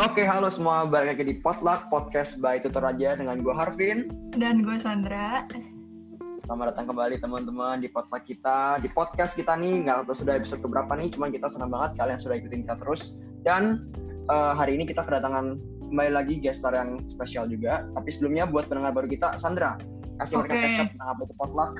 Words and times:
Oke, 0.00 0.24
halo 0.24 0.48
semua. 0.48 0.88
Balik 0.88 1.12
lagi 1.12 1.24
di 1.28 1.36
Potluck 1.44 1.92
Podcast 1.92 2.40
by 2.40 2.56
Tutor 2.56 2.80
Raja 2.80 3.20
dengan 3.20 3.44
gue 3.44 3.52
Harvin. 3.52 4.08
Dan 4.32 4.64
gue 4.64 4.80
Sandra. 4.80 5.44
Selamat 6.48 6.72
datang 6.72 6.88
kembali 6.88 7.20
teman-teman 7.20 7.84
di 7.84 7.88
Potluck 7.92 8.24
kita. 8.24 8.80
Di 8.80 8.88
podcast 8.88 9.36
kita 9.36 9.60
nih, 9.60 9.84
nggak 9.84 10.08
tahu 10.08 10.24
sudah 10.24 10.40
episode 10.40 10.64
keberapa 10.64 10.88
nih, 10.96 11.12
cuman 11.12 11.28
kita 11.36 11.52
senang 11.52 11.68
banget 11.68 12.00
kalian 12.00 12.16
sudah 12.16 12.40
ikutin 12.40 12.64
kita 12.64 12.80
terus. 12.80 13.20
Dan 13.44 13.92
uh, 14.32 14.56
hari 14.56 14.80
ini 14.80 14.88
kita 14.88 15.04
kedatangan 15.04 15.60
kembali 15.92 16.12
lagi 16.16 16.40
gestar 16.40 16.72
yang 16.72 17.04
spesial 17.04 17.44
juga. 17.44 17.84
Tapi 17.92 18.08
sebelumnya 18.08 18.48
buat 18.48 18.72
pendengar 18.72 18.96
baru 18.96 19.08
kita, 19.12 19.36
Sandra, 19.36 19.76
kasih 20.16 20.40
mereka 20.40 20.64
catch 20.64 20.80
up 20.80 20.88
tentang 20.96 21.08
apa 21.12 21.20
itu 21.28 21.34
Potluck. 21.36 21.74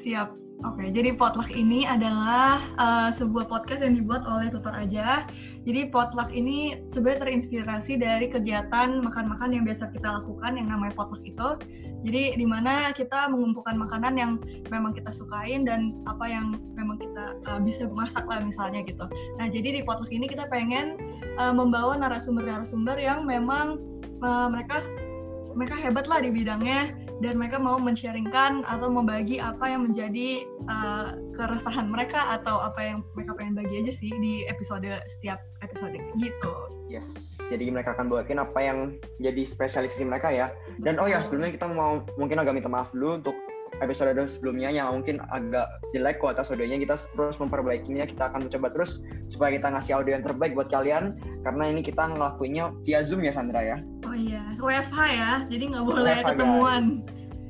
Siap. 0.00 0.48
Oke, 0.66 0.90
jadi 0.90 1.14
potluck 1.14 1.54
ini 1.54 1.86
adalah 1.86 2.58
uh, 2.82 3.08
sebuah 3.14 3.46
podcast 3.46 3.78
yang 3.78 3.94
dibuat 3.94 4.26
oleh 4.26 4.50
tutor 4.50 4.74
aja. 4.74 5.22
Jadi 5.68 5.92
potluck 5.92 6.32
ini 6.32 6.80
sebenarnya 6.96 7.28
terinspirasi 7.28 8.00
dari 8.00 8.32
kegiatan 8.32 9.04
makan-makan 9.04 9.52
yang 9.52 9.68
biasa 9.68 9.92
kita 9.92 10.08
lakukan 10.16 10.56
yang 10.56 10.72
namanya 10.72 10.96
potluck 10.96 11.20
itu. 11.20 11.60
Jadi 12.08 12.40
di 12.40 12.46
mana 12.48 12.88
kita 12.96 13.28
mengumpulkan 13.28 13.76
makanan 13.76 14.16
yang 14.16 14.32
memang 14.72 14.96
kita 14.96 15.12
sukain 15.12 15.68
dan 15.68 15.92
apa 16.08 16.24
yang 16.24 16.56
memang 16.72 16.96
kita 16.96 17.36
uh, 17.52 17.60
bisa 17.60 17.84
masak 17.92 18.24
lah 18.24 18.40
misalnya 18.40 18.80
gitu. 18.88 19.04
Nah 19.36 19.52
jadi 19.52 19.76
di 19.76 19.80
potluck 19.84 20.08
ini 20.08 20.24
kita 20.24 20.48
pengen 20.48 20.96
uh, 21.36 21.52
membawa 21.52 22.00
narasumber-narasumber 22.00 22.96
yang 22.96 23.28
memang 23.28 23.76
uh, 24.24 24.48
mereka 24.48 24.80
mereka 25.58 25.74
hebat 25.74 26.06
lah 26.06 26.22
di 26.22 26.30
bidangnya 26.30 26.94
dan 27.18 27.34
mereka 27.34 27.58
mau 27.58 27.82
men-sharingkan 27.82 28.62
atau 28.70 28.86
membagi 28.86 29.42
apa 29.42 29.66
yang 29.66 29.90
menjadi 29.90 30.46
uh, 30.70 31.18
keresahan 31.34 31.90
mereka 31.90 32.38
atau 32.38 32.62
apa 32.62 32.78
yang 32.78 32.98
mereka 33.18 33.34
pengen 33.34 33.58
bagi 33.58 33.74
aja 33.82 33.92
sih 33.98 34.14
di 34.22 34.46
episode 34.46 34.86
setiap 35.18 35.42
episode 35.66 35.98
gitu. 36.22 36.54
Yes, 36.86 37.36
jadi 37.50 37.74
mereka 37.74 37.98
akan 37.98 38.06
bawain 38.06 38.38
apa 38.38 38.58
yang 38.62 38.78
jadi 39.18 39.42
spesialisasi 39.42 40.06
mereka 40.06 40.30
ya. 40.30 40.54
Dan 40.78 41.02
oh 41.02 41.10
ya 41.10 41.18
sebelumnya 41.26 41.50
kita 41.50 41.66
mau 41.66 42.06
mungkin 42.14 42.38
agak 42.38 42.54
minta 42.54 42.70
maaf 42.70 42.94
dulu 42.94 43.18
untuk 43.18 43.36
episode 43.78 44.18
sebelumnya 44.26 44.72
yang 44.72 45.00
mungkin 45.00 45.22
agak 45.30 45.68
jelek 45.94 46.18
kualitas 46.18 46.50
audionya 46.50 46.80
kita 46.80 46.96
terus 47.14 47.36
memperbaikinya 47.38 48.04
kita 48.04 48.28
akan 48.32 48.48
mencoba 48.48 48.68
terus 48.74 49.04
supaya 49.30 49.56
kita 49.56 49.68
ngasih 49.70 49.92
audio 49.96 50.12
yang 50.18 50.24
terbaik 50.26 50.52
buat 50.56 50.68
kalian 50.72 51.16
karena 51.46 51.64
ini 51.70 51.80
kita 51.84 52.10
ngelakuinnya 52.10 52.74
via 52.82 53.00
zoom 53.06 53.22
ya 53.22 53.32
Sandra 53.32 53.60
ya 53.62 53.76
oh 54.04 54.16
iya 54.16 54.42
WFH 54.58 54.98
ya 55.14 55.32
jadi 55.46 55.64
nggak 55.74 55.84
boleh 55.86 56.16
WFH, 56.20 56.28
ketemuan 56.34 56.84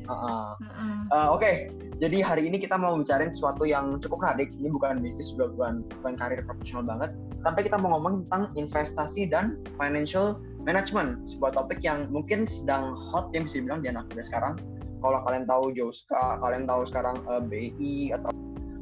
uh 0.07 0.13
-uh. 0.13 0.47
Uh 0.61 0.65
-uh. 0.65 0.97
Uh, 1.09 1.29
oke 1.33 1.41
okay. 1.41 1.55
jadi 1.99 2.23
hari 2.23 2.47
ini 2.47 2.61
kita 2.61 2.77
mau 2.77 2.95
bicarain 2.95 3.33
sesuatu 3.33 3.65
yang 3.65 3.97
cukup 3.99 4.23
menarik 4.23 4.53
ini 4.59 4.69
bukan 4.69 5.01
bisnis 5.01 5.33
juga 5.33 5.51
bukan 5.57 5.73
bukan 6.03 6.15
karir 6.21 6.41
profesional 6.45 6.85
banget 6.85 7.11
tapi 7.47 7.65
kita 7.65 7.79
mau 7.79 7.97
ngomong 7.99 8.27
tentang 8.27 8.51
investasi 8.59 9.31
dan 9.31 9.59
financial 9.79 10.43
management 10.69 11.25
sebuah 11.25 11.57
topik 11.57 11.81
yang 11.81 12.11
mungkin 12.13 12.45
sedang 12.45 12.93
hot 13.15 13.31
yang 13.33 13.49
bisa 13.49 13.63
dibilang 13.63 13.81
di 13.81 13.89
anak 13.89 14.05
muda 14.13 14.23
sekarang 14.27 14.55
kalau 14.99 15.19
kalian 15.25 15.45
tahu 15.47 15.71
Joska, 15.75 16.39
kalian 16.43 16.65
tahu 16.67 16.83
sekarang 16.87 17.23
uh, 17.31 17.39
eh, 17.39 17.43
BI 17.47 17.97
atau 18.15 18.31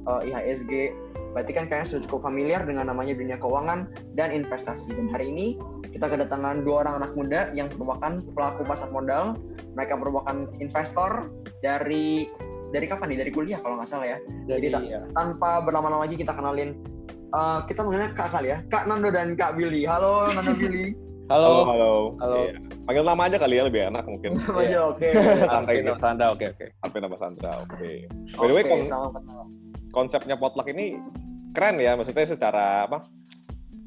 uh, 0.09 0.21
eh, 0.25 0.33
IHSG, 0.33 0.73
berarti 1.37 1.53
kan 1.53 1.65
kalian 1.69 1.87
sudah 1.87 2.03
cukup 2.09 2.25
familiar 2.25 2.65
dengan 2.65 2.89
namanya 2.89 3.13
dunia 3.13 3.37
keuangan 3.37 3.93
dan 4.17 4.33
investasi. 4.33 4.93
Dan 4.97 5.13
hari 5.13 5.29
ini 5.29 5.47
kita 5.93 6.09
kedatangan 6.09 6.65
dua 6.65 6.87
orang 6.87 7.05
anak 7.05 7.13
muda 7.13 7.41
yang 7.53 7.69
merupakan 7.77 8.25
pelaku 8.33 8.63
pasar 8.65 8.89
modal. 8.89 9.37
Mereka 9.77 10.01
merupakan 10.01 10.49
investor 10.59 11.29
dari 11.61 12.29
dari 12.73 12.87
kapan 12.89 13.13
nih? 13.13 13.19
Dari 13.29 13.31
kuliah 13.33 13.61
kalau 13.61 13.77
nggak 13.77 13.89
salah 13.89 14.17
ya. 14.17 14.19
Jadi, 14.49 14.73
Jadi 14.73 14.89
ya. 14.97 15.05
tanpa 15.13 15.61
berlama-lama 15.61 16.09
lagi 16.09 16.17
kita 16.17 16.33
kenalin 16.33 16.81
uh, 17.37 17.61
kita 17.69 17.85
mengenal 17.85 18.17
Kak 18.17 18.33
kali 18.33 18.57
ya, 18.57 18.65
Kak 18.73 18.89
Nando 18.89 19.13
dan 19.13 19.37
Kak 19.37 19.61
Billy. 19.61 19.85
Halo 19.85 20.33
Nando 20.33 20.57
Billy. 20.57 20.97
Halo. 21.27 21.67
Halo. 21.67 21.67
Halo. 21.67 21.91
halo. 22.23 22.39
Iya. 22.47 22.55
Panggil 22.87 23.03
nama 23.03 23.23
aja 23.27 23.37
kali 23.43 23.59
ya 23.59 23.67
lebih 23.67 23.83
enak 23.91 24.07
mungkin. 24.07 24.39
Nama 24.39 24.61
aja 24.63 24.79
oke. 24.95 25.09
Santai 25.51 25.83
nama 25.83 25.99
Sandra 25.99 26.27
oke 26.31 26.45
oke. 26.55 26.67
Sampai 26.87 26.99
nama 27.03 27.17
Sandra 27.19 27.53
oke. 27.67 27.91
By 28.39 28.47
the 28.47 28.55
way 28.55 28.63
kon 28.63 28.83
konsepnya 29.91 30.39
potluck 30.39 30.71
ini 30.71 31.03
keren 31.51 31.83
ya 31.83 31.99
maksudnya 31.99 32.31
secara 32.31 32.87
apa? 32.87 33.03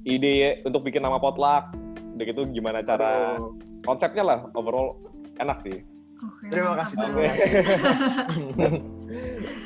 Ide 0.03 0.59
untuk 0.67 0.83
bikin 0.83 0.99
nama 0.99 1.16
potluck 1.16 1.72
begitu 2.19 2.44
gimana 2.51 2.83
cara 2.83 3.39
Aduh. 3.39 3.55
konsepnya 3.88 4.23
lah 4.28 4.39
overall 4.59 4.99
enak 5.39 5.63
sih. 5.63 5.79
Okay. 6.19 6.51
Terima 6.51 6.75
kasih. 6.75 6.95
Terima 6.99 7.23
kasih. 7.31 7.49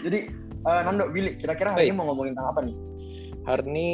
Jadi 0.05 0.19
uh, 0.69 0.81
Nando, 0.85 1.09
Billy, 1.09 1.41
kira-kira 1.41 1.73
hari 1.73 1.89
ini 1.89 1.97
mau 1.97 2.05
ngomongin 2.13 2.37
tentang 2.37 2.49
apa 2.53 2.59
nih? 2.69 2.75
Hari 3.49 3.65
ini 3.65 3.89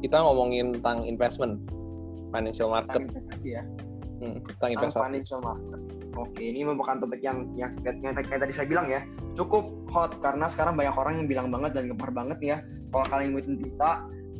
kita 0.00 0.16
ngomongin 0.24 0.80
tentang 0.80 1.04
investment 1.04 1.60
financial 2.34 2.68
market. 2.74 2.98
Tentang 2.98 3.14
investasi 3.14 3.46
ya. 3.54 3.62
Hmm, 4.18 4.36
tentang 4.42 4.70
investasi. 4.74 5.04
financial 5.06 5.40
market. 5.46 5.80
Oke, 6.14 6.42
ini 6.42 6.62
merupakan 6.62 7.02
topik 7.02 7.22
yang 7.22 7.50
yang, 7.58 7.74
yang, 7.82 8.02
yang 8.02 8.14
tadi 8.14 8.52
saya 8.54 8.66
bilang 8.66 8.86
ya, 8.90 9.02
cukup 9.38 9.70
hot 9.90 10.18
karena 10.22 10.46
sekarang 10.50 10.74
banyak 10.74 10.94
orang 10.94 11.14
yang 11.22 11.26
bilang 11.30 11.48
banget 11.50 11.74
dan 11.78 11.90
gemar 11.90 12.10
banget 12.10 12.38
ya. 12.42 12.56
Kalau 12.94 13.06
kalian 13.10 13.34
ngikutin 13.34 13.54
berita, 13.58 13.90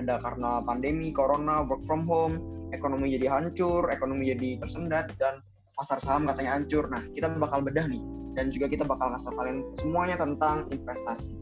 ada 0.03 0.15
karena 0.23 0.63
pandemi, 0.63 1.11
corona, 1.11 1.67
work 1.67 1.83
from 1.87 2.07
home, 2.07 2.39
ekonomi 2.71 3.15
jadi 3.15 3.31
hancur, 3.31 3.91
ekonomi 3.91 4.31
jadi 4.31 4.63
tersendat 4.63 5.11
dan 5.19 5.43
pasar 5.75 5.99
saham 5.99 6.31
katanya 6.31 6.59
hancur. 6.59 6.87
Nah, 6.87 7.03
kita 7.15 7.31
bakal 7.35 7.67
bedah 7.67 7.87
nih 7.91 8.03
dan 8.39 8.51
juga 8.51 8.71
kita 8.71 8.87
bakal 8.87 9.11
ngasih 9.15 9.35
kalian 9.35 9.59
semuanya 9.79 10.17
tentang 10.19 10.71
investasi. 10.71 11.39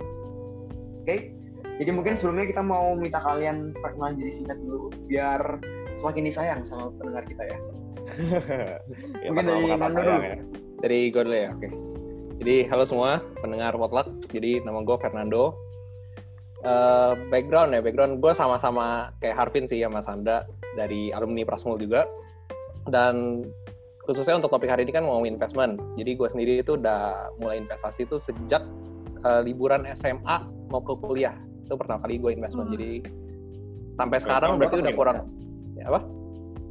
Oke? 1.04 1.36
Jadi 1.80 1.90
mungkin 1.90 2.14
sebelumnya 2.14 2.46
kita 2.52 2.62
mau 2.64 2.92
minta 2.94 3.18
kalian 3.20 3.72
perkenalan 3.80 4.20
diri 4.20 4.32
singkat 4.32 4.60
dulu 4.60 4.92
biar 5.08 5.40
semakin 5.98 6.22
disayang 6.28 6.60
sama 6.64 6.92
pendengar 6.96 7.24
kita 7.26 7.42
ya. 7.46 7.58
ya 9.24 9.28
Mungkin 9.30 9.46
dari 9.46 9.64
Nando 9.76 10.00
dulu. 10.00 10.22
Ya. 10.22 10.36
Dari 10.82 10.98
gue 11.14 11.22
dulu 11.22 11.36
ya, 11.36 11.50
oke. 11.54 11.60
Okay. 11.60 11.72
Jadi 12.42 12.56
halo 12.66 12.82
semua 12.82 13.22
pendengar 13.38 13.72
Potluck. 13.78 14.08
Jadi 14.34 14.64
nama 14.66 14.82
gue 14.82 14.96
Fernando. 14.98 15.54
Uh, 16.62 17.18
background 17.26 17.74
ya, 17.74 17.82
background 17.82 18.22
gue 18.22 18.30
sama-sama 18.34 19.10
kayak 19.18 19.34
Harvin 19.34 19.66
sih 19.66 19.82
sama 19.82 19.98
Sanda 19.98 20.46
dari 20.78 21.10
alumni 21.10 21.42
Prasmul 21.42 21.78
juga. 21.78 22.06
Dan 22.86 23.46
khususnya 24.02 24.38
untuk 24.38 24.50
topik 24.50 24.70
hari 24.70 24.82
ini 24.86 24.94
kan 24.94 25.06
mau 25.06 25.22
investment. 25.22 25.78
Jadi 25.98 26.18
gue 26.18 26.28
sendiri 26.30 26.52
itu 26.62 26.74
udah 26.78 27.30
mulai 27.38 27.62
investasi 27.62 28.06
itu 28.06 28.18
sejak 28.18 28.62
uh, 29.22 29.42
liburan 29.42 29.86
SMA 29.94 30.46
mau 30.70 30.82
ke 30.82 30.94
kuliah. 30.98 31.34
Itu 31.66 31.78
pertama 31.78 32.02
kali 32.02 32.18
gue 32.18 32.30
investment. 32.34 32.70
Hmm. 32.70 32.74
Jadi 32.78 32.90
sampai 33.98 34.18
sekarang 34.18 34.50
berarti 34.58 34.82
udah 34.82 34.94
kurang 34.98 35.18
ya 35.76 35.84
apa? 35.88 36.00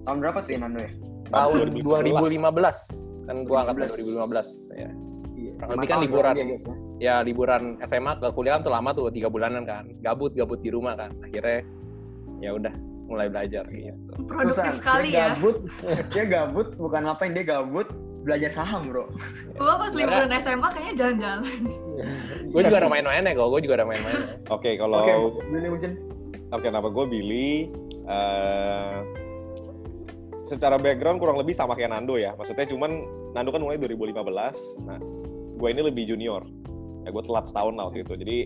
Tahun 0.06 0.18
berapa 0.18 0.40
tuh 0.44 0.52
Nando 0.58 0.80
ya? 0.82 0.92
Tahun 1.32 1.58
2015. 1.80 3.28
Kan 3.30 3.38
gua 3.46 3.58
angkat 3.64 3.76
2015 3.96 4.76
ya. 4.76 4.90
Iya. 5.38 5.54
Kurang 5.62 5.70
lebih 5.78 5.88
kan 5.90 6.00
liburan. 6.02 6.34
ya, 6.38 6.46
ya 6.98 7.16
liburan 7.22 7.64
SMA 7.86 8.18
ke 8.18 8.28
kuliah 8.34 8.58
kan 8.58 8.62
tuh 8.66 8.74
lama 8.74 8.90
tuh 8.94 9.10
tiga 9.14 9.30
bulanan 9.30 9.64
kan. 9.66 9.90
Gabut 10.02 10.34
gabut 10.34 10.60
di 10.62 10.70
rumah 10.74 10.98
kan. 10.98 11.14
Akhirnya 11.22 11.66
ya 12.42 12.58
udah 12.58 12.74
mulai 13.12 13.28
belajar 13.28 13.68
gitu. 13.70 14.14
Produktif 14.26 14.80
sekali 14.80 15.14
ya. 15.14 15.36
Gabut, 15.36 15.68
dia 16.16 16.26
gabut 16.26 16.68
bukan 16.80 17.06
ngapain 17.06 17.36
dia 17.36 17.46
gabut 17.46 17.88
belajar 18.22 18.54
saham 18.54 18.90
bro. 18.90 19.10
Gua 19.58 19.82
pas 19.82 19.92
liburan 19.98 20.30
SMA 20.42 20.68
kayaknya 20.72 20.94
jalan-jalan. 20.98 21.44
gue 22.52 22.62
juga 22.62 22.78
ada 22.84 22.90
main-main 22.90 23.26
ya 23.26 23.34
kok, 23.34 23.48
gue 23.50 23.62
juga 23.66 23.76
ada 23.82 23.88
main-main. 23.90 24.22
Oke, 24.50 24.78
kalau 24.78 25.02
Oke, 25.02 25.14
Billy 25.50 25.70
mungkin. 25.70 26.11
Oke, 26.52 26.68
nama 26.68 26.92
gue 26.92 27.06
Billy. 27.08 27.72
Uh, 28.04 29.08
secara 30.44 30.76
background 30.76 31.24
kurang 31.24 31.40
lebih 31.40 31.56
sama 31.56 31.80
kayak 31.80 31.96
Nando 31.96 32.20
ya. 32.20 32.36
Maksudnya 32.36 32.68
cuman 32.68 33.08
Nando 33.32 33.56
kan 33.56 33.64
mulai 33.64 33.80
2015. 33.80 34.84
Nah, 34.84 35.00
gue 35.56 35.70
ini 35.72 35.80
lebih 35.80 36.12
junior. 36.12 36.44
Ya 37.08 37.16
gue 37.16 37.24
telat 37.24 37.48
setahun 37.48 37.74
lah 37.80 37.88
waktu 37.88 38.04
itu. 38.04 38.14
Jadi 38.20 38.38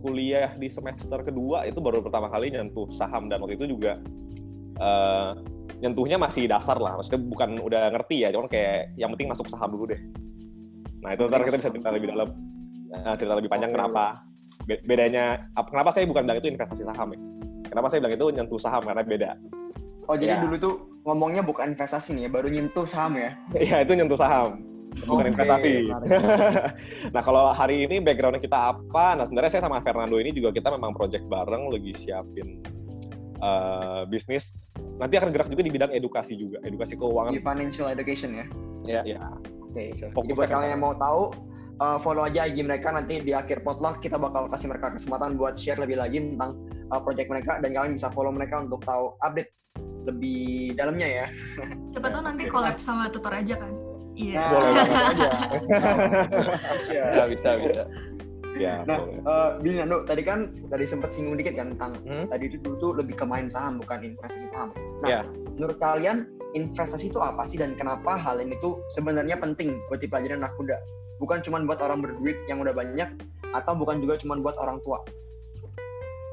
kuliah 0.00 0.56
di 0.56 0.72
semester 0.72 1.20
kedua 1.20 1.68
itu 1.68 1.84
baru 1.84 2.00
pertama 2.00 2.32
kali 2.32 2.48
nyentuh 2.54 2.88
saham 2.96 3.28
dan 3.28 3.44
waktu 3.44 3.60
itu 3.60 3.76
juga 3.76 4.00
uh, 4.80 5.36
nyentuhnya 5.84 6.16
masih 6.16 6.48
dasar 6.48 6.80
lah. 6.80 6.96
Maksudnya 6.96 7.28
bukan 7.28 7.60
udah 7.60 7.92
ngerti 7.92 8.24
ya, 8.24 8.32
cuman 8.32 8.48
kayak 8.48 8.96
yang 8.96 9.12
penting 9.12 9.28
masuk 9.28 9.52
saham 9.52 9.68
dulu 9.68 9.92
deh. 9.92 10.00
Nah 11.04 11.12
itu 11.12 11.28
ntar 11.28 11.44
kita 11.44 11.60
bisa 11.60 11.68
cerita 11.68 11.92
lebih 11.92 12.08
dalam, 12.08 12.32
uh, 13.04 13.14
cerita 13.20 13.34
lebih 13.36 13.52
panjang 13.52 13.74
kenapa 13.74 14.31
bedanya 14.66 15.46
kenapa 15.68 15.90
saya 15.94 16.06
bukan 16.06 16.26
bilang 16.26 16.38
itu 16.38 16.48
investasi 16.52 16.82
saham 16.86 17.08
ya? 17.14 17.18
Kenapa 17.68 17.86
saya 17.88 17.98
bilang 18.04 18.14
itu 18.16 18.26
nyentuh 18.32 18.60
saham 18.60 18.82
karena 18.84 19.02
beda. 19.02 19.30
Oh 20.10 20.18
jadi 20.18 20.36
ya. 20.36 20.42
dulu 20.42 20.54
tuh 20.58 20.74
ngomongnya 21.06 21.42
bukan 21.42 21.74
investasi 21.74 22.14
nih 22.18 22.26
ya 22.26 22.30
baru 22.30 22.48
nyentuh 22.50 22.86
saham 22.86 23.18
ya? 23.18 23.30
Iya 23.64 23.76
itu 23.86 23.92
nyentuh 23.96 24.18
saham 24.18 24.62
bukan 25.08 25.24
okay, 25.24 25.32
investasi. 25.32 25.72
nah 27.16 27.22
kalau 27.24 27.48
hari 27.56 27.88
ini 27.88 27.96
backgroundnya 28.04 28.44
kita 28.44 28.76
apa? 28.76 29.16
Nah 29.16 29.24
sebenarnya 29.24 29.56
saya 29.56 29.62
sama 29.64 29.80
Fernando 29.80 30.20
ini 30.20 30.36
juga 30.36 30.52
kita 30.52 30.68
memang 30.68 30.92
project 30.92 31.24
bareng 31.32 31.72
lagi 31.72 31.96
siapin 31.96 32.60
uh, 33.40 34.04
bisnis. 34.04 34.68
Nanti 35.00 35.16
akan 35.16 35.32
gerak 35.32 35.48
juga 35.48 35.64
di 35.64 35.72
bidang 35.72 35.90
edukasi 35.96 36.36
juga 36.36 36.60
edukasi 36.62 36.94
keuangan. 37.00 37.32
Di 37.32 37.40
financial 37.40 37.88
education 37.88 38.36
ya? 38.36 38.46
Ya 38.82 39.00
ya 39.06 39.22
oke 39.72 39.96
okay. 39.96 40.20
jadi 40.28 40.32
buat 40.36 40.48
kalian 40.52 40.70
yang 40.76 40.82
mau 40.84 40.92
tahu 40.92 41.32
uh, 41.78 41.96
follow 41.96 42.26
aja 42.26 42.44
IG 42.44 42.60
mereka 42.60 42.90
nanti 42.90 43.22
di 43.22 43.32
akhir 43.32 43.62
potluck 43.62 44.02
kita 44.02 44.18
bakal 44.18 44.50
kasih 44.50 44.68
mereka 44.68 44.92
kesempatan 44.92 45.38
buat 45.38 45.56
share 45.56 45.78
lebih 45.78 45.96
lagi 45.96 46.20
tentang 46.20 46.58
uh, 46.90 47.00
project 47.00 47.28
mereka 47.30 47.62
dan 47.62 47.72
kalian 47.72 47.94
bisa 47.94 48.10
follow 48.10 48.34
mereka 48.34 48.60
untuk 48.60 48.82
tahu 48.82 49.14
update 49.22 49.48
lebih 50.02 50.74
dalamnya 50.74 51.06
ya. 51.06 51.26
Siapa 51.94 52.08
tahu 52.10 52.22
nanti 52.26 52.50
collab 52.50 52.76
sama 52.76 53.06
tutor 53.08 53.30
aja 53.30 53.54
kan. 53.54 53.70
Iya. 54.12 54.36
Nah, 54.36 54.50
Boleh 54.50 54.72
aja. 54.76 55.28
Ya, 56.92 57.24
bisa 57.30 57.48
bisa. 57.56 57.82
Ya, 58.52 58.84
Nah, 58.84 59.00
boleh. 59.00 59.16
eh 59.24 59.50
Billy 59.64 59.76
Nando, 59.80 60.04
tadi 60.04 60.20
kan 60.20 60.52
tadi 60.68 60.84
sempat 60.84 61.16
singgung 61.16 61.40
dikit 61.40 61.56
kan 61.56 61.72
tentang 61.72 61.96
Hmm? 62.04 62.28
tadi 62.28 62.52
itu 62.52 62.60
dulu 62.60 62.76
tuh 62.76 62.92
lebih 63.00 63.16
ke 63.16 63.24
main 63.24 63.48
saham 63.48 63.80
bukan 63.80 64.04
investasi 64.04 64.52
saham. 64.52 64.76
Nah, 65.00 65.08
Ya. 65.08 65.20
menurut 65.56 65.80
kalian 65.80 66.28
investasi 66.52 67.08
itu 67.08 67.16
apa 67.16 67.48
sih 67.48 67.56
dan 67.56 67.72
kenapa 67.72 68.20
hal 68.20 68.36
ini 68.38 68.52
tuh 68.60 68.84
sebenarnya 68.92 69.40
penting 69.40 69.72
buat 69.88 70.04
dipelajari 70.04 70.36
anak 70.36 70.52
muda? 70.60 70.76
Bukan 71.22 71.38
cuma 71.46 71.62
buat 71.62 71.78
orang 71.78 72.02
berduit 72.02 72.34
yang 72.50 72.58
udah 72.58 72.74
banyak 72.74 73.06
atau 73.54 73.72
bukan 73.78 74.02
juga 74.02 74.18
cuma 74.18 74.34
buat 74.42 74.58
orang 74.58 74.82
tua. 74.82 74.98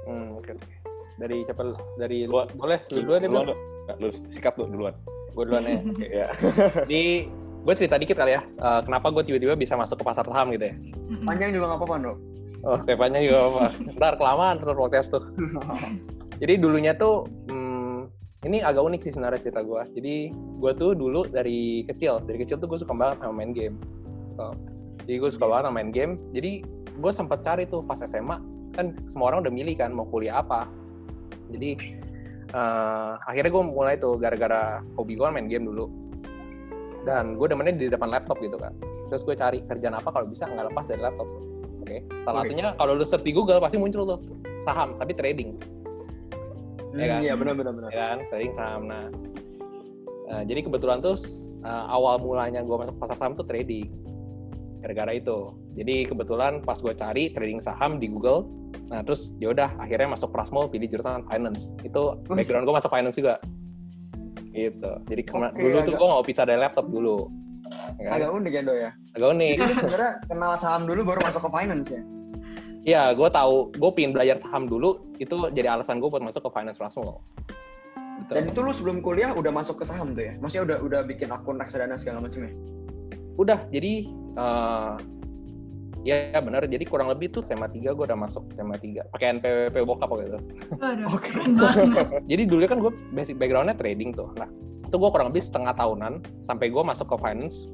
Hmm, 0.09 0.41
oke 0.41 0.57
oke. 0.57 0.73
Dari 1.21 1.45
siapa? 1.45 1.61
Dari 2.01 2.25
Gua- 2.25 2.49
boleh 2.57 2.81
lu 2.89 3.05
duluan 3.05 3.19
deh, 3.21 3.29
duluan, 3.29 3.53
lu 4.01 4.07
sikat 4.33 4.57
lu 4.57 4.65
duluan. 4.65 4.95
Gue 5.37 5.45
duluan 5.45 5.61
ya. 5.61 5.77
Oke, 5.93 6.07
ya. 6.09 6.27
Jadi 6.89 7.29
gue 7.61 7.73
cerita 7.77 8.01
dikit 8.01 8.17
kali 8.17 8.33
ya. 8.33 8.41
eh, 8.41 8.81
kenapa 8.81 9.13
gue 9.13 9.21
tiba-tiba 9.21 9.53
bisa 9.53 9.77
masuk 9.77 10.01
ke 10.01 10.03
pasar 10.03 10.25
saham 10.25 10.49
gitu 10.57 10.73
ya? 10.73 10.75
Panjang 11.29 11.53
juga 11.53 11.69
nggak 11.69 11.79
apa-apa, 11.85 11.95
Dok. 12.01 12.17
Oh, 12.65 12.77
temanya 12.83 13.21
juga 13.21 13.39
apa? 13.45 13.63
Ntar 13.93 14.13
kelamaan 14.17 14.57
terus 14.57 14.73
podcast 14.75 15.07
tuh. 15.13 15.23
Jadi 16.41 16.53
dulunya 16.57 16.97
tuh, 16.97 17.29
hmm, 17.47 18.09
ini 18.49 18.57
agak 18.65 18.83
unik 18.83 19.01
sih 19.05 19.11
sebenarnya 19.13 19.39
cerita 19.47 19.61
gue. 19.61 19.81
Jadi 19.95 20.15
gue 20.33 20.71
tuh 20.75 20.91
dulu 20.97 21.29
dari 21.29 21.85
kecil, 21.85 22.25
dari 22.25 22.41
kecil 22.41 22.57
tuh 22.57 22.67
gue 22.67 22.79
suka 22.81 22.91
banget 22.97 23.21
sama 23.21 23.37
main 23.37 23.53
game. 23.53 23.77
So, 24.33 24.55
jadi 25.09 25.25
gue 25.25 25.31
suka 25.33 25.49
banget 25.49 25.65
sama 25.65 25.75
main 25.81 25.89
game. 25.89 26.21
Jadi 26.37 26.61
gue 27.01 27.11
sempat 27.11 27.41
cari 27.41 27.65
tuh 27.65 27.81
pas 27.81 27.97
SMA, 27.97 28.37
kan 28.77 28.93
semua 29.09 29.33
orang 29.33 29.41
udah 29.41 29.49
milih 29.49 29.73
kan 29.73 29.89
mau 29.89 30.05
kuliah 30.05 30.37
apa. 30.45 30.69
Jadi 31.49 31.97
eh, 32.53 33.11
akhirnya 33.25 33.49
gue 33.49 33.63
mulai 33.65 33.97
tuh 33.97 34.21
gara-gara 34.21 34.85
hobi 34.93 35.17
gue 35.17 35.25
main 35.33 35.49
game 35.49 35.65
dulu. 35.65 35.89
Dan 37.09 37.41
gue 37.41 37.49
demennya 37.49 37.73
di 37.73 37.89
depan 37.89 38.13
laptop 38.13 38.37
gitu 38.37 38.61
kan. 38.61 38.69
Terus 39.09 39.25
gue 39.25 39.33
cari 39.33 39.65
kerjaan 39.65 39.97
apa 39.97 40.13
kalau 40.13 40.29
bisa 40.29 40.45
nggak 40.45 40.69
lepas 40.69 40.85
dari 40.85 41.01
laptop. 41.01 41.25
Oke, 41.81 42.05
salah 42.21 42.45
Oke. 42.45 42.53
satunya 42.53 42.67
kalau 42.77 42.93
lu 42.93 43.01
search 43.01 43.25
di 43.25 43.33
Google 43.33 43.57
pasti 43.57 43.81
muncul 43.81 44.05
tuh 44.05 44.19
saham, 44.61 44.93
tapi 45.01 45.17
trading. 45.17 45.57
Hmm, 46.93 47.01
Ya 47.01 47.05
kan? 47.09 47.19
Iya, 47.25 47.33
benar 47.33 47.53
benar 47.57 47.73
benar. 47.73 47.89
ya 47.93 48.05
kan 48.13 48.19
trading 48.33 48.53
saham 48.57 48.81
nah 48.89 49.05
eh, 50.33 50.43
jadi 50.49 50.65
kebetulan 50.65 51.01
tuh 51.05 51.17
eh, 51.61 51.85
awal 51.89 52.17
mulanya 52.17 52.65
gue 52.65 52.73
masuk 52.77 52.97
pasar 52.97 53.17
saham 53.17 53.33
tuh 53.37 53.45
trading 53.45 53.89
gara-gara 54.79 55.11
itu 55.15 55.53
jadi 55.75 56.07
kebetulan 56.07 56.63
pas 56.63 56.79
gue 56.79 56.93
cari 56.95 57.31
trading 57.35 57.59
saham 57.59 57.99
di 57.99 58.07
Google 58.07 58.47
nah 58.89 59.03
terus 59.05 59.35
ya 59.37 59.51
udah 59.53 59.75
akhirnya 59.77 60.15
masuk 60.15 60.31
Prasmul 60.33 60.71
pilih 60.71 60.87
jurusan 60.89 61.25
finance 61.27 61.75
itu 61.83 62.15
background 62.25 62.65
gue 62.65 62.75
masuk 62.75 62.91
finance 62.91 63.15
juga 63.19 63.37
gitu 64.49 64.91
jadi 65.07 65.21
Oke, 65.29 65.61
dulu 65.61 65.77
tuh 65.77 65.81
agak- 65.85 65.99
gue 65.99 66.07
nggak 66.09 66.27
bisa 66.27 66.41
dari 66.47 66.59
laptop 66.59 66.87
dulu 66.89 67.29
ya 68.01 68.03
kan? 68.09 68.11
Agak 68.17 68.29
unik 68.33 68.51
ya, 68.53 68.61
Dok 68.65 68.77
ya. 68.81 68.91
agak 69.13 69.29
unik 69.29 69.55
Jadi 69.61 69.73
sebenarnya 69.77 70.11
kenal 70.25 70.51
saham 70.57 70.81
dulu 70.89 71.01
baru 71.05 71.19
masuk 71.21 71.41
ke 71.45 71.49
finance 71.53 71.89
ya. 71.93 72.01
Iya, 72.79 73.03
gue 73.13 73.29
tahu, 73.29 73.55
gue 73.75 73.91
pingin 73.93 74.15
belajar 74.15 74.39
saham 74.41 74.65
dulu, 74.65 75.13
itu 75.21 75.35
jadi 75.53 75.77
alasan 75.77 76.01
gue 76.01 76.09
buat 76.09 76.23
masuk 76.23 76.47
ke 76.47 76.51
finance 76.55 76.79
Prasmul. 76.79 77.21
Gitu. 78.23 78.31
Dan 78.33 78.43
itu 78.49 78.59
lu 78.65 78.71
sebelum 78.73 78.97
kuliah 79.05 79.35
udah 79.35 79.51
masuk 79.53 79.83
ke 79.83 79.85
saham 79.85 80.17
tuh 80.17 80.31
ya? 80.31 80.33
Maksudnya 80.41 80.63
udah 80.65 80.77
udah 80.81 81.01
bikin 81.05 81.29
akun 81.29 81.59
reksadana 81.61 81.99
segala 81.99 82.25
macam 82.25 82.47
ya? 82.47 82.51
udah 83.39 83.59
jadi 83.71 84.03
eh 84.39 84.93
ya 86.07 86.31
ya 86.31 86.39
benar 86.39 86.63
jadi 86.63 86.83
kurang 86.87 87.11
lebih 87.11 87.31
tuh 87.31 87.43
SMA 87.43 87.67
3 87.67 87.91
gue 87.91 88.05
udah 88.07 88.15
masuk 88.15 88.47
SMA 88.55 88.79
3 88.79 89.11
pakai 89.11 89.27
NPWP 89.39 89.75
bokap 89.83 90.09
gitu 90.23 90.39
Oke. 91.11 91.31
jadi 92.31 92.43
dulu 92.47 92.63
kan 92.71 92.79
gue 92.79 92.91
basic 93.11 93.35
backgroundnya 93.35 93.75
trading 93.75 94.15
tuh. 94.15 94.31
Nah 94.39 94.47
itu 94.87 94.95
gue 94.95 95.09
kurang 95.11 95.29
lebih 95.29 95.43
setengah 95.43 95.75
tahunan 95.75 96.23
sampai 96.47 96.71
gue 96.71 96.83
masuk 96.83 97.11
ke 97.13 97.17
finance. 97.19 97.67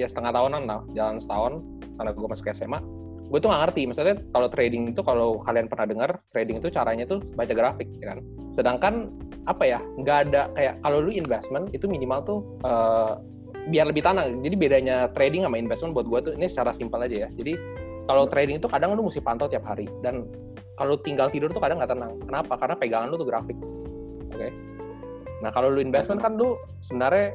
Ya 0.00 0.08
setengah 0.08 0.32
tahunan 0.32 0.64
lah 0.64 0.80
jalan 0.96 1.20
setahun 1.20 1.60
karena 2.00 2.10
gue 2.16 2.28
masuk 2.30 2.44
ke 2.48 2.54
SMA 2.56 2.80
gue 3.32 3.40
tuh 3.40 3.48
nggak 3.48 3.62
ngerti 3.64 3.82
misalnya 3.88 4.14
kalau 4.36 4.48
trading 4.52 4.92
itu 4.92 5.00
kalau 5.00 5.40
kalian 5.40 5.64
pernah 5.64 5.88
dengar 5.88 6.10
trading 6.36 6.60
itu 6.60 6.68
caranya 6.68 7.08
tuh 7.08 7.24
baca 7.32 7.52
grafik 7.56 7.88
ya 7.98 8.12
kan? 8.12 8.18
Sedangkan 8.52 8.94
apa 9.48 9.64
ya 9.64 9.80
nggak 9.98 10.18
ada 10.28 10.52
kayak 10.54 10.74
kalau 10.84 11.02
lu 11.02 11.10
investment 11.10 11.72
itu 11.74 11.88
minimal 11.88 12.20
tuh 12.22 12.40
eh, 12.62 13.12
biar 13.70 13.86
lebih 13.86 14.02
tenang. 14.02 14.42
Jadi 14.42 14.54
bedanya 14.58 14.96
trading 15.14 15.46
sama 15.46 15.56
investment 15.60 15.92
buat 15.94 16.06
gue 16.08 16.18
tuh 16.30 16.32
ini 16.34 16.46
secara 16.50 16.74
simpel 16.74 17.02
aja 17.02 17.26
ya. 17.26 17.28
Jadi 17.30 17.54
kalau 18.10 18.26
trading 18.26 18.58
itu 18.58 18.66
kadang 18.66 18.98
lu 18.98 19.06
mesti 19.06 19.22
pantau 19.22 19.46
tiap 19.46 19.62
hari. 19.62 19.86
Dan 20.02 20.26
kalau 20.74 20.98
tinggal 20.98 21.30
tidur 21.30 21.52
tuh 21.54 21.62
kadang 21.62 21.78
nggak 21.78 21.92
tenang. 21.94 22.18
Kenapa? 22.26 22.58
Karena 22.58 22.74
pegangan 22.74 23.06
lu 23.12 23.16
tuh 23.20 23.28
grafik. 23.28 23.58
Oke? 24.34 24.48
Nah 25.42 25.50
kalau 25.54 25.70
lu 25.70 25.78
investment 25.78 26.18
kan 26.18 26.34
lu 26.34 26.58
sebenarnya 26.82 27.34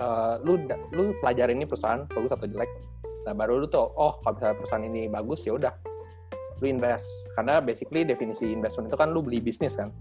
eh, 0.00 0.34
lu 0.42 0.58
lu 0.90 1.14
pelajarin 1.22 1.62
ini 1.62 1.66
perusahaan 1.68 2.02
bagus 2.10 2.34
atau 2.34 2.50
jelek. 2.50 2.70
Nah 3.24 3.32
baru 3.32 3.62
lu 3.62 3.66
tuh 3.70 3.94
oh 3.94 4.18
kalau 4.26 4.34
misalnya 4.38 4.56
perusahaan 4.58 4.84
ini 4.84 5.06
bagus 5.06 5.46
ya 5.46 5.54
udah. 5.54 5.74
Lu 6.58 6.66
invest. 6.66 7.30
Karena 7.38 7.62
basically 7.62 8.02
definisi 8.02 8.50
investment 8.50 8.90
itu 8.90 8.98
kan 8.98 9.14
lu 9.14 9.22
beli 9.22 9.38
bisnis 9.38 9.78
kan. 9.78 9.94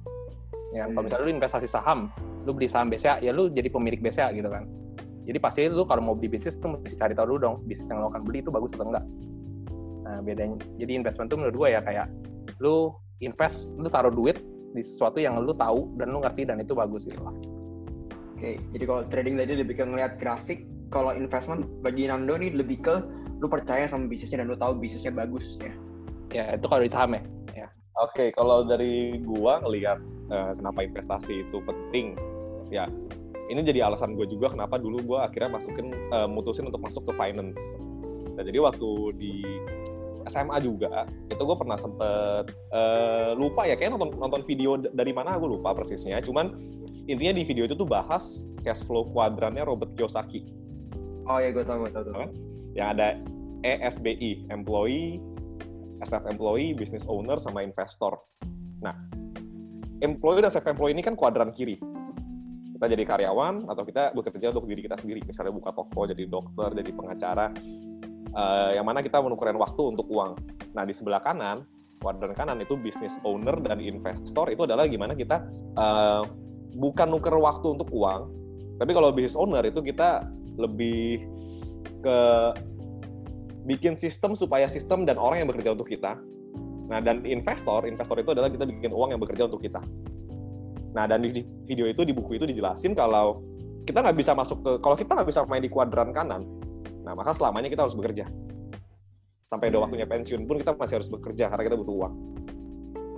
Ya 0.74 0.90
kalau 0.90 1.06
Hmm. 1.06 1.06
misalnya 1.06 1.26
lu 1.30 1.34
investasi 1.38 1.70
saham 1.70 2.10
lu 2.44 2.52
beli 2.52 2.68
saham 2.68 2.92
BCA 2.92 3.24
ya 3.24 3.32
lu 3.32 3.48
jadi 3.50 3.72
pemilik 3.72 4.04
BCA 4.04 4.36
gitu 4.36 4.52
kan 4.52 4.68
jadi 5.24 5.38
pasti 5.40 5.62
lu 5.72 5.88
kalau 5.88 6.02
mau 6.04 6.16
beli 6.16 6.36
bisnis 6.36 6.60
tuh 6.60 6.76
mesti 6.76 7.00
cari 7.00 7.16
tahu 7.16 7.36
dulu 7.36 7.40
dong 7.40 7.56
bisnis 7.68 7.88
yang 7.88 8.04
lo 8.04 8.12
akan 8.12 8.22
beli 8.28 8.44
itu 8.44 8.52
bagus 8.52 8.76
atau 8.76 8.92
enggak. 8.92 9.06
Nah 10.04 10.20
bedanya 10.20 10.60
jadi 10.76 10.92
investment 11.00 11.32
tuh 11.32 11.40
menurut 11.40 11.56
gue 11.56 11.68
ya 11.72 11.80
kayak 11.80 12.08
lu 12.60 12.92
invest 13.24 13.72
lu 13.80 13.88
taruh 13.88 14.12
duit 14.12 14.44
di 14.76 14.84
sesuatu 14.84 15.24
yang 15.24 15.40
lu 15.40 15.56
tahu 15.56 15.96
dan 15.96 16.12
lu 16.12 16.20
ngerti 16.20 16.44
dan 16.44 16.60
itu 16.60 16.76
bagus 16.76 17.08
gitu 17.08 17.24
lah. 17.24 17.36
Oke, 18.36 18.60
jadi 18.76 18.84
kalau 18.84 19.02
trading 19.08 19.40
tadi 19.40 19.54
lebih 19.56 19.80
ke 19.80 19.86
ngeliat 19.86 20.20
grafik, 20.20 20.68
kalau 20.92 21.16
investment 21.16 21.64
bagi 21.80 22.10
Nando 22.10 22.36
nih 22.36 22.52
lebih 22.52 22.84
ke 22.84 22.96
lu 23.40 23.48
percaya 23.48 23.88
sama 23.88 24.12
bisnisnya 24.12 24.44
dan 24.44 24.52
lu 24.52 24.58
tahu 24.60 24.76
bisnisnya 24.76 25.14
bagus 25.14 25.62
ya. 25.64 25.72
ya 26.34 26.44
itu 26.58 26.66
kalau 26.66 26.84
di 26.84 26.92
saham 26.92 27.16
ya 27.16 27.24
Oke, 28.02 28.34
kalau 28.34 28.66
dari 28.66 29.22
gua 29.22 29.62
ngelihat 29.62 30.02
eh, 30.34 30.52
kenapa 30.58 30.82
investasi 30.82 31.46
itu 31.46 31.58
penting, 31.62 32.18
ya 32.74 32.90
ini 33.52 33.60
jadi 33.64 33.90
alasan 33.92 34.16
gue 34.16 34.28
juga 34.30 34.52
kenapa 34.54 34.80
dulu 34.80 35.04
gua 35.04 35.28
akhirnya 35.28 35.60
masukin 35.60 35.92
eh, 35.92 36.28
mutusin 36.30 36.68
untuk 36.68 36.84
masuk 36.84 37.04
ke 37.10 37.14
finance. 37.16 37.60
Nah, 38.34 38.44
jadi 38.44 38.64
waktu 38.64 38.90
di 39.20 39.34
SMA 40.32 40.64
juga 40.64 41.04
itu 41.28 41.42
gue 41.44 41.58
pernah 41.60 41.76
sempet 41.76 42.56
eh, 42.72 43.32
lupa 43.36 43.68
ya 43.68 43.76
kayak 43.76 44.00
nonton 44.00 44.16
nonton 44.16 44.42
video 44.48 44.80
dari 44.80 45.12
mana 45.12 45.36
gue 45.36 45.60
lupa 45.60 45.76
persisnya. 45.76 46.24
Cuman 46.24 46.56
intinya 47.12 47.36
di 47.36 47.44
video 47.44 47.68
itu 47.68 47.76
tuh 47.76 47.88
bahas 47.88 48.48
cash 48.64 48.80
flow 48.88 49.04
kuadrannya 49.12 49.68
Robert 49.68 49.92
Kiyosaki 50.00 50.64
Oh 51.24 51.40
ya, 51.40 51.56
gue 51.56 51.64
tahu, 51.64 51.88
gue 51.88 51.92
tahu. 51.92 52.12
Apa? 52.12 52.28
yang 52.74 52.98
ada 52.98 53.22
ESBI, 53.64 54.50
employee, 54.52 55.22
self 56.04 56.26
employee, 56.28 56.76
business 56.76 57.06
owner, 57.08 57.40
sama 57.40 57.64
investor. 57.64 58.20
Nah, 58.84 58.98
employee 60.04 60.44
dan 60.44 60.52
self 60.52 60.68
employee 60.68 60.92
ini 60.98 61.06
kan 61.06 61.16
kuadran 61.16 61.54
kiri. 61.56 61.80
Kita 62.84 63.00
jadi 63.00 63.08
karyawan 63.08 63.72
atau 63.72 63.88
kita 63.88 64.12
bekerja 64.12 64.52
untuk 64.52 64.68
diri 64.68 64.84
kita 64.84 65.00
sendiri. 65.00 65.24
Misalnya 65.24 65.56
buka 65.56 65.72
toko, 65.72 66.04
jadi 66.04 66.28
dokter, 66.28 66.68
jadi 66.84 66.92
pengacara. 66.92 67.48
Eh, 68.28 68.70
yang 68.76 68.84
mana 68.84 69.00
kita 69.00 69.24
menukarkan 69.24 69.56
waktu 69.56 69.96
untuk 69.96 70.04
uang. 70.12 70.36
Nah, 70.76 70.84
di 70.84 70.92
sebelah 70.92 71.24
kanan, 71.24 71.64
kuadran 72.04 72.36
kanan 72.36 72.60
itu 72.60 72.76
business 72.76 73.16
owner 73.24 73.56
dan 73.64 73.80
investor 73.80 74.52
itu 74.52 74.68
adalah 74.68 74.84
gimana 74.92 75.16
kita 75.16 75.48
eh, 75.80 76.28
bukan 76.76 77.08
nuker 77.08 77.32
waktu 77.40 77.72
untuk 77.72 77.88
uang, 77.88 78.28
tapi 78.84 78.92
kalau 78.92 79.16
business 79.16 79.40
owner 79.40 79.64
itu 79.64 79.80
kita 79.80 80.28
lebih 80.60 81.24
ke 82.04 82.20
bikin 83.64 83.96
sistem 83.96 84.36
supaya 84.36 84.68
sistem 84.68 85.08
dan 85.08 85.16
orang 85.16 85.40
yang 85.40 85.48
bekerja 85.48 85.72
untuk 85.72 85.88
kita. 85.88 86.20
Nah, 86.92 87.00
dan 87.00 87.24
investor, 87.24 87.88
investor 87.88 88.20
itu 88.20 88.36
adalah 88.36 88.52
kita 88.52 88.68
bikin 88.68 88.92
uang 88.92 89.16
yang 89.16 89.24
bekerja 89.24 89.48
untuk 89.48 89.64
kita. 89.64 89.80
Nah, 90.94 91.10
dan 91.10 91.26
di 91.26 91.42
video 91.66 91.90
itu, 91.90 92.06
di 92.06 92.14
buku 92.14 92.38
itu 92.38 92.46
dijelasin 92.46 92.94
kalau 92.94 93.42
kita 93.84 94.00
nggak 94.00 94.16
bisa 94.16 94.32
masuk 94.32 94.62
ke, 94.62 94.72
kalau 94.80 94.96
kita 94.96 95.12
nggak 95.12 95.28
bisa 95.28 95.42
main 95.50 95.60
di 95.60 95.68
kuadran 95.68 96.14
kanan, 96.14 96.46
nah 97.04 97.12
maka 97.12 97.34
selamanya 97.34 97.68
kita 97.68 97.84
harus 97.84 97.98
bekerja. 97.98 98.30
Sampai 99.50 99.70
ada 99.70 99.82
Hmm. 99.82 99.86
waktunya 99.90 100.08
pensiun 100.08 100.46
pun 100.46 100.56
kita 100.58 100.74
masih 100.74 101.02
harus 101.02 101.10
bekerja 101.10 101.50
karena 101.50 101.64
kita 101.66 101.76
butuh 101.76 101.96
uang. 101.98 102.14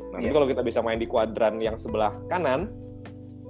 Nah, 0.10 0.20
tapi 0.20 0.32
Iya. 0.32 0.34
kalau 0.34 0.48
kita 0.48 0.62
bisa 0.64 0.80
main 0.80 0.98
di 0.98 1.06
kuadran 1.06 1.60
yang 1.60 1.76
sebelah 1.76 2.16
kanan, 2.32 2.72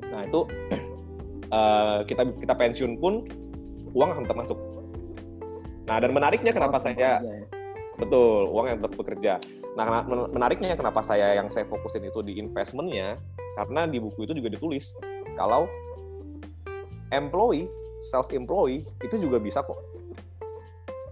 nah 0.01 0.25
itu 0.25 0.44
eh, 1.55 2.00
kita 2.10 2.22
kita 2.41 2.53
pensiun 2.58 2.98
pun 2.98 3.25
uang 3.94 4.10
akan 4.12 4.22
tetap 4.25 4.38
masuk. 4.38 4.58
Nah, 5.86 6.01
dan 6.01 6.12
menariknya 6.12 6.50
kenapa 6.50 6.77
Oh, 6.77 6.84
saya 6.84 6.98
bekerja 6.98 7.10
ya. 7.22 7.46
betul 7.96 8.50
uang 8.50 8.65
yang 8.65 8.77
tetap 8.82 8.94
bekerja. 8.98 9.34
Nah, 9.77 9.86
menariknya 10.34 10.74
kenapa 10.74 11.00
saya 11.00 11.36
yang 11.38 11.48
saya 11.53 11.63
fokusin 11.70 12.10
itu 12.10 12.20
di 12.25 12.41
investmentnya 12.41 13.15
karena 13.55 13.88
di 13.88 13.97
buku 14.03 14.27
itu 14.27 14.33
juga 14.35 14.51
ditulis 14.51 14.91
kalau 15.39 15.65
employee 17.15 17.67
self 18.03 18.29
employee 18.35 18.83
itu 19.01 19.15
juga 19.17 19.39
bisa 19.39 19.63
kok 19.63 19.79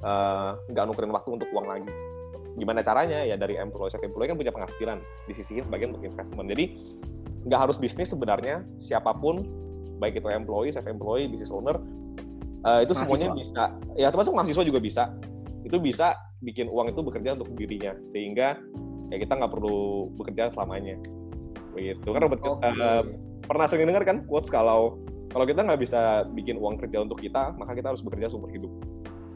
eh, 0.03 0.51
nggak 0.71 0.83
nukerin 0.88 1.13
waktu 1.15 1.29
untuk 1.39 1.50
uang 1.55 1.67
lagi. 1.67 1.91
Gimana 2.53 2.85
caranya? 2.85 3.25
Ya 3.25 3.39
dari 3.39 3.57
employee 3.57 3.91
self 3.95 4.03
employee 4.03 4.29
kan 4.29 4.38
punya 4.38 4.51
penghasilan 4.53 5.00
disisihin 5.25 5.63
sebagian 5.65 5.95
untuk 5.95 6.05
investment. 6.05 6.51
Jadi 6.51 6.77
nggak 7.47 7.59
harus 7.59 7.79
bisnis 7.79 8.12
sebenarnya 8.12 8.62
siapa 8.79 9.15
pun 9.15 9.43
baik 9.97 10.19
itu 10.19 10.27
employee, 10.29 10.71
self 10.75 10.85
employee, 10.85 11.31
business 11.31 11.51
owner 11.51 11.79
uh, 12.67 12.79
itu 12.83 12.93
mahasiswa. 12.95 13.15
semuanya 13.15 13.29
bisa 13.35 13.63
ya 14.00 14.07
termasuk 14.09 14.33
mahasiswa 14.33 14.63
juga 14.63 14.79
bisa 14.79 15.03
itu 15.63 15.77
bisa 15.79 16.15
bikin 16.43 16.67
uang 16.67 16.91
itu 16.91 17.00
bekerja 17.00 17.39
untuk 17.39 17.51
dirinya 17.55 17.95
sehingga 18.12 18.59
ya 19.12 19.17
kita 19.19 19.39
nggak 19.39 19.51
perlu 19.51 20.12
bekerja 20.19 20.51
selamanya 20.51 21.00
gitu 21.77 22.10
kan 22.13 22.22
Robert 22.24 22.42
okay. 22.42 22.72
uh, 22.77 23.03
pernah 23.44 23.65
sering 23.68 23.89
dengar 23.89 24.03
kan 24.06 24.24
quotes 24.30 24.48
kalau 24.48 25.01
kalau 25.34 25.50
kita 25.50 25.65
nggak 25.65 25.82
bisa 25.82 26.30
bikin 26.38 26.62
uang 26.62 26.77
kerja 26.77 27.01
untuk 27.01 27.20
kita 27.20 27.58
maka 27.58 27.74
kita 27.74 27.92
harus 27.94 28.06
bekerja 28.06 28.30
seumur 28.30 28.53
hidup 28.53 28.72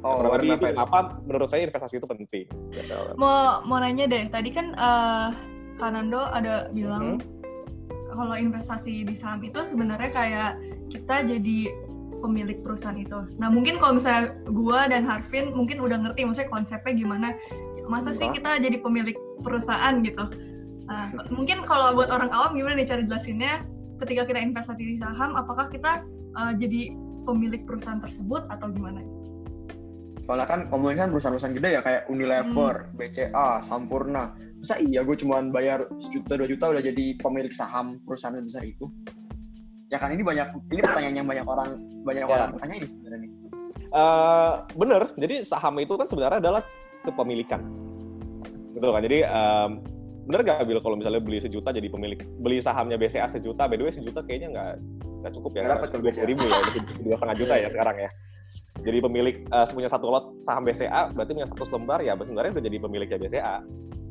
Oh, 0.06 0.22
nah, 0.22 0.38
itu 0.38 0.62
kenapa 0.62 1.18
menurut 1.26 1.50
saya 1.50 1.66
investasi 1.66 1.98
itu 1.98 2.06
penting. 2.06 2.46
Gitu. 2.70 2.98
Mau 3.18 3.66
mau 3.66 3.82
nanya 3.82 4.06
deh, 4.06 4.30
tadi 4.30 4.54
kan 4.54 4.78
uh, 4.78 5.34
Kanando 5.74 6.22
ada 6.22 6.70
bilang 6.70 7.18
hmm. 7.18 8.14
kalau 8.14 8.38
investasi 8.38 9.06
di 9.06 9.16
saham 9.18 9.42
itu 9.42 9.58
sebenarnya 9.66 10.14
kayak 10.14 10.52
kita 10.94 11.26
jadi 11.26 11.74
pemilik 12.22 12.62
perusahaan 12.62 12.98
itu. 12.98 13.26
Nah 13.42 13.50
mungkin 13.50 13.82
kalau 13.82 13.98
misalnya 13.98 14.38
gua 14.50 14.86
dan 14.86 15.06
Harvin 15.06 15.54
mungkin 15.54 15.82
udah 15.82 15.98
ngerti 16.06 16.30
maksudnya 16.30 16.50
konsepnya 16.50 16.94
gimana. 16.94 17.34
Masa 17.90 18.12
sih 18.12 18.28
kita 18.30 18.60
jadi 18.62 18.78
pemilik 18.84 19.18
perusahaan 19.42 20.04
gitu. 20.06 20.30
Nah, 20.88 21.12
mungkin 21.36 21.64
kalau 21.64 21.94
buat 21.96 22.10
orang 22.10 22.32
awam 22.32 22.56
gimana 22.56 22.80
nih 22.80 22.88
cara 22.88 23.02
jelasinnya? 23.04 23.64
Ketika 23.98 24.30
kita 24.30 24.40
investasi 24.42 24.84
di 24.94 24.96
saham, 25.02 25.34
apakah 25.34 25.66
kita 25.74 26.06
uh, 26.38 26.54
jadi 26.54 26.94
pemilik 27.26 27.66
perusahaan 27.66 27.98
tersebut 27.98 28.46
atau 28.54 28.70
gimana? 28.70 29.02
Soalnya 30.30 30.46
kan 30.46 30.60
ngomongin 30.70 31.08
kan 31.08 31.10
perusahaan-perusahaan 31.10 31.56
gede 31.58 31.70
ya 31.80 31.82
kayak 31.82 32.06
Unilever, 32.12 32.94
hmm. 32.94 33.00
BCA, 33.00 33.66
Sampurna. 33.66 34.38
Masa 34.62 34.78
iya 34.82 35.02
gue 35.02 35.18
cuma 35.18 35.42
bayar 35.50 35.90
sejuta 35.98 36.38
dua 36.38 36.50
juta 36.50 36.66
udah 36.74 36.84
jadi 36.84 37.18
pemilik 37.18 37.54
saham 37.54 37.98
perusahaan 38.06 38.38
besar 38.38 38.66
itu? 38.66 38.86
ya 39.88 39.98
kan 39.98 40.12
ini 40.12 40.24
banyak 40.24 40.48
ini 40.72 40.82
pertanyaan 40.84 41.16
yang 41.16 41.28
banyak 41.28 41.46
orang 41.48 41.70
banyak 42.04 42.26
yeah. 42.28 42.36
orang 42.36 42.50
tanya 42.60 42.76
ini 42.84 42.88
sebenarnya 42.88 43.20
nih. 43.24 43.32
Uh, 43.88 44.54
bener, 44.76 45.02
jadi 45.16 45.48
saham 45.48 45.80
itu 45.80 45.96
kan 45.96 46.08
sebenarnya 46.12 46.44
adalah 46.44 46.62
kepemilikan, 47.08 47.64
betul 48.76 48.92
kan? 48.92 49.02
Jadi 49.08 49.20
um, 49.24 49.80
bener 50.28 50.44
gak 50.44 50.68
Bil 50.68 50.84
kalau 50.84 51.00
misalnya 51.00 51.24
beli 51.24 51.40
sejuta 51.40 51.72
jadi 51.72 51.88
pemilik 51.88 52.20
beli 52.44 52.60
sahamnya 52.60 53.00
BCA 53.00 53.32
sejuta, 53.32 53.64
by 53.66 53.80
the 53.80 53.84
way 53.88 53.94
sejuta 53.96 54.20
kayaknya 54.28 54.52
nggak 54.52 54.72
nggak 55.24 55.34
cukup 55.40 55.52
ya, 55.56 55.62
nggak 55.64 55.88
dua 55.88 56.12
puluh 56.12 56.28
ribu 56.28 56.44
ya, 56.46 56.60
dua 57.02 57.16
setengah 57.16 57.36
juta 57.40 57.54
ya 57.56 57.68
sekarang 57.72 57.98
ya. 58.04 58.10
Jadi 58.78 58.98
pemilik 59.02 59.36
uh, 59.50 59.66
punya 59.72 59.90
satu 59.90 60.06
lot 60.12 60.26
saham 60.46 60.68
BCA 60.68 61.16
berarti 61.16 61.32
punya 61.34 61.50
satu 61.50 61.64
lembar 61.74 62.00
ya 62.04 62.14
sebenarnya 62.14 62.52
udah 62.54 62.64
jadi 62.68 62.78
pemiliknya 62.78 63.18
BCA. 63.18 63.56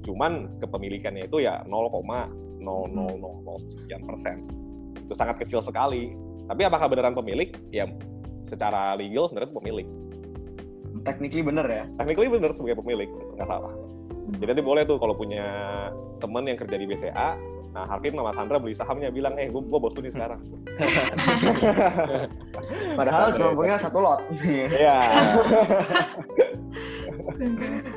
Cuman 0.09 0.59
kepemilikannya 0.59 1.29
itu 1.29 1.45
ya 1.45 1.63
0,0000 1.69 2.65
sekian 3.71 4.03
persen 4.03 4.37
itu 4.99 5.15
sangat 5.15 5.37
kecil 5.39 5.63
sekali. 5.63 6.17
Tapi 6.47 6.63
apakah 6.67 6.91
beneran 6.91 7.15
pemilik? 7.15 7.55
Ya 7.71 7.87
secara 8.51 8.95
legal 8.99 9.31
sebenarnya 9.31 9.53
pemilik. 9.55 9.87
Technically 11.07 11.45
bener 11.47 11.67
ya? 11.67 11.85
Technically 12.01 12.31
bener 12.31 12.51
sebagai 12.55 12.83
pemilik, 12.83 13.07
nggak 13.39 13.47
salah. 13.47 13.71
Jadi 14.27 14.51
nanti 14.51 14.65
boleh 14.65 14.83
tuh 14.83 14.99
kalau 14.99 15.15
punya 15.15 15.47
temen 16.19 16.51
yang 16.51 16.59
kerja 16.59 16.77
di 16.77 16.87
BCA, 16.91 17.39
nah 17.71 17.85
Harvin 17.87 18.19
sama 18.19 18.35
Sandra 18.35 18.59
beli 18.59 18.75
sahamnya 18.75 19.15
bilang, 19.15 19.39
eh 19.39 19.47
gue, 19.47 19.63
gue 19.63 19.79
bos 19.79 19.95
nih 19.95 20.11
sekarang. 20.11 20.43
Padahal 22.99 23.31
cuma 23.39 23.55
punya 23.55 23.79
satu 23.79 24.03
lot. 24.03 24.27
Iya. 24.43 24.99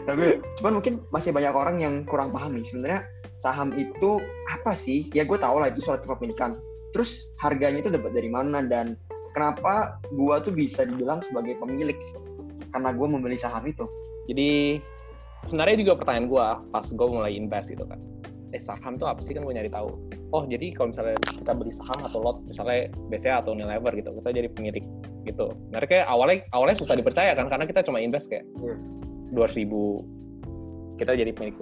Tapi 0.07 0.25
cuman 0.61 0.73
mungkin 0.77 1.01
masih 1.09 1.33
banyak 1.33 1.53
orang 1.55 1.81
yang 1.81 2.05
kurang 2.05 2.29
paham 2.29 2.59
nih 2.59 2.65
sebenarnya 2.67 3.01
saham 3.41 3.73
itu 3.73 4.21
apa 4.53 4.77
sih? 4.77 5.09
Ya 5.17 5.25
gue 5.25 5.37
tau 5.39 5.57
lah 5.57 5.73
itu 5.73 5.81
surat 5.81 6.05
kepemilikan 6.05 6.59
terus 6.93 7.29
harganya 7.37 7.85
itu 7.85 7.91
dapat 7.93 8.11
dari 8.13 8.29
mana 8.29 8.65
dan 8.65 8.97
kenapa 9.37 10.01
gua 10.17 10.41
tuh 10.41 10.53
bisa 10.53 10.85
dibilang 10.85 11.21
sebagai 11.21 11.57
pemilik 11.61 11.97
karena 12.73 12.89
gua 12.93 13.07
membeli 13.09 13.37
saham 13.37 13.69
itu 13.69 13.85
jadi 14.25 14.81
sebenarnya 15.47 15.77
juga 15.79 15.93
pertanyaan 16.01 16.27
gua 16.27 16.47
pas 16.73 16.85
gua 16.91 17.07
mulai 17.07 17.37
invest 17.37 17.71
itu 17.71 17.85
kan 17.87 17.99
eh 18.49 18.61
saham 18.61 18.97
tuh 18.97 19.05
apa 19.05 19.21
sih 19.21 19.37
kan 19.37 19.45
gue 19.45 19.53
nyari 19.53 19.69
tahu 19.69 19.93
oh 20.33 20.43
jadi 20.49 20.73
kalau 20.73 20.89
misalnya 20.89 21.17
kita 21.21 21.51
beli 21.53 21.73
saham 21.73 22.01
atau 22.01 22.19
lot 22.21 22.37
misalnya 22.49 22.89
BCA 23.13 23.45
atau 23.45 23.53
Unilever 23.53 23.93
gitu 23.93 24.09
kita 24.21 24.29
jadi 24.33 24.49
pemilik 24.49 24.85
gitu 25.25 25.53
mereka 25.69 26.05
awalnya 26.09 26.41
awalnya 26.49 26.77
susah 26.81 26.97
dipercaya 26.97 27.37
kan 27.37 27.45
karena 27.45 27.69
kita 27.69 27.85
cuma 27.85 28.01
invest 28.01 28.25
kayak 28.25 28.45
iya. 28.57 28.75
dua 29.37 29.45
yeah. 29.45 29.53
ribu 29.53 30.01
kita 30.97 31.13
jadi 31.13 31.29
pemilik 31.29 31.55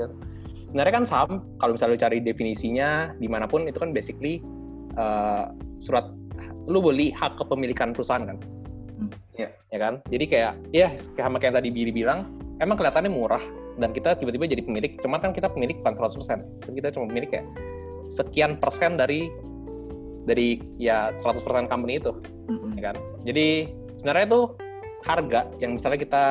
sebenarnya 0.71 0.93
kan 0.93 1.03
saham 1.03 1.31
kalau 1.59 1.75
misalnya 1.75 1.99
cari 1.99 2.23
definisinya 2.23 3.11
di 3.19 3.27
mana 3.27 3.47
pun 3.47 3.67
itu 3.67 3.79
kan 3.79 3.91
basically 3.91 4.39
uh, 4.95 5.51
surat 5.83 6.07
lu 6.67 6.79
beli 6.79 7.11
hak 7.11 7.35
kepemilikan 7.35 7.91
perusahaan 7.91 8.23
kan 8.23 8.37
hmm. 9.03 9.11
yeah. 9.35 9.51
ya 9.75 9.79
kan 9.83 9.99
jadi 10.07 10.25
kayak 10.27 10.53
ya 10.71 10.87
sama 11.19 11.35
kayak 11.35 11.59
tadi 11.59 11.67
Billy 11.67 11.91
bilang 11.91 12.31
emang 12.63 12.79
kelihatannya 12.79 13.11
murah 13.11 13.43
dan 13.77 13.89
kita 13.93 14.17
tiba-tiba 14.17 14.49
jadi 14.49 14.63
pemilik 14.65 14.91
cuman 15.01 15.19
kan 15.21 15.31
kita 15.31 15.47
pemilik 15.53 15.77
bukan 15.81 15.95
100% 15.95 16.65
kan 16.65 16.71
kita 16.73 16.89
cuma 16.93 17.05
pemilik 17.09 17.29
ya 17.29 17.43
sekian 18.09 18.57
persen 18.57 18.97
dari 18.97 19.29
dari 20.27 20.59
ya 20.81 21.15
100% 21.21 21.71
company 21.71 22.01
itu 22.01 22.11
mm-hmm. 22.51 22.71
ya 22.77 22.81
kan 22.91 22.95
jadi 23.23 23.71
sebenarnya 24.01 24.25
itu 24.27 24.41
harga 25.05 25.41
yang 25.61 25.71
misalnya 25.77 25.99
kita 26.01 26.25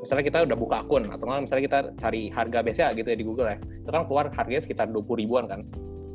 misalnya 0.00 0.24
kita 0.24 0.38
udah 0.44 0.56
buka 0.56 0.76
akun 0.84 1.04
atau 1.08 1.24
misalnya 1.40 1.64
kita 1.64 1.78
cari 1.96 2.28
harga 2.28 2.58
BCA 2.60 2.88
gitu 2.96 3.08
ya 3.08 3.16
di 3.16 3.26
Google 3.26 3.48
ya 3.52 3.58
itu 3.60 3.90
kan 3.90 4.04
keluar 4.08 4.28
harganya 4.32 4.62
sekitar 4.64 4.88
20 4.92 5.22
ribuan 5.24 5.44
kan 5.48 5.64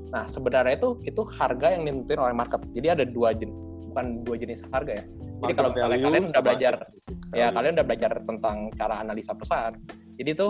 Nah, 0.10 0.26
sebenarnya 0.26 0.74
itu 0.78 0.98
itu 1.06 1.22
harga 1.38 1.74
yang 1.74 1.86
ditentuin 1.86 2.22
oleh 2.22 2.36
market. 2.36 2.62
Jadi 2.74 2.88
ada 2.90 3.06
dua 3.06 3.34
jenis, 3.34 3.54
bukan 4.00 4.24
dua 4.24 4.36
jenis 4.40 4.64
harga 4.72 4.94
ya. 4.96 5.06
Jadi 5.44 5.54
kalau 5.56 5.70
kalian, 5.76 6.00
kalian 6.08 6.26
udah 6.32 6.44
belajar, 6.44 6.74
ya 7.36 7.48
kalian 7.52 7.74
udah 7.80 7.86
belajar 7.88 8.12
tentang 8.24 8.58
cara 8.80 8.96
analisa 9.04 9.32
perusahaan. 9.36 9.76
Jadi 10.16 10.30
itu 10.36 10.48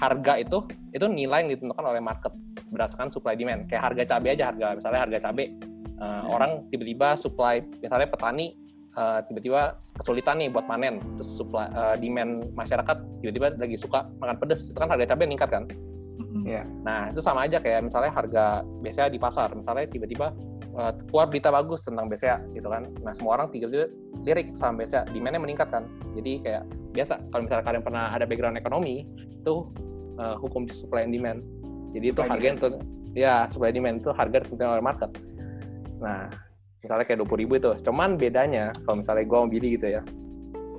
harga 0.00 0.40
itu 0.40 0.58
itu 0.92 1.04
nilai 1.08 1.44
yang 1.44 1.50
ditentukan 1.56 1.84
oleh 1.84 2.00
market 2.00 2.32
berdasarkan 2.72 3.08
supply 3.12 3.36
demand. 3.36 3.68
Kayak 3.68 3.92
harga 3.92 4.02
cabai 4.16 4.30
aja 4.36 4.44
harga, 4.52 4.66
misalnya 4.76 5.00
harga 5.08 5.18
cabai 5.28 5.46
uh, 6.00 6.04
hmm. 6.04 6.24
orang 6.28 6.50
tiba-tiba 6.68 7.08
supply, 7.16 7.60
misalnya 7.80 8.08
petani 8.08 8.56
uh, 8.96 9.20
tiba-tiba 9.28 9.76
kesulitan 10.00 10.40
nih 10.40 10.48
buat 10.52 10.64
panen, 10.64 11.00
terus 11.20 11.28
supply 11.32 11.68
uh, 11.72 11.96
demand 11.96 12.52
masyarakat 12.56 12.96
tiba-tiba 13.20 13.56
lagi 13.56 13.76
suka 13.76 14.08
makan 14.20 14.36
pedas, 14.36 14.68
itu 14.68 14.76
kan 14.76 14.88
harga 14.88 15.12
cabai 15.12 15.28
meningkat 15.28 15.48
kan. 15.48 15.64
Yeah. 16.48 16.64
Nah, 16.84 17.12
itu 17.12 17.20
sama 17.20 17.44
aja 17.44 17.60
kayak 17.60 17.84
misalnya 17.84 18.08
harga 18.08 18.64
BCA 18.80 19.12
di 19.12 19.20
pasar. 19.20 19.52
Misalnya 19.52 19.84
tiba-tiba 19.88 20.32
uh, 20.76 20.92
keluar 21.08 21.26
berita 21.28 21.48
bagus 21.52 21.84
tentang 21.84 22.08
BCA 22.08 22.40
gitu 22.56 22.68
kan. 22.68 22.88
Nah, 23.02 23.12
semua 23.12 23.40
orang 23.40 23.48
tiga 23.52 23.68
lirik 24.22 24.54
sama 24.56 24.84
BCA, 24.84 25.08
demand-nya 25.10 25.40
meningkat 25.40 25.68
kan. 25.72 25.84
Jadi 26.16 26.44
kayak 26.44 26.62
biasa 26.92 27.20
kalau 27.32 27.42
misalnya 27.48 27.64
kalian 27.64 27.82
pernah 27.82 28.04
ada 28.12 28.24
background 28.28 28.56
ekonomi, 28.56 29.08
itu 29.18 29.68
uh, 30.20 30.36
hukum 30.38 30.68
supply 30.68 31.04
and 31.04 31.12
demand. 31.12 31.40
Jadi 31.92 32.12
itu 32.12 32.20
harga 32.24 32.44
yang 32.44 32.58
ya 33.12 33.34
supply 33.48 33.72
and 33.72 33.76
demand 33.80 33.96
itu 34.00 34.10
harga 34.12 34.36
ditentukan 34.44 34.78
oleh 34.78 34.84
market. 34.84 35.10
Nah, 36.00 36.28
misalnya 36.82 37.04
kayak 37.06 37.22
20 37.24 37.42
ribu 37.46 37.52
itu. 37.60 37.70
Cuman 37.84 38.16
bedanya 38.18 38.74
kalau 38.84 39.00
misalnya 39.04 39.24
gue 39.28 39.38
mau 39.38 39.48
beli 39.48 39.68
gitu 39.78 39.86
ya. 40.00 40.02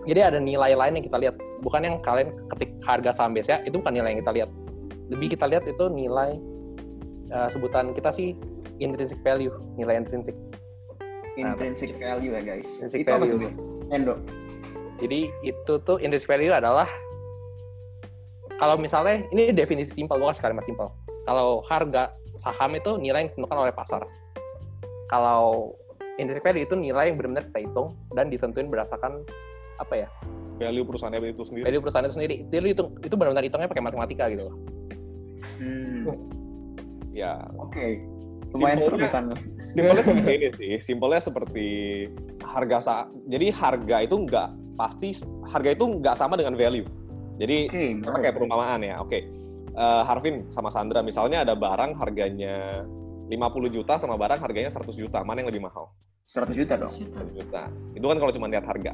Jadi 0.04 0.20
ada 0.20 0.36
nilai 0.36 0.76
lain 0.76 1.00
yang 1.00 1.06
kita 1.06 1.18
lihat. 1.22 1.36
Bukan 1.64 1.80
yang 1.80 1.96
kalian 2.04 2.36
ketik 2.52 2.76
harga 2.84 3.16
saham 3.16 3.32
BCA, 3.32 3.64
itu 3.64 3.80
bukan 3.80 3.96
nilai 3.96 4.12
yang 4.12 4.20
kita 4.20 4.36
lihat 4.36 4.52
lebih 5.12 5.36
kita 5.36 5.46
lihat 5.50 5.64
itu 5.68 5.86
nilai 5.92 6.40
uh, 7.34 7.50
sebutan 7.52 7.92
kita 7.92 8.14
sih 8.14 8.38
intrinsic 8.84 9.20
value, 9.24 9.54
nilai 9.80 10.04
intrinsic. 10.04 10.36
Intrinsic 11.40 11.96
nah, 11.98 12.20
value 12.20 12.36
ya 12.36 12.42
guys. 12.44 12.68
Intrinsic 12.78 13.00
itu 13.08 13.10
value. 13.10 13.34
apa 13.40 13.48
tuh? 13.48 13.54
Endo. 13.90 14.14
Jadi 15.00 15.32
itu 15.42 15.74
tuh 15.88 15.98
intrinsic 16.04 16.30
value 16.30 16.54
adalah 16.54 16.86
kalau 18.62 18.78
misalnya 18.78 19.26
ini 19.34 19.52
definisi 19.52 19.92
simpel, 19.92 20.22
bukan 20.22 20.36
kalimat 20.38 20.64
simpel. 20.68 20.94
Kalau 21.26 21.64
harga 21.66 22.14
saham 22.38 22.76
itu 22.78 23.00
nilai 23.00 23.26
yang 23.26 23.30
ditentukan 23.34 23.58
oleh 23.58 23.74
pasar. 23.74 24.04
Kalau 25.10 25.74
intrinsic 26.22 26.46
value 26.46 26.64
itu 26.68 26.76
nilai 26.78 27.10
yang 27.10 27.18
benar-benar 27.18 27.50
kita 27.50 27.60
hitung 27.66 27.98
dan 28.14 28.30
ditentuin 28.30 28.70
berdasarkan 28.70 29.26
apa 29.82 30.06
ya? 30.06 30.10
Value 30.62 30.86
perusahaan 30.86 31.14
itu 31.18 31.44
sendiri. 31.44 31.66
Value 31.66 31.82
perusahaan 31.82 32.06
itu 32.06 32.16
sendiri. 32.16 32.36
Itu 32.46 32.56
itu, 32.62 32.84
itu 33.02 33.16
benar-benar 33.18 33.44
hitungnya 33.44 33.68
pakai 33.68 33.84
matematika 33.84 34.30
gitu 34.30 34.52
loh. 34.52 34.56
Hmm. 35.58 36.06
Ya. 37.14 37.38
Oke. 37.62 37.78
Okay. 37.78 37.92
Lumayan 38.54 38.80
seru 38.80 38.98
sana. 39.10 39.34
Simpelnya 39.58 40.04
seperti 40.08 40.32
ini 40.38 40.50
sih. 40.58 40.74
Simpelnya 40.86 41.22
seperti 41.22 41.68
harga 42.46 42.78
sa 42.80 42.96
jadi 43.26 43.50
harga 43.50 44.06
itu 44.06 44.16
nggak 44.30 44.48
pasti 44.78 45.10
harga 45.50 45.70
itu 45.74 45.86
nggak 46.00 46.16
sama 46.18 46.38
dengan 46.38 46.54
value. 46.54 46.86
Jadi 47.42 47.66
okay, 47.70 47.98
kayak 48.00 48.38
perumpamaan 48.38 48.86
ya. 48.86 49.02
Oke. 49.02 49.10
Okay. 49.10 49.22
Uh, 49.74 49.82
eh, 49.82 50.04
Harvin 50.06 50.46
sama 50.54 50.70
Sandra 50.70 51.02
misalnya 51.02 51.42
ada 51.42 51.58
barang 51.58 51.98
harganya 51.98 52.86
50 53.26 53.74
juta 53.74 53.98
sama 53.98 54.22
barang 54.22 54.38
harganya 54.38 54.70
100 54.70 54.94
juta. 54.94 55.26
Mana 55.26 55.42
yang 55.42 55.50
lebih 55.50 55.66
mahal? 55.66 55.90
100 56.30 56.54
juta 56.54 56.78
dong. 56.78 56.94
100 56.94 57.34
juta. 57.34 57.74
Itu 57.98 58.06
kan 58.06 58.18
kalau 58.22 58.30
cuma 58.30 58.46
lihat 58.54 58.70
harga. 58.70 58.94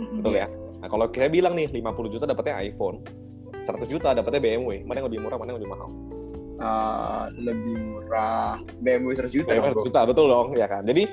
Betul 0.00 0.32
ya? 0.32 0.48
Nah, 0.80 0.88
kalau 0.88 1.08
kita 1.12 1.28
bilang 1.28 1.56
nih 1.56 1.68
50 1.68 2.12
juta 2.12 2.24
dapatnya 2.24 2.56
iPhone, 2.64 3.04
100 3.66 3.90
juta 3.90 4.14
dapatnya 4.14 4.38
BMW 4.38 4.86
mana 4.86 5.02
yang 5.02 5.08
lebih 5.10 5.20
murah 5.26 5.38
mana 5.42 5.50
yang 5.50 5.58
lebih 5.58 5.70
mahal 5.74 5.90
uh, 6.60 7.28
lebih 7.36 7.76
murah 7.76 8.60
BMW 8.80 9.16
100 9.16 9.32
juta 9.32 9.50
BMW 9.52 9.72
dong, 9.72 9.84
100 9.84 9.88
juta 9.88 10.00
betul 10.08 10.26
dong 10.28 10.48
ya 10.56 10.66
kan? 10.68 10.82
Jadi 10.84 11.08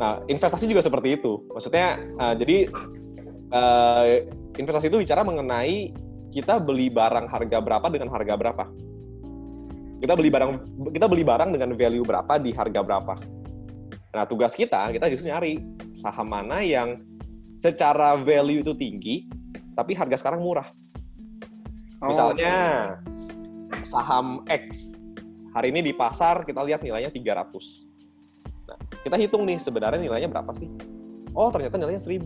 nah 0.00 0.18
investasi 0.26 0.66
juga 0.68 0.82
seperti 0.84 1.20
itu. 1.20 1.42
Maksudnya 1.52 2.00
uh, 2.18 2.34
jadi 2.36 2.68
uh, 3.52 4.04
investasi 4.56 4.88
itu 4.92 5.00
bicara 5.00 5.22
mengenai 5.24 5.92
kita 6.32 6.56
beli 6.60 6.88
barang 6.88 7.28
harga 7.28 7.58
berapa 7.60 7.86
dengan 7.92 8.08
harga 8.12 8.34
berapa. 8.36 8.64
Kita 10.02 10.18
beli 10.18 10.30
barang 10.32 10.50
kita 10.96 11.06
beli 11.06 11.22
barang 11.22 11.50
dengan 11.54 11.70
value 11.76 12.04
berapa 12.04 12.34
di 12.40 12.50
harga 12.50 12.80
berapa. 12.82 13.14
Nah 14.12 14.24
tugas 14.26 14.56
kita 14.56 14.90
kita 14.90 15.08
justru 15.12 15.30
nyari 15.30 15.60
saham 16.00 16.28
mana 16.32 16.64
yang 16.64 17.00
secara 17.62 18.18
value 18.18 18.66
itu 18.66 18.74
tinggi 18.74 19.30
tapi 19.78 19.94
harga 19.94 20.18
sekarang 20.18 20.42
murah. 20.42 20.66
Misalnya 22.02 22.54
saham 23.84 24.44
X. 24.48 24.92
Hari 25.52 25.68
ini 25.68 25.84
di 25.84 25.92
pasar 25.92 26.48
kita 26.48 26.64
lihat 26.64 26.80
nilainya 26.80 27.12
300 27.12 27.92
nah 28.62 28.78
kita 29.02 29.18
hitung 29.18 29.42
nih 29.44 29.58
sebenarnya 29.58 29.98
nilainya 29.98 30.30
berapa 30.30 30.54
sih? 30.54 30.70
Oh 31.34 31.50
ternyata 31.50 31.76
nilainya 31.76 32.00
1000 32.00 32.24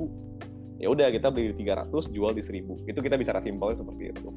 ya 0.76 0.92
udah 0.92 1.08
kita 1.08 1.32
beli 1.32 1.56
di 1.56 1.64
300 1.64 1.90
jual 2.12 2.36
di 2.36 2.42
1000 2.44 2.84
itu 2.86 2.98
kita 3.00 3.16
bicara 3.16 3.40
simpelnya 3.40 3.80
seperti 3.80 4.12
itu. 4.12 4.28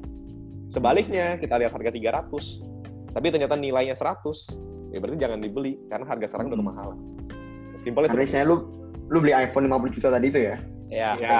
Sebaliknya 0.72 1.36
kita 1.36 1.60
lihat 1.60 1.76
harga 1.76 1.90
300 1.92 3.12
tapi 3.12 3.26
ternyata 3.30 3.54
nilainya 3.58 3.94
100 3.94 4.90
ya 4.90 4.98
berarti 4.98 5.18
jangan 5.20 5.38
dibeli 5.38 5.78
karena 5.90 6.06
harga 6.08 6.26
sekarang 6.30 6.50
udah 6.50 6.58
Hmm. 6.58 6.66
kemahalan. 6.66 6.98
Simpelnya 7.84 8.10
saya 8.26 8.44
lu 8.48 8.56
lu 9.10 9.18
beli 9.20 9.34
iPhone 9.34 9.66
50 9.68 9.90
juta 9.94 10.08
tadi 10.10 10.30
itu 10.30 10.40
ya 10.50 10.56
Ya, 10.90 11.14
ya 11.22 11.38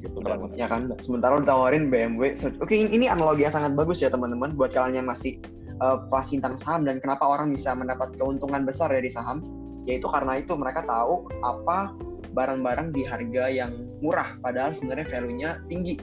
gitu. 0.00 0.08
gitu 0.08 0.18
kan 0.24 0.38
ya 0.56 0.66
kan 0.72 0.88
sementara 1.04 1.36
ditawarin 1.44 1.92
BMW 1.92 2.32
oke 2.64 2.72
ini 2.72 3.12
analogi 3.12 3.44
yang 3.44 3.52
sangat 3.52 3.76
bagus 3.76 4.00
ya 4.00 4.08
teman-teman 4.08 4.56
buat 4.56 4.72
kalian 4.72 5.04
yang 5.04 5.08
masih 5.12 5.36
uh, 5.84 6.08
fasih 6.08 6.40
tentang 6.40 6.56
saham 6.56 6.88
dan 6.88 6.96
kenapa 7.04 7.28
orang 7.28 7.52
bisa 7.52 7.76
mendapat 7.76 8.16
keuntungan 8.16 8.64
besar 8.64 8.88
dari 8.88 9.12
saham 9.12 9.44
yaitu 9.84 10.08
karena 10.08 10.40
itu 10.40 10.56
mereka 10.56 10.80
tahu 10.88 11.28
apa 11.44 11.92
barang-barang 12.32 12.96
di 12.96 13.04
harga 13.04 13.52
yang 13.52 13.84
murah 14.00 14.32
padahal 14.40 14.72
sebenarnya 14.72 15.06
value-nya 15.12 15.50
tinggi 15.68 16.00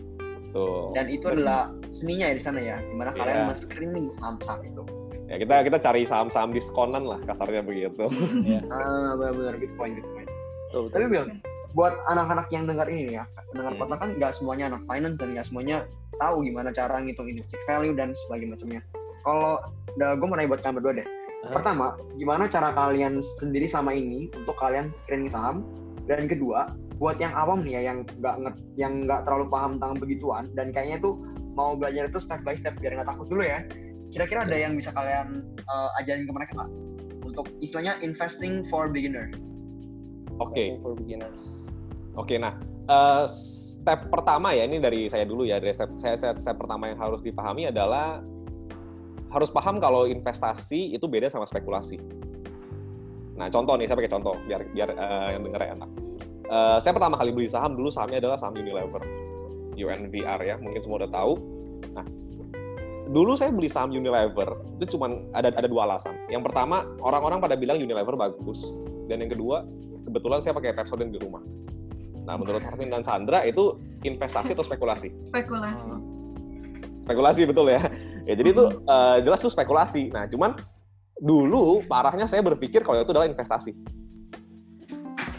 Tuh. 0.53 0.93
dan 0.93 1.09
itu 1.09 1.33
adalah 1.33 1.73
seninya 1.89 2.29
ya 2.29 2.35
di 2.37 2.43
sana 2.45 2.61
ya 2.61 2.77
di 2.77 2.93
mana 2.93 3.09
kalian 3.17 3.37
Iya. 3.41 3.47
men-screening 3.49 4.07
saham-saham 4.13 4.61
itu 4.69 4.85
ya 5.33 5.41
kita 5.41 5.65
kita 5.65 5.77
cari 5.81 6.05
saham-saham 6.05 6.53
diskonan 6.53 7.09
lah 7.09 7.17
kasarnya 7.25 7.65
begitu 7.65 8.05
ah 8.69 9.17
benar-benar 9.17 9.57
point 9.81 9.97
Betul, 9.97 10.89
betul. 10.89 10.93
tapi 10.93 11.05
Bill 11.09 11.25
buat 11.73 11.93
anak-anak 12.05 12.47
yang 12.53 12.69
dengar 12.69 12.85
ini 12.85 13.17
ya 13.17 13.25
dengar 13.53 13.73
Hmm. 13.73 13.81
kota 13.81 13.95
kan 13.97 14.09
nggak 14.17 14.33
semuanya 14.33 14.69
anak 14.73 14.81
finance 14.85 15.17
dan 15.17 15.33
nggak 15.33 15.45
semuanya 15.49 15.77
tahu 16.21 16.45
gimana 16.45 16.69
cara 16.69 17.01
ngitung 17.01 17.29
intrinsic 17.29 17.61
value 17.65 17.97
dan 17.97 18.13
sebagainya 18.25 18.53
macamnya. 18.53 18.81
Kalau 19.25 19.57
gue 19.97 20.27
mau 20.27 20.37
nanya 20.37 20.49
buat 20.51 20.61
kalian 20.61 20.77
berdua 20.77 20.93
deh. 21.01 21.07
Pertama 21.43 21.97
gimana 22.15 22.47
cara 22.47 22.71
kalian 22.71 23.19
sendiri 23.41 23.67
selama 23.67 23.91
ini 23.91 24.31
untuk 24.37 24.55
kalian 24.55 24.93
screening 24.93 25.27
saham? 25.27 25.65
Dan 26.03 26.27
kedua 26.27 26.75
buat 26.99 27.17
yang 27.17 27.33
awam 27.33 27.63
nih 27.65 27.79
ya 27.79 27.81
yang 27.91 27.97
nggak 28.19 28.35
ngerti 28.43 28.61
yang 28.77 28.93
nggak 29.07 29.25
terlalu 29.25 29.47
paham 29.49 29.79
tentang 29.79 29.97
begituan 29.97 30.43
dan 30.53 30.69
kayaknya 30.71 30.99
tuh 30.99 31.15
mau 31.57 31.73
belajar 31.79 32.09
itu 32.09 32.19
step 32.19 32.43
by 32.45 32.53
step 32.53 32.75
biar 32.77 32.95
nggak 32.99 33.09
takut 33.09 33.27
dulu 33.27 33.43
ya. 33.43 33.65
Kira-kira 34.13 34.45
ada 34.45 34.53
yang 34.53 34.77
bisa 34.77 34.93
kalian 34.93 35.41
uh, 35.65 35.89
ajarin 36.03 36.29
ke 36.29 36.33
mereka 36.35 36.51
nggak? 36.53 36.71
Untuk 37.23 37.49
istilahnya 37.63 37.97
investing 38.05 38.61
for 38.67 38.91
beginner. 38.91 39.31
Oke. 40.37 40.77
For 40.83 40.93
beginners. 40.93 41.62
Oke, 42.13 42.37
nah 42.37 42.53
eh, 42.89 43.25
step 43.83 44.07
pertama 44.07 44.53
ya 44.53 44.63
ini 44.63 44.79
dari 44.79 45.09
saya 45.09 45.25
dulu 45.25 45.43
ya. 45.43 45.57
Dari 45.57 45.73
step 45.73 45.91
saya 45.99 46.15
step, 46.15 46.37
step 46.39 46.55
pertama 46.55 46.87
yang 46.93 46.99
harus 47.01 47.19
dipahami 47.19 47.67
adalah 47.67 48.21
harus 49.33 49.49
paham 49.49 49.81
kalau 49.81 50.05
investasi 50.05 50.93
itu 50.93 51.09
beda 51.09 51.27
sama 51.27 51.49
spekulasi. 51.49 51.97
Nah, 53.33 53.49
contoh 53.49 53.73
nih 53.73 53.89
saya 53.89 53.97
pakai 53.97 54.13
contoh 54.13 54.37
biar 54.45 54.61
biar 54.71 54.89
eh, 54.93 55.29
yang 55.33 55.41
dengar 55.41 55.61
enak. 55.65 55.89
Eh, 56.53 56.77
saya 56.85 56.93
pertama 56.93 57.17
kali 57.17 57.33
beli 57.33 57.49
saham 57.49 57.73
dulu 57.73 57.89
sahamnya 57.89 58.21
adalah 58.21 58.37
saham 58.37 58.53
Unilever, 58.53 59.01
UNVR 59.73 60.39
ya, 60.45 60.55
mungkin 60.61 60.79
semua 60.85 61.01
udah 61.01 61.11
tahu. 61.11 61.33
Nah, 61.97 62.05
dulu 63.09 63.33
saya 63.33 63.49
beli 63.49 63.73
saham 63.73 63.89
Unilever 63.89 64.53
itu 64.77 64.93
cuma 64.93 65.17
ada 65.33 65.49
ada 65.49 65.65
dua 65.65 65.89
alasan. 65.89 66.13
Yang 66.29 66.53
pertama 66.53 66.85
orang-orang 67.01 67.41
pada 67.41 67.57
bilang 67.57 67.81
Unilever 67.81 68.13
bagus, 68.13 68.69
dan 69.09 69.25
yang 69.25 69.33
kedua 69.33 69.65
kebetulan 70.05 70.39
saya 70.45 70.53
pakai 70.53 70.77
Pepsodent 70.77 71.09
di 71.09 71.17
rumah. 71.17 71.41
Nah, 72.23 72.35
menurut 72.39 72.63
Harvin 72.63 72.89
dan 72.91 73.03
Sandra 73.03 73.43
itu 73.43 73.75
investasi 74.07 74.55
atau 74.55 74.63
spekulasi? 74.63 75.11
spekulasi 75.31 75.87
Spekulasi 77.03 77.41
betul 77.43 77.67
ya. 77.67 77.83
Ya 78.23 78.39
jadi 78.39 78.55
itu 78.55 78.63
eh, 78.87 79.17
jelas 79.27 79.43
itu 79.43 79.51
spekulasi. 79.51 80.07
Nah, 80.15 80.23
cuman 80.31 80.55
dulu 81.19 81.83
parahnya 81.83 82.23
saya 82.23 82.39
berpikir 82.39 82.79
kalau 82.79 83.03
itu 83.03 83.11
adalah 83.11 83.27
investasi. 83.27 83.75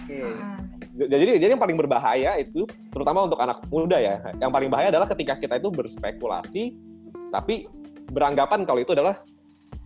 oke 0.04 0.12
Heeh. 0.12 0.64
Jadi 0.94 1.42
jadi 1.42 1.56
yang 1.56 1.62
paling 1.64 1.74
berbahaya 1.74 2.38
itu 2.38 2.68
terutama 2.92 3.26
untuk 3.26 3.40
anak 3.40 3.64
muda 3.72 3.98
ya. 3.98 4.20
Yang 4.38 4.50
paling 4.52 4.70
bahaya 4.70 4.88
adalah 4.94 5.08
ketika 5.10 5.34
kita 5.40 5.58
itu 5.58 5.72
berspekulasi 5.72 6.76
tapi 7.34 7.66
beranggapan 8.14 8.62
kalau 8.62 8.78
itu 8.78 8.94
adalah 8.94 9.18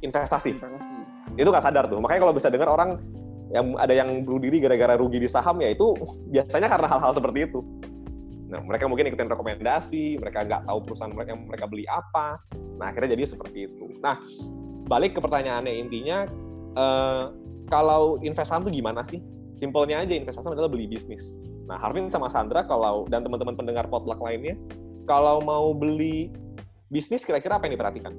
investasi. 0.05 0.59
investasi 0.59 0.95
Itu 1.41 1.49
nggak 1.49 1.65
sadar 1.65 1.89
tuh. 1.89 2.03
Makanya 2.03 2.29
kalau 2.29 2.35
bisa 2.37 2.53
dengar 2.53 2.69
orang 2.69 3.01
yang 3.49 3.77
ada 3.81 3.95
yang 3.97 4.25
bunuh 4.29 4.45
diri 4.45 4.61
gara-gara 4.61 4.95
rugi 5.01 5.25
di 5.25 5.29
saham 5.29 5.61
ya 5.65 5.73
itu 5.73 5.97
biasanya 6.29 6.69
karena 6.69 6.89
hal-hal 6.89 7.13
seperti 7.17 7.49
itu. 7.49 7.61
Nah, 8.49 8.61
mereka 8.65 8.89
mungkin 8.89 9.13
ikutin 9.13 9.29
rekomendasi, 9.29 10.17
mereka 10.21 10.45
nggak 10.45 10.65
tahu 10.65 10.79
perusahaan 10.89 11.13
mereka 11.13 11.37
yang 11.37 11.43
mereka 11.45 11.65
beli 11.69 11.85
apa. 11.85 12.41
Nah, 12.81 12.89
akhirnya 12.89 13.13
jadi 13.13 13.29
seperti 13.29 13.69
itu. 13.69 13.93
Nah, 14.01 14.17
balik 14.89 15.17
ke 15.17 15.21
pertanyaannya 15.21 15.69
intinya, 15.69 16.25
eh, 16.77 17.25
kalau 17.69 18.17
investasi 18.25 18.65
itu 18.69 18.81
gimana 18.81 19.05
sih? 19.05 19.21
Simpelnya 19.61 20.01
aja 20.01 20.17
investasi 20.17 20.49
adalah 20.49 20.73
beli 20.73 20.89
bisnis. 20.89 21.25
Nah, 21.69 21.77
Harvin 21.77 22.09
sama 22.09 22.33
Sandra 22.33 22.65
kalau 22.65 23.05
dan 23.13 23.21
teman-teman 23.21 23.53
pendengar 23.53 23.85
potluck 23.85 24.17
lainnya, 24.25 24.57
kalau 25.05 25.45
mau 25.45 25.77
beli 25.77 26.33
bisnis 26.89 27.29
kira-kira 27.29 27.61
apa 27.61 27.69
yang 27.69 27.77
diperhatikan? 27.77 28.17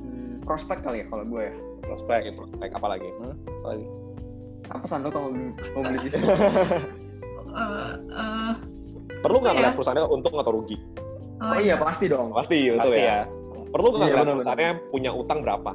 Hmm, 0.00 0.40
prospek 0.48 0.80
kali 0.80 1.04
ya 1.04 1.06
kalau 1.12 1.28
gue 1.28 1.44
ya 1.44 1.54
Prospek, 1.84 2.32
prospek 2.32 2.70
apa 2.72 2.86
lagi? 2.88 3.08
Apa 3.46 3.68
lagi? 3.70 3.86
apa 4.64 4.88
santo 4.88 5.12
kalau 5.12 5.28
mau 5.76 5.84
beli, 5.84 6.00
bisnis 6.00 6.24
Eh, 7.54 7.92
eh, 8.10 8.52
Perlu 9.20 9.38
nggak 9.38 9.52
Iya. 9.52 9.58
ngeliat 9.60 9.74
perusahaannya 9.76 10.08
untung 10.08 10.34
atau 10.34 10.52
rugi? 10.52 10.80
oh 11.36 11.60
iya 11.60 11.76
pasti 11.76 12.08
dong 12.08 12.32
Pasti, 12.32 12.72
betul 12.72 12.80
Pasti 12.88 12.98
ya. 12.98 13.04
ya. 13.04 13.18
Perlu 13.68 13.88
nggak 13.90 14.00
Iya, 14.00 14.14
ngeliat 14.16 14.26
perusahaannya 14.34 14.70
punya 14.88 15.10
utang 15.12 15.38
berapa? 15.40 15.70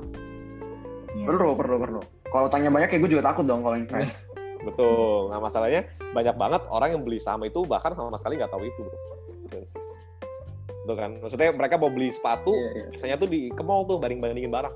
iya. 1.11 1.25
perlu 1.25 1.53
perlu 1.53 1.75
perlu 1.77 2.01
kalau 2.29 2.45
tanya 2.47 2.69
banyak 2.69 2.89
ya 2.89 2.97
gue 2.97 3.11
juga 3.11 3.23
takut 3.25 3.45
dong 3.45 3.61
kalau 3.61 3.77
invest 3.77 4.25
Betul. 4.67 5.31
Nah 5.31 5.39
masalahnya 5.39 5.87
banyak 6.11 6.35
banget 6.35 6.61
orang 6.67 6.89
yang 6.91 7.01
beli 7.01 7.15
saham 7.15 7.39
itu 7.41 7.63
bahkan 7.63 7.95
sama 7.95 8.17
sekali 8.17 8.35
nggak 8.35 8.51
tahu 8.51 8.67
itu, 8.67 8.81
bro. 8.83 8.97
Betul 10.83 10.95
kan? 10.97 11.11
Maksudnya 11.23 11.55
mereka 11.55 11.79
mau 11.79 11.87
beli 11.87 12.11
sepatu, 12.11 12.51
Iya, 12.51 12.69
iya. 12.73 12.85
biasanya 12.91 13.15
tuh 13.17 13.29
di 13.29 13.47
ke 13.47 13.63
mall 13.63 13.85
tuh 13.85 13.95
banding-bandingin 13.95 14.51
barang. 14.51 14.75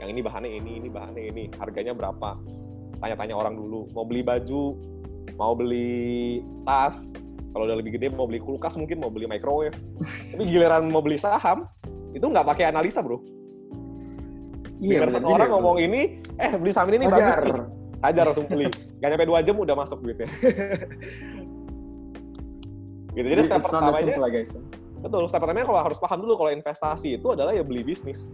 Yang 0.00 0.08
ini 0.16 0.20
bahannya 0.24 0.50
ini, 0.50 0.70
ini 0.80 0.88
bahannya 0.88 1.22
ini, 1.28 1.42
harganya 1.60 1.92
berapa? 1.92 2.40
Tanya-tanya 3.04 3.36
orang 3.36 3.54
dulu. 3.60 3.86
Mau 3.92 4.08
beli 4.08 4.24
baju, 4.24 4.76
mau 5.36 5.52
beli 5.52 6.40
tas, 6.64 7.12
kalau 7.52 7.68
udah 7.68 7.76
lebih 7.76 8.00
gede 8.00 8.08
mau 8.08 8.24
beli 8.24 8.40
kulkas 8.40 8.80
mungkin 8.80 9.04
mau 9.04 9.12
beli 9.12 9.28
microwave. 9.28 9.76
Tapi 10.32 10.42
giliran 10.48 10.88
mau 10.88 11.04
beli 11.04 11.20
saham, 11.20 11.68
itu 12.16 12.24
nggak 12.24 12.48
pakai 12.48 12.72
analisa, 12.72 13.04
bro. 13.04 13.20
iya 14.80 15.04
juga 15.04 15.20
orang 15.28 15.52
bro. 15.52 15.56
ngomong 15.60 15.76
ini, 15.84 16.24
eh 16.40 16.56
beli 16.56 16.72
saham 16.72 16.88
ini 16.88 17.04
nih 17.04 17.08
Wajar. 17.12 17.44
bagus 17.44 17.80
aja 18.00 18.20
langsung 18.24 18.48
beli. 18.48 18.66
Gak 19.00 19.16
nyampe 19.16 19.26
dua 19.28 19.40
jam 19.44 19.56
udah 19.56 19.76
masuk 19.76 20.00
duitnya. 20.04 20.28
gitu. 23.16 23.26
Jadi 23.26 23.42
step 23.48 23.60
pertamanya, 23.64 24.16
guys 24.28 24.56
betul. 25.00 25.24
Step 25.28 25.40
pertamanya 25.40 25.66
kalau 25.68 25.80
harus 25.80 25.98
paham 26.00 26.20
dulu 26.20 26.36
kalau 26.36 26.50
investasi 26.52 27.16
itu 27.16 27.26
adalah 27.32 27.52
ya 27.56 27.64
beli 27.64 27.84
bisnis. 27.84 28.28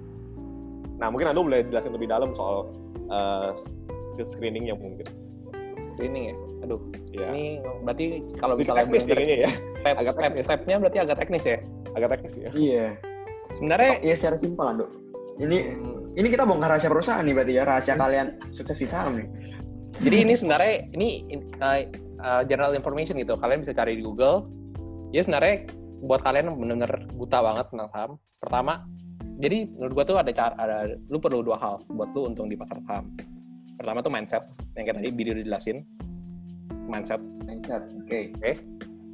Nah 0.96 1.12
mungkin 1.12 1.28
Anda 1.30 1.40
boleh 1.44 1.60
jelasin 1.68 1.92
lebih 1.92 2.08
dalam 2.08 2.32
soal 2.36 2.72
uh, 3.12 3.52
screeningnya 4.16 4.76
mungkin. 4.76 5.04
Screening 5.76 6.32
ya. 6.32 6.36
Aduh, 6.64 6.80
Ya. 7.12 7.32
ini 7.32 7.60
berarti 7.84 8.24
kalau 8.36 8.56
misalnya 8.60 8.88
teknis 8.88 9.04
ya. 9.08 9.50
step 9.80 9.94
agak 9.96 10.12
step 10.12 10.24
teknis. 10.24 10.44
stepnya 10.44 10.76
berarti 10.80 10.98
agak 11.00 11.16
teknis 11.20 11.44
ya. 11.44 11.58
Agak 11.96 12.08
teknis 12.16 12.34
ya. 12.36 12.48
iya 12.52 12.86
Sebenarnya 13.56 13.92
iya 14.04 14.14
secara 14.18 14.36
simpel 14.36 14.64
Ando 14.68 14.86
ini 15.40 15.72
hmm, 15.76 16.16
ini 16.16 16.28
kita 16.28 16.44
bongkar 16.44 16.76
rahasia 16.76 16.92
perusahaan 16.92 17.24
nih 17.24 17.32
berarti 17.36 17.52
ya 17.56 17.62
rahasia 17.64 17.94
kalian 17.96 18.36
sukses 18.52 18.76
di 18.80 18.88
saham 18.88 19.16
nih 19.16 19.28
Jadi 19.96 20.16
ini 20.28 20.32
sebenarnya 20.36 20.74
ini 20.92 21.08
uh, 21.64 21.80
uh, 22.20 22.42
general 22.44 22.76
information 22.76 23.16
gitu. 23.16 23.32
Kalian 23.40 23.64
bisa 23.64 23.72
cari 23.72 23.96
di 23.96 24.04
Google. 24.04 24.44
Ya 25.16 25.24
sebenarnya 25.24 25.72
buat 26.04 26.20
kalian 26.20 26.52
yang 26.52 26.58
mendengar 26.60 26.90
buta 27.16 27.40
banget 27.40 27.72
tentang 27.72 27.88
saham. 27.88 28.10
Pertama, 28.36 28.84
jadi 29.36 29.68
menurut 29.68 29.92
gua 29.92 30.04
tuh 30.08 30.16
ada 30.16 30.32
cara 30.32 30.54
ada 30.56 30.96
lu 31.12 31.20
perlu 31.20 31.44
dua 31.44 31.60
hal 31.60 31.84
buat 31.92 32.12
lu 32.16 32.32
untung 32.32 32.48
di 32.48 32.56
pasar 32.56 32.80
saham. 32.84 33.12
Pertama 33.76 34.00
tuh 34.00 34.08
mindset 34.08 34.48
yang 34.76 34.88
kayak 34.88 34.96
tadi 35.02 35.10
video 35.12 35.36
dijelasin. 35.36 35.84
Mindset. 36.86 37.18
mindset 37.44 37.82
oke 37.98 38.20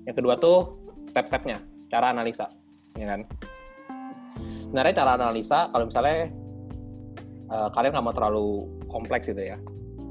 Yang 0.05 0.15
kedua 0.19 0.37
tuh 0.37 0.77
step-stepnya, 1.09 1.59
secara 1.81 2.13
analisa, 2.13 2.47
ya 2.95 3.17
kan? 3.17 3.21
Sebenarnya 4.69 4.95
cara 4.95 5.11
analisa 5.19 5.73
kalau 5.73 5.89
misalnya 5.89 6.31
uh, 7.53 7.69
kalian 7.73 7.93
nggak 7.93 8.05
mau 8.05 8.17
terlalu 8.17 8.49
kompleks 8.89 9.29
gitu 9.29 9.43
ya 9.45 9.61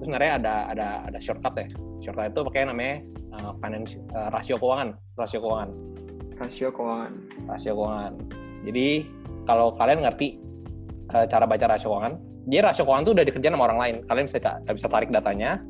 terus 0.02 0.10
sebenarnya 0.10 0.32
ada 0.42 0.56
ada 0.74 0.88
ada 1.10 1.20
shortcut 1.22 1.54
ya 1.58 1.68
shortcut 2.02 2.34
itu 2.34 2.42
pakai 2.54 2.62
namanya 2.70 2.96
uh, 3.38 3.52
finance 3.62 3.98
uh, 4.14 4.30
rasio 4.34 4.56
keuangan 4.62 4.94
rasio 5.18 5.42
keuangan 5.42 5.70
rasio 6.38 6.70
keuangan 6.74 7.14
rasio 7.50 7.72
keuangan 7.74 8.14
jadi 8.66 8.88
kalau 9.52 9.76
kalian 9.76 10.08
ngerti 10.08 10.40
uh, 11.12 11.28
cara 11.28 11.44
baca 11.44 11.68
rasio 11.68 11.92
keuangan 11.92 12.32
jadi 12.50 12.66
rasio 12.66 12.84
keuangan 12.88 13.04
itu 13.06 13.14
udah 13.14 13.26
dikerjain 13.28 13.54
sama 13.54 13.66
orang 13.70 13.80
lain. 13.80 13.96
Kalian 14.10 14.26
bisa 14.26 14.38
bisa 14.66 14.88
tarik 14.90 15.10
datanya 15.14 15.62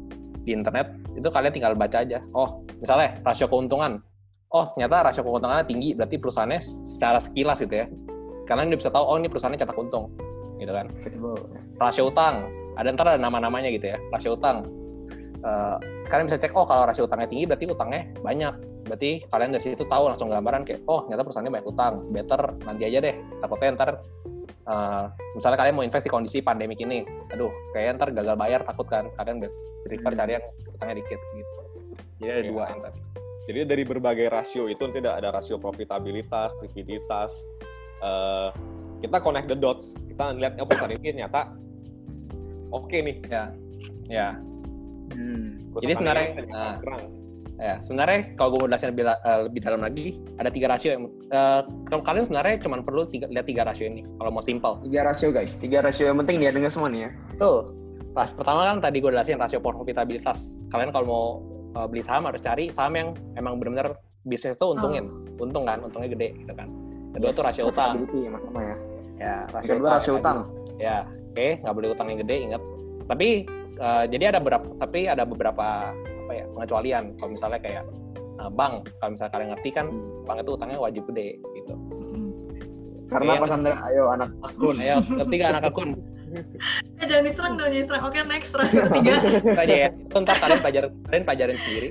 di 0.41 0.55
internet 0.55 0.95
itu 1.13 1.27
kalian 1.27 1.51
tinggal 1.51 1.73
baca 1.75 1.99
aja. 1.99 2.23
Oh 2.31 2.63
misalnya 2.79 3.19
rasio 3.27 3.51
keuntungan. 3.51 3.99
Oh 4.55 4.71
ternyata 4.75 5.11
rasio 5.11 5.27
keuntungannya 5.27 5.67
tinggi 5.67 5.91
berarti 5.95 6.15
perusahaannya 6.15 6.61
secara 6.63 7.19
sekilas 7.19 7.59
gitu 7.59 7.83
ya. 7.83 7.85
Kalian 8.47 8.71
udah 8.71 8.79
bisa 8.79 8.91
tahu 8.91 9.03
oh 9.03 9.15
ini 9.19 9.27
perusahaannya 9.27 9.59
cetak 9.59 9.79
untung 9.79 10.15
gitu 10.63 10.71
kan. 10.71 10.87
Rasio 11.81 12.07
utang. 12.07 12.47
Ada 12.79 12.95
ntar 12.95 13.07
ada 13.11 13.19
nama-namanya 13.19 13.67
gitu 13.75 13.91
ya 13.91 13.97
rasio 14.15 14.39
utang. 14.39 14.63
Uh, 15.43 15.75
kalian 16.11 16.27
bisa 16.27 16.43
cek 16.43 16.51
oh 16.51 16.67
kalau 16.67 16.83
rasio 16.83 17.07
utangnya 17.07 17.31
tinggi 17.31 17.47
berarti 17.47 17.65
utangnya 17.71 18.03
banyak. 18.19 18.53
Berarti 18.83 19.23
kalian 19.31 19.55
dari 19.55 19.63
situ 19.63 19.87
tahu 19.87 20.11
langsung 20.11 20.27
gambaran 20.27 20.67
kayak 20.67 20.83
oh 20.91 21.07
ternyata 21.07 21.23
perusahaannya 21.23 21.53
banyak 21.55 21.69
utang. 21.71 21.93
Better 22.11 22.41
nanti 22.67 22.83
aja 22.83 22.99
deh. 22.99 23.15
Takutnya 23.39 23.69
ntar 23.79 23.89
uh, 24.67 25.05
misalnya 25.39 25.57
kalian 25.63 25.75
mau 25.79 25.85
invest 25.87 26.03
di 26.03 26.11
kondisi 26.11 26.43
pandemi 26.43 26.75
ini 26.75 27.07
aduh 27.31 27.47
kayak 27.71 27.95
ntar 27.95 28.11
gagal 28.11 28.35
bayar 28.35 28.59
takut 28.67 28.91
kan. 28.91 29.07
Kalian 29.15 29.47
prefer 29.87 30.11
cari 30.11 30.31
yang 30.35 30.45
utangnya 30.75 30.95
dikit 30.99 31.19
gitu. 31.31 31.53
Jadi 32.19 32.29
ada 32.29 32.41
ya. 32.43 32.49
dua 32.51 32.63
yang 32.67 32.81
tadi. 32.83 32.99
Jadi 33.41 33.59
dari 33.65 33.83
berbagai 33.87 34.27
rasio 34.29 34.69
itu 34.69 34.83
tidak 34.91 35.23
ada 35.23 35.33
rasio 35.33 35.57
profitabilitas 35.57 36.53
likuiditas 36.61 37.31
uh, 38.03 38.51
kita 38.99 39.17
connect 39.23 39.47
the 39.47 39.57
dots. 39.57 39.95
Kita 40.11 40.35
lihat 40.35 40.59
oh 40.59 40.67
perusahaan 40.67 40.91
ini 40.91 41.15
ternyata 41.15 41.55
oke 42.75 42.91
okay 42.91 42.99
nih. 42.99 43.17
Ya 43.31 43.43
ya 44.11 44.50
hmm. 45.13 45.75
jadi 45.79 45.93
sebenarnya 45.99 46.27
nah, 46.49 46.75
ya 47.61 47.77
sebenarnya 47.85 48.33
kalau 48.41 48.57
gue 48.57 48.59
mau 48.65 48.69
jelasin 48.73 48.89
lebih, 48.89 49.05
uh, 49.05 49.45
lebih 49.45 49.61
dalam 49.61 49.81
lagi 49.85 50.17
ada 50.41 50.49
tiga 50.49 50.67
rasio 50.73 50.97
yang 50.97 51.03
uh, 51.29 51.61
kalau 51.85 52.01
kalian 52.01 52.25
sebenarnya 52.25 52.55
cuma 52.65 52.81
perlu 52.81 53.05
tiga, 53.05 53.29
lihat 53.29 53.45
tiga 53.45 53.61
rasio 53.69 53.85
ini 53.85 54.01
kalau 54.17 54.33
mau 54.33 54.41
simple 54.41 54.81
tiga 54.81 55.05
rasio 55.05 55.29
guys. 55.29 55.53
Tiga 55.61 55.85
rasio 55.85 56.09
yang 56.09 56.17
penting 56.25 56.41
dia 56.41 56.49
dengar 56.49 56.73
semua 56.73 56.89
nih 56.89 57.05
ya. 57.05 57.09
Tuh 57.37 57.69
ras 58.17 58.33
pertama 58.33 58.67
kan 58.67 58.81
tadi 58.81 58.97
gue 58.97 59.11
jelasin 59.13 59.37
rasio 59.37 59.61
profitabilitas. 59.61 60.57
Kalian 60.73 60.89
kalau 60.89 61.05
mau 61.05 61.25
uh, 61.77 61.85
beli 61.85 62.01
saham 62.01 62.25
harus 62.25 62.41
cari 62.41 62.73
saham 62.73 62.97
yang 62.97 63.09
emang 63.37 63.61
benar-benar 63.61 63.93
bisnis 64.25 64.57
itu 64.57 64.67
untungin. 64.67 65.05
Oh. 65.09 65.29
untung 65.41 65.65
kan 65.65 65.81
untungnya 65.81 66.13
gede 66.13 66.37
gitu 66.37 66.53
kan. 66.53 66.69
Kedua 67.17 67.33
yes, 67.33 67.37
tuh 67.37 67.43
rasio 67.49 67.63
utang. 67.73 68.05
ya, 68.13 68.29
ya. 68.37 68.75
Ya 69.17 69.35
rasio 69.49 69.73
kedua 69.77 69.89
rasio 69.97 70.11
utang. 70.21 70.37
Ya 70.77 71.05
oke 71.05 71.37
okay, 71.37 71.51
nggak 71.65 71.73
boleh 71.77 71.89
utang 71.97 72.07
yang 72.13 72.19
gede 72.21 72.35
ingat. 72.45 72.61
Tapi 73.09 73.49
uh, 73.81 74.05
jadi 74.05 74.37
ada 74.37 74.39
beberapa 74.39 74.65
tapi 74.77 75.09
ada 75.09 75.23
beberapa 75.25 75.91
apa 75.91 76.31
ya 76.31 76.45
pengecualian. 76.55 77.03
Kalau 77.17 77.31
misalnya 77.33 77.59
kayak 77.59 77.83
uh, 78.39 78.51
bank 78.53 78.87
kalau 79.01 79.17
misalnya 79.17 79.31
kalian 79.33 79.49
ngerti 79.57 79.69
kan 79.73 79.85
hmm. 79.89 80.23
bank 80.29 80.37
itu 80.45 80.51
utangnya 80.53 80.79
wajib 80.79 81.03
gede 81.11 81.41
gitu. 81.57 81.73
Karena 83.11 83.35
apa 83.35 83.45
Sandra 83.49 83.75
ayo 83.91 84.03
anak 84.07 84.31
akun. 84.39 84.75
Ayo 84.79 85.03
ketiga 85.27 85.45
anak 85.51 85.67
akun? 85.67 85.99
Eh, 86.31 87.05
jangan 87.11 87.27
diserang 87.27 87.53
dong 87.59 87.75
diserang. 87.75 88.01
Oke 88.07 88.23
next 88.23 88.55
terus 88.55 88.71
ketiga. 88.71 89.19
Aja 89.61 89.75
ya 89.75 89.89
itu 89.91 90.17
ntar 90.23 90.39
kalian 90.39 90.59
pelajar 90.63 90.83
kalian 91.11 91.23
pelajarin 91.27 91.59
sendiri. 91.59 91.89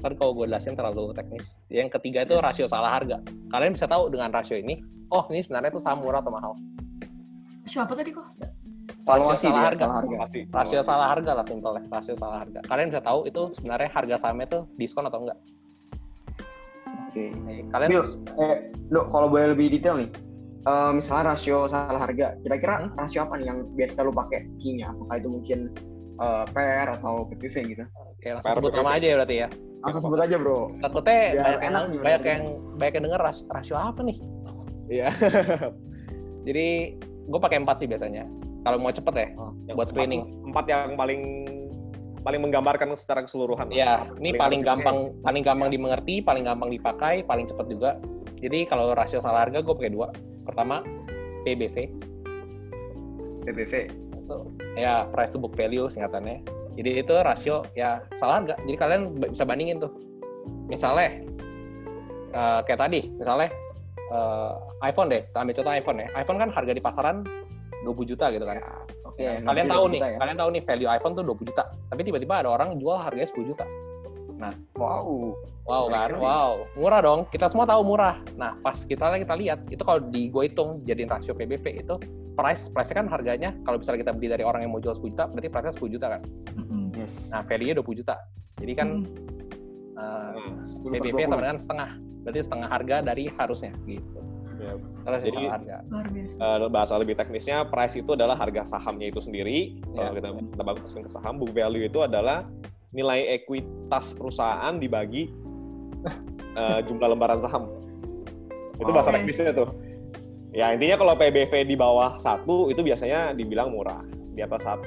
Ntar 0.00 0.16
kalau 0.16 0.32
gue 0.32 0.48
jelasin 0.48 0.72
terlalu 0.72 1.12
teknis. 1.12 1.44
Yang 1.68 2.00
ketiga 2.00 2.24
itu 2.24 2.40
rasio 2.40 2.64
salah 2.64 2.96
harga. 2.96 3.20
Kalian 3.52 3.76
bisa 3.76 3.84
tahu 3.84 4.08
dengan 4.08 4.32
rasio 4.32 4.56
ini 4.56 4.80
oh 5.12 5.28
ini 5.28 5.44
sebenarnya 5.44 5.76
itu 5.76 5.80
sama 5.84 6.00
murah 6.00 6.24
atau 6.24 6.32
mahal? 6.32 6.52
Siapa 7.68 7.92
tadi 7.92 8.12
kok 8.12 8.24
valuasi 9.04 9.46
salah 9.52 9.62
harga. 9.70 9.84
salah 9.84 9.96
harga. 10.00 10.16
Rasio 10.50 10.80
salah 10.80 11.06
harga 11.12 11.32
lah 11.36 11.44
simpel 11.44 11.72
rasio 11.92 12.14
salah 12.16 12.38
harga. 12.42 12.60
Kalian 12.64 12.88
bisa 12.88 13.02
tahu 13.04 13.28
itu 13.28 13.42
sebenarnya 13.60 13.88
harga 13.92 14.16
sahamnya 14.16 14.46
itu 14.48 14.60
diskon 14.80 15.06
atau 15.06 15.20
enggak. 15.22 15.38
Oke. 17.08 17.30
Okay. 17.30 17.62
kalian 17.70 17.88
Bill, 17.92 18.04
eh, 18.40 18.56
no, 18.90 19.06
kalau 19.12 19.26
boleh 19.28 19.54
lebih 19.54 19.76
detail 19.76 20.00
nih. 20.00 20.10
Uh, 20.64 20.96
misalnya 20.96 21.36
rasio 21.36 21.68
salah 21.68 22.00
harga, 22.00 22.40
kira-kira 22.40 22.88
hmm? 22.88 22.96
rasio 22.96 23.20
apa 23.20 23.36
nih 23.36 23.52
yang 23.52 23.68
biasa 23.76 24.00
lu 24.00 24.16
pakai 24.16 24.48
key-nya? 24.56 24.96
Apakah 24.96 25.20
itu 25.20 25.28
mungkin 25.28 25.58
uh, 26.16 26.48
PR 26.56 26.88
atau 26.88 27.28
PPV 27.28 27.54
gitu? 27.76 27.84
Oke, 27.84 28.32
langsung 28.32 28.64
sebut 28.64 28.72
nama 28.72 28.96
aja 28.96 29.06
ya 29.12 29.14
berarti 29.20 29.36
ya. 29.44 29.48
Langsung 29.84 30.00
sebut 30.08 30.24
aja 30.24 30.40
bro. 30.40 30.72
Takutnya 30.80 31.20
banyak 31.36 31.60
yang, 31.60 31.74
banyak 32.00 32.22
yang 32.24 32.42
banyak 32.80 32.92
yang 32.96 33.04
denger 33.12 33.20
ras, 33.20 33.38
rasio 33.52 33.76
apa 33.76 34.00
nih? 34.08 34.16
Iya. 34.88 35.12
Jadi 36.48 36.66
gue 37.28 37.40
pakai 37.44 37.60
empat 37.60 37.84
sih 37.84 37.88
biasanya 37.88 38.24
kalau 38.64 38.80
mau 38.80 38.90
cepet 38.90 39.14
ya 39.14 39.28
oh, 39.36 39.52
buat 39.76 39.92
screening. 39.92 40.24
empat 40.50 40.64
yang 40.66 40.96
paling 40.96 41.22
paling 42.24 42.40
menggambarkan 42.40 42.96
secara 42.96 43.20
keseluruhan. 43.20 43.68
Ya 43.68 44.08
ini 44.16 44.32
paling 44.32 44.64
gampang 44.64 45.12
okay. 45.12 45.20
paling 45.28 45.42
gampang 45.44 45.68
dimengerti 45.68 46.24
paling 46.24 46.48
gampang 46.48 46.72
dipakai 46.72 47.22
paling 47.28 47.44
cepat 47.44 47.68
juga. 47.68 47.90
Jadi 48.40 48.64
kalau 48.64 48.96
rasio 48.96 49.20
salah 49.20 49.44
harga 49.44 49.60
gue 49.60 49.74
pakai 49.76 49.92
dua. 49.92 50.08
Pertama 50.48 50.80
PBV 51.44 51.76
PBV 53.44 53.72
itu 54.24 54.38
ya 54.80 55.04
price 55.12 55.28
to 55.28 55.36
book 55.36 55.52
value 55.52 55.92
singkatannya. 55.92 56.40
Jadi 56.74 56.90
itu 57.04 57.14
rasio 57.20 57.68
ya 57.76 58.00
salah 58.16 58.40
harga. 58.40 58.56
Jadi 58.64 58.76
kalian 58.80 59.02
bisa 59.20 59.44
bandingin 59.44 59.84
tuh. 59.84 59.92
Misalnya 60.72 61.20
uh, 62.32 62.64
kayak 62.64 62.80
tadi 62.88 63.12
misalnya 63.20 63.52
uh, 64.08 64.56
iPhone 64.80 65.12
deh 65.12 65.28
kita 65.28 65.38
ambil 65.44 65.54
contoh 65.60 65.72
iPhone 65.76 65.98
ya. 66.00 66.08
iPhone 66.16 66.40
kan 66.40 66.48
harga 66.48 66.72
di 66.72 66.80
pasaran 66.80 67.16
20 67.84 68.10
juta 68.10 68.26
gitu 68.32 68.44
kan. 68.48 68.56
Ya, 68.56 68.66
Oke. 69.04 69.20
Okay, 69.20 69.24
ya, 69.28 69.40
kalian 69.44 69.66
tahu 69.68 69.84
nih, 69.92 70.00
ya. 70.00 70.18
kalian 70.18 70.38
tahu 70.40 70.48
nih 70.50 70.62
value 70.64 70.90
iPhone 70.90 71.14
tuh 71.14 71.24
20 71.24 71.50
juta. 71.52 71.62
Tapi 71.92 72.00
tiba-tiba 72.02 72.34
ada 72.40 72.48
orang 72.50 72.80
jual 72.80 72.96
harganya 72.96 73.28
10 73.28 73.50
juta. 73.52 73.64
Nah, 74.34 74.52
wow. 74.74 75.36
Wow 75.64 75.84
kan? 75.88 76.10
Wow. 76.18 76.52
Murah 76.76 77.00
dong. 77.00 77.20
Kita 77.30 77.46
semua 77.48 77.64
tahu 77.64 77.80
murah. 77.86 78.20
Nah, 78.36 78.58
pas 78.60 78.76
kita 78.84 79.14
kita 79.16 79.34
lihat 79.38 79.64
itu 79.70 79.80
kalau 79.80 80.02
di 80.02 80.28
gue 80.28 80.50
hitung 80.50 80.82
jadiin 80.84 81.08
rasio 81.08 81.32
PBV 81.32 81.86
itu 81.86 81.94
price 82.34 82.66
price-nya 82.66 83.06
kan 83.06 83.08
harganya 83.08 83.54
kalau 83.62 83.78
misalnya 83.78 84.10
kita 84.10 84.12
beli 84.18 84.28
dari 84.34 84.42
orang 84.42 84.66
yang 84.66 84.74
mau 84.74 84.82
jual 84.82 84.98
10 84.98 85.14
juta 85.14 85.24
berarti 85.30 85.48
price-nya 85.48 85.74
10 85.78 85.94
juta 85.94 86.06
kan. 86.18 86.22
Yes. 86.94 87.30
Nah, 87.30 87.42
value-nya 87.46 87.74
20 87.80 88.00
juta. 88.02 88.16
Jadi 88.58 88.72
kan 88.74 88.88
mm. 89.02 89.98
uh, 89.98 90.90
PBV 90.90 91.30
sama 91.30 91.42
dengan 91.42 91.58
setengah. 91.58 91.90
Berarti 92.24 92.40
setengah 92.40 92.68
harga 92.68 92.96
dari 93.04 93.24
harusnya 93.28 93.72
gitu. 93.86 94.20
Ya. 94.58 94.74
Jadi 95.18 95.44
uh, 96.38 96.68
bahasa 96.70 96.94
lebih 96.96 97.18
teknisnya 97.18 97.66
price 97.68 97.98
itu 97.98 98.14
adalah 98.14 98.38
harga 98.38 98.66
sahamnya 98.68 99.10
itu 99.10 99.20
sendiri. 99.20 99.78
Ya. 99.92 100.10
Kalau 100.10 100.12
kita 100.16 100.28
kita 100.54 100.62
baguskan 100.64 101.02
ke 101.06 101.10
saham, 101.10 101.34
book 101.42 101.52
value 101.52 101.84
itu 101.86 101.98
adalah 102.02 102.46
nilai 102.94 103.42
ekuitas 103.42 104.14
perusahaan 104.14 104.78
dibagi 104.78 105.34
uh, 106.54 106.80
jumlah 106.86 107.08
lembaran 107.14 107.42
saham. 107.42 107.70
Itu 108.78 108.90
bahasa 108.90 109.10
okay. 109.10 109.22
teknisnya 109.22 109.52
tuh. 109.54 109.68
Ya 110.54 110.70
intinya 110.70 111.02
kalau 111.02 111.18
PBV 111.18 111.66
di 111.66 111.74
bawah 111.74 112.22
satu 112.22 112.70
itu 112.70 112.78
biasanya 112.86 113.34
dibilang 113.34 113.74
murah, 113.74 114.02
di 114.38 114.40
atas 114.42 114.62
satu. 114.62 114.86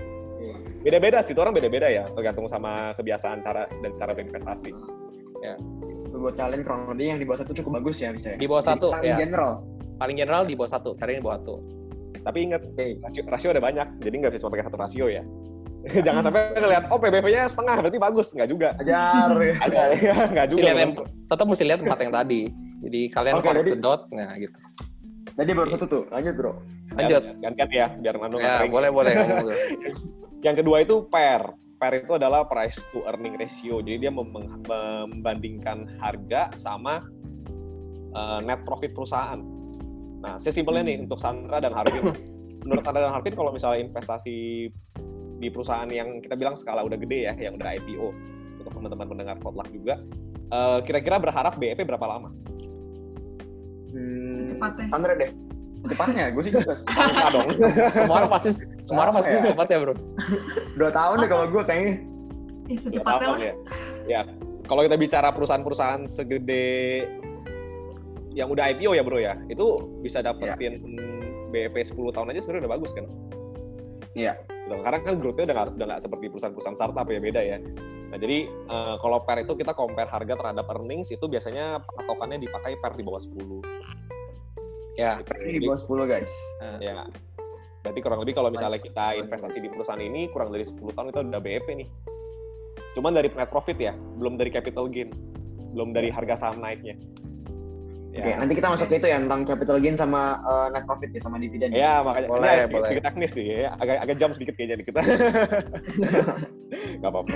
Beda-beda 0.77 1.19
sih, 1.25 1.35
itu 1.35 1.43
orang 1.43 1.51
beda-beda 1.51 1.91
ya, 1.91 2.07
tergantung 2.15 2.47
sama 2.47 2.95
kebiasaan 2.95 3.43
cara 3.43 3.67
dan 3.83 3.91
cara 3.99 4.15
berinvestasi. 4.15 4.71
Ya 5.43 5.59
buat 6.17 6.35
kalian 6.35 6.61
kurang 6.65 6.89
lebih 6.91 7.15
yang 7.15 7.19
di 7.21 7.25
bawah 7.25 7.39
satu 7.45 7.53
cukup 7.53 7.81
bagus 7.81 8.01
ya 8.01 8.09
bisa 8.11 8.35
Di 8.35 8.47
bawah 8.49 8.65
satu, 8.65 8.91
paling 8.91 9.13
ya. 9.13 9.17
general. 9.17 9.63
Paling 9.97 10.17
general 10.17 10.43
di 10.45 10.53
bawah 10.53 10.71
satu, 10.73 10.93
cari 10.97 11.17
di 11.17 11.23
bawah 11.23 11.37
satu. 11.41 11.55
Tapi 12.21 12.37
ingat, 12.49 12.61
okay. 12.73 12.97
rasio, 12.99 13.21
rasio 13.29 13.49
ada 13.53 13.63
banyak, 13.63 13.87
jadi 14.03 14.15
nggak 14.19 14.31
bisa 14.35 14.41
cuma 14.43 14.51
pakai 14.57 14.65
satu 14.67 14.77
rasio 14.77 15.05
ya. 15.07 15.23
Jangan 16.05 16.21
sampai 16.27 16.41
ngeliat, 16.59 16.83
oh 16.91 16.99
PBV-nya 16.99 17.47
setengah, 17.47 17.75
berarti 17.85 17.99
bagus. 18.01 18.27
Nggak 18.35 18.49
juga. 18.51 18.69
Ajar. 18.83 19.29
ya, 20.03 20.15
nggak 20.35 20.47
juga. 20.51 20.69
Yang, 20.73 20.91
tetap 21.05 21.45
mesti 21.47 21.63
lihat 21.63 21.79
empat 21.85 21.99
yang 22.03 22.13
tadi. 22.13 22.41
Jadi 22.77 23.01
kalian 23.09 23.33
okay, 23.41 23.51
jadi, 23.57 23.71
sedot, 23.73 24.01
nah 24.13 24.31
gitu. 24.37 24.57
Jadi 25.37 25.51
baru 25.53 25.69
satu 25.69 25.85
tuh, 25.85 26.03
lanjut 26.09 26.33
bro. 26.33 26.53
Lanjut. 26.97 27.23
Gantian 27.41 27.69
ya, 27.69 27.87
biar 28.01 28.15
Manu 28.17 28.37
ya, 28.41 28.65
boleh, 28.65 28.89
boleh. 28.89 29.13
yang 30.45 30.55
kedua 30.57 30.85
itu 30.85 31.05
pair 31.09 31.41
PER 31.77 31.93
itu 32.01 32.13
adalah 32.17 32.45
price 32.49 32.81
to 32.89 33.05
earning 33.05 33.37
ratio. 33.37 33.79
Jadi 33.85 34.09
dia 34.09 34.11
membandingkan 34.13 35.97
harga 36.01 36.49
sama 36.57 37.05
uh, 38.17 38.39
net 38.41 38.65
profit 38.65 38.97
perusahaan. 38.97 39.37
Nah, 40.17 40.41
sesimpelnya 40.41 40.89
nih 40.89 41.05
untuk 41.05 41.21
Sandra 41.21 41.61
dan 41.61 41.73
Harvin. 41.77 42.13
Menurut 42.65 42.83
Sandra 42.83 43.05
dan 43.05 43.13
Harvin 43.13 43.37
kalau 43.37 43.53
misalnya 43.53 43.85
investasi 43.85 44.67
di 45.37 45.47
perusahaan 45.53 45.87
yang 45.93 46.17
kita 46.25 46.33
bilang 46.33 46.57
skala 46.57 46.81
udah 46.81 46.97
gede 46.97 47.29
ya, 47.29 47.33
yang 47.37 47.61
udah 47.61 47.77
IPO 47.77 48.09
untuk 48.57 48.73
teman-teman 48.73 49.07
mendengar 49.13 49.37
potluck 49.37 49.69
juga, 49.69 50.01
uh, 50.49 50.81
kira-kira 50.81 51.21
berharap 51.21 51.61
BEP 51.61 51.85
berapa 51.85 52.05
lama? 52.09 52.33
Hmm, 53.93 54.49
Cepatnya. 54.49 54.89
Sandra 54.89 55.13
deh 55.13 55.46
cepatnya 55.85 56.33
gue 56.33 56.43
sih 56.43 56.51
juga 56.51 56.73
dong 57.33 57.47
semua 57.93 58.15
orang 58.23 58.31
pasti 58.33 58.49
semua 58.81 59.01
orang 59.07 59.15
pasti 59.21 59.33
ya? 59.33 59.41
cepat 59.53 59.67
ya 59.69 59.77
bro 59.83 59.93
dua 60.75 60.89
tahun 60.91 61.15
deh 61.21 61.29
kalau 61.29 61.45
gue 61.45 61.63
kayaknya 61.63 61.93
ya, 62.67 62.77
secepatnya 62.81 63.27
lah 63.27 63.39
ya, 63.39 63.53
ya. 64.09 64.21
kalau 64.65 64.81
kita 64.83 64.97
bicara 64.97 65.29
perusahaan-perusahaan 65.29 66.09
segede 66.09 67.05
yang 68.33 68.49
udah 68.49 68.73
IPO 68.73 68.91
ya 68.97 69.03
bro 69.05 69.17
ya 69.21 69.33
itu 69.47 69.65
bisa 70.01 70.21
dapetin 70.25 70.81
ya. 70.81 71.05
BEP 71.47 71.79
10 71.79 71.95
tahun 72.11 72.35
aja 72.35 72.43
sebenarnya 72.43 72.67
udah 72.67 72.73
bagus 72.75 72.91
kan 72.91 73.07
Iya. 74.17 74.33
Karena 74.67 74.99
kan 74.99 75.15
growth-nya 75.21 75.45
udah 75.47 75.55
nggak 75.55 75.67
udah 75.77 75.85
nggak 75.93 76.01
seperti 76.01 76.25
perusahaan-perusahaan 76.33 76.75
startup 76.75 77.07
ya 77.07 77.19
beda 77.21 77.41
ya. 77.45 77.57
Nah 78.11 78.17
jadi 78.17 78.49
uh, 78.67 78.95
kalau 78.99 79.21
per 79.21 79.45
itu 79.45 79.53
kita 79.53 79.77
compare 79.77 80.09
harga 80.09 80.33
terhadap 80.33 80.65
earnings 80.73 81.13
itu 81.13 81.23
biasanya 81.29 81.79
patokannya 81.85 82.41
dipakai 82.41 82.75
per 82.81 82.97
di 82.97 83.05
bawah 83.05 83.21
10. 83.21 83.37
Ya. 84.97 85.21
Ini 85.37 85.61
di 85.61 85.67
bawah 85.69 85.79
10 85.79 86.11
guys. 86.11 86.31
Uh, 86.59 86.81
ya. 86.81 87.05
Berarti 87.85 87.99
kurang 88.01 88.19
lebih 88.25 88.33
kalau 88.35 88.49
misalnya 88.49 88.81
kita 88.81 89.15
investasi 89.15 89.63
di 89.63 89.69
perusahaan 89.69 90.01
ini 90.01 90.27
kurang 90.33 90.49
dari 90.51 90.65
10 90.65 90.75
tahun 90.91 91.07
itu 91.13 91.19
udah 91.21 91.41
BEP 91.41 91.67
nih. 91.71 91.87
Cuman 92.97 93.13
dari 93.13 93.29
net 93.29 93.53
profit 93.53 93.77
ya, 93.77 93.93
belum 94.17 94.41
dari 94.41 94.49
capital 94.49 94.89
gain, 94.89 95.13
belum 95.77 95.93
dari 95.93 96.09
harga 96.09 96.35
saham 96.35 96.59
naiknya. 96.59 96.97
Ya. 98.17 98.25
Oke, 98.25 98.31
nanti 98.41 98.53
kita 98.57 98.73
masuk 98.73 98.89
ke 98.89 98.97
itu 98.97 99.07
ya 99.13 99.21
tentang 99.21 99.45
capital 99.45 99.77
gain 99.77 99.93
sama 99.93 100.41
uh, 100.41 100.67
net 100.73 100.89
profit 100.89 101.13
ya 101.13 101.21
sama 101.21 101.37
dividen. 101.37 101.69
Ya, 101.69 102.01
makanya 102.01 102.27
boleh, 102.33 102.55
ini 102.65 102.73
boleh. 102.73 102.89
sedikit 102.89 103.03
teknis 103.05 103.31
sih 103.37 103.45
ya, 103.45 103.77
agak 103.77 103.97
agak 104.01 104.15
jam 104.17 104.29
sedikit 104.33 104.53
kayaknya 104.57 104.81
di 104.81 104.85
kita. 104.89 105.01
Gak 107.05 107.11
apa-apa. 107.13 107.29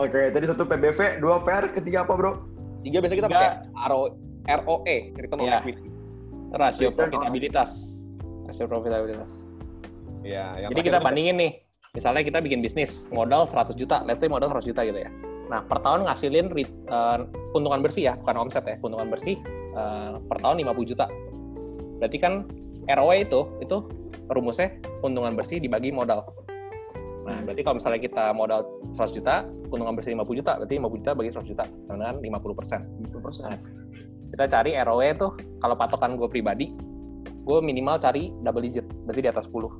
Oke, 0.00 0.32
tadi 0.32 0.44
satu 0.48 0.64
PBV, 0.64 1.20
dua 1.20 1.44
PR, 1.44 1.68
ketiga 1.68 2.08
apa 2.08 2.16
bro? 2.16 2.40
Tiga 2.80 3.04
biasa 3.04 3.14
kita 3.20 3.28
pakai 3.28 3.50
RO, 3.92 4.16
ROE, 4.48 4.96
return 5.20 5.44
on 5.44 5.48
Iya. 5.52 5.60
equity. 5.60 5.95
Rasio 6.56 6.88
profitabilitas. 6.92 8.00
Rasio 8.48 8.66
profitabilitas. 8.66 9.46
Ya, 10.26 10.58
yang 10.58 10.74
Jadi 10.74 10.90
kita 10.90 10.98
itu- 10.98 11.06
bandingin 11.06 11.36
nih, 11.38 11.52
misalnya 11.94 12.22
kita 12.26 12.38
bikin 12.42 12.64
bisnis, 12.64 13.06
modal 13.14 13.46
100 13.46 13.78
juta, 13.78 14.02
let's 14.08 14.18
say 14.18 14.26
modal 14.26 14.50
100 14.50 14.66
juta 14.66 14.82
gitu 14.82 14.98
ya. 14.98 15.10
Nah, 15.46 15.62
per 15.62 15.78
tahun 15.78 16.10
ngasilin 16.10 16.50
eh, 16.58 17.18
keuntungan 17.54 17.80
bersih 17.84 18.10
ya, 18.10 18.14
bukan 18.18 18.48
omset 18.48 18.66
ya, 18.66 18.74
keuntungan 18.82 19.06
bersih 19.06 19.38
eh, 19.76 20.14
per 20.26 20.38
tahun 20.42 20.58
50 20.66 20.90
juta. 20.90 21.06
Berarti 22.02 22.18
kan 22.18 22.48
ROE 22.90 23.22
itu, 23.22 23.40
itu 23.62 23.76
rumusnya 24.26 24.74
keuntungan 24.98 25.38
bersih 25.38 25.62
dibagi 25.62 25.94
modal. 25.94 26.26
Nah, 27.26 27.42
berarti 27.42 27.62
kalau 27.66 27.82
misalnya 27.82 28.00
kita 28.02 28.24
modal 28.34 28.66
100 28.94 29.10
juta, 29.14 29.42
keuntungan 29.70 29.94
bersih 29.98 30.14
50 30.14 30.38
juta, 30.38 30.52
berarti 30.62 30.74
50 30.78 31.02
juta 31.02 31.12
bagi 31.14 31.30
100 31.34 31.50
juta, 31.50 31.64
dengan 31.90 32.14
50 32.22 32.54
persen. 32.54 32.80
50%. 33.02 33.85
Kita 34.32 34.44
cari 34.50 34.74
ROE 34.76 35.10
tuh, 35.16 35.30
kalau 35.62 35.74
patokan 35.78 36.18
gue 36.18 36.28
pribadi, 36.28 36.74
gue 37.46 37.58
minimal 37.62 38.02
cari 38.02 38.34
double 38.42 38.64
digit, 38.64 38.86
berarti 39.06 39.20
di 39.22 39.30
atas 39.30 39.46
10. 39.48 39.70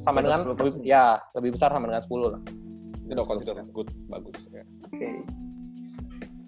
Sama 0.00 0.24
Di 0.24 0.28
atas 0.28 0.40
dengan, 0.40 0.40
10%. 0.48 0.56
lebih, 0.56 0.72
ya, 0.82 1.04
lebih 1.36 1.50
besar 1.54 1.68
sama 1.70 1.86
dengan 1.88 2.02
10 2.02 2.32
lah. 2.32 2.42
itu 3.04 3.12
udah 3.12 3.26
consider 3.28 3.54
good, 3.76 3.88
bagus. 4.08 4.36
Ya. 4.48 4.64
Oke. 4.88 5.08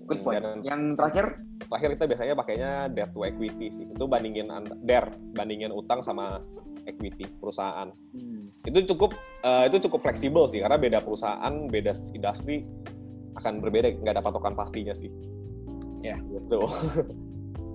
Good 0.09 0.21
point. 0.25 0.41
Dan 0.41 0.65
Yang 0.65 0.81
terakhir, 0.97 1.27
terakhir 1.69 1.89
kita 2.01 2.05
biasanya 2.09 2.35
pakainya 2.39 2.71
debt 2.89 3.13
to 3.13 3.21
equity 3.29 3.69
sih. 3.69 3.85
Itu 3.93 4.09
bandingin 4.09 4.49
an- 4.49 4.73
DER, 4.89 5.05
bandingin 5.37 5.69
utang 5.69 6.01
sama 6.01 6.41
equity 6.89 7.29
perusahaan. 7.43 7.93
Itu 8.65 8.89
cukup 8.89 9.13
eh, 9.45 9.69
itu 9.69 9.85
cukup 9.85 10.01
fleksibel 10.01 10.49
sih 10.49 10.65
karena 10.65 10.81
beda 10.81 11.05
perusahaan, 11.05 11.69
beda 11.69 11.93
industri 12.17 12.65
akan 13.37 13.61
berbeda, 13.61 13.93
nggak 14.01 14.15
ada 14.17 14.25
patokan 14.25 14.57
pastinya 14.57 14.97
sih. 14.97 15.13
Ya. 16.01 16.17
Gitu. 16.17 16.57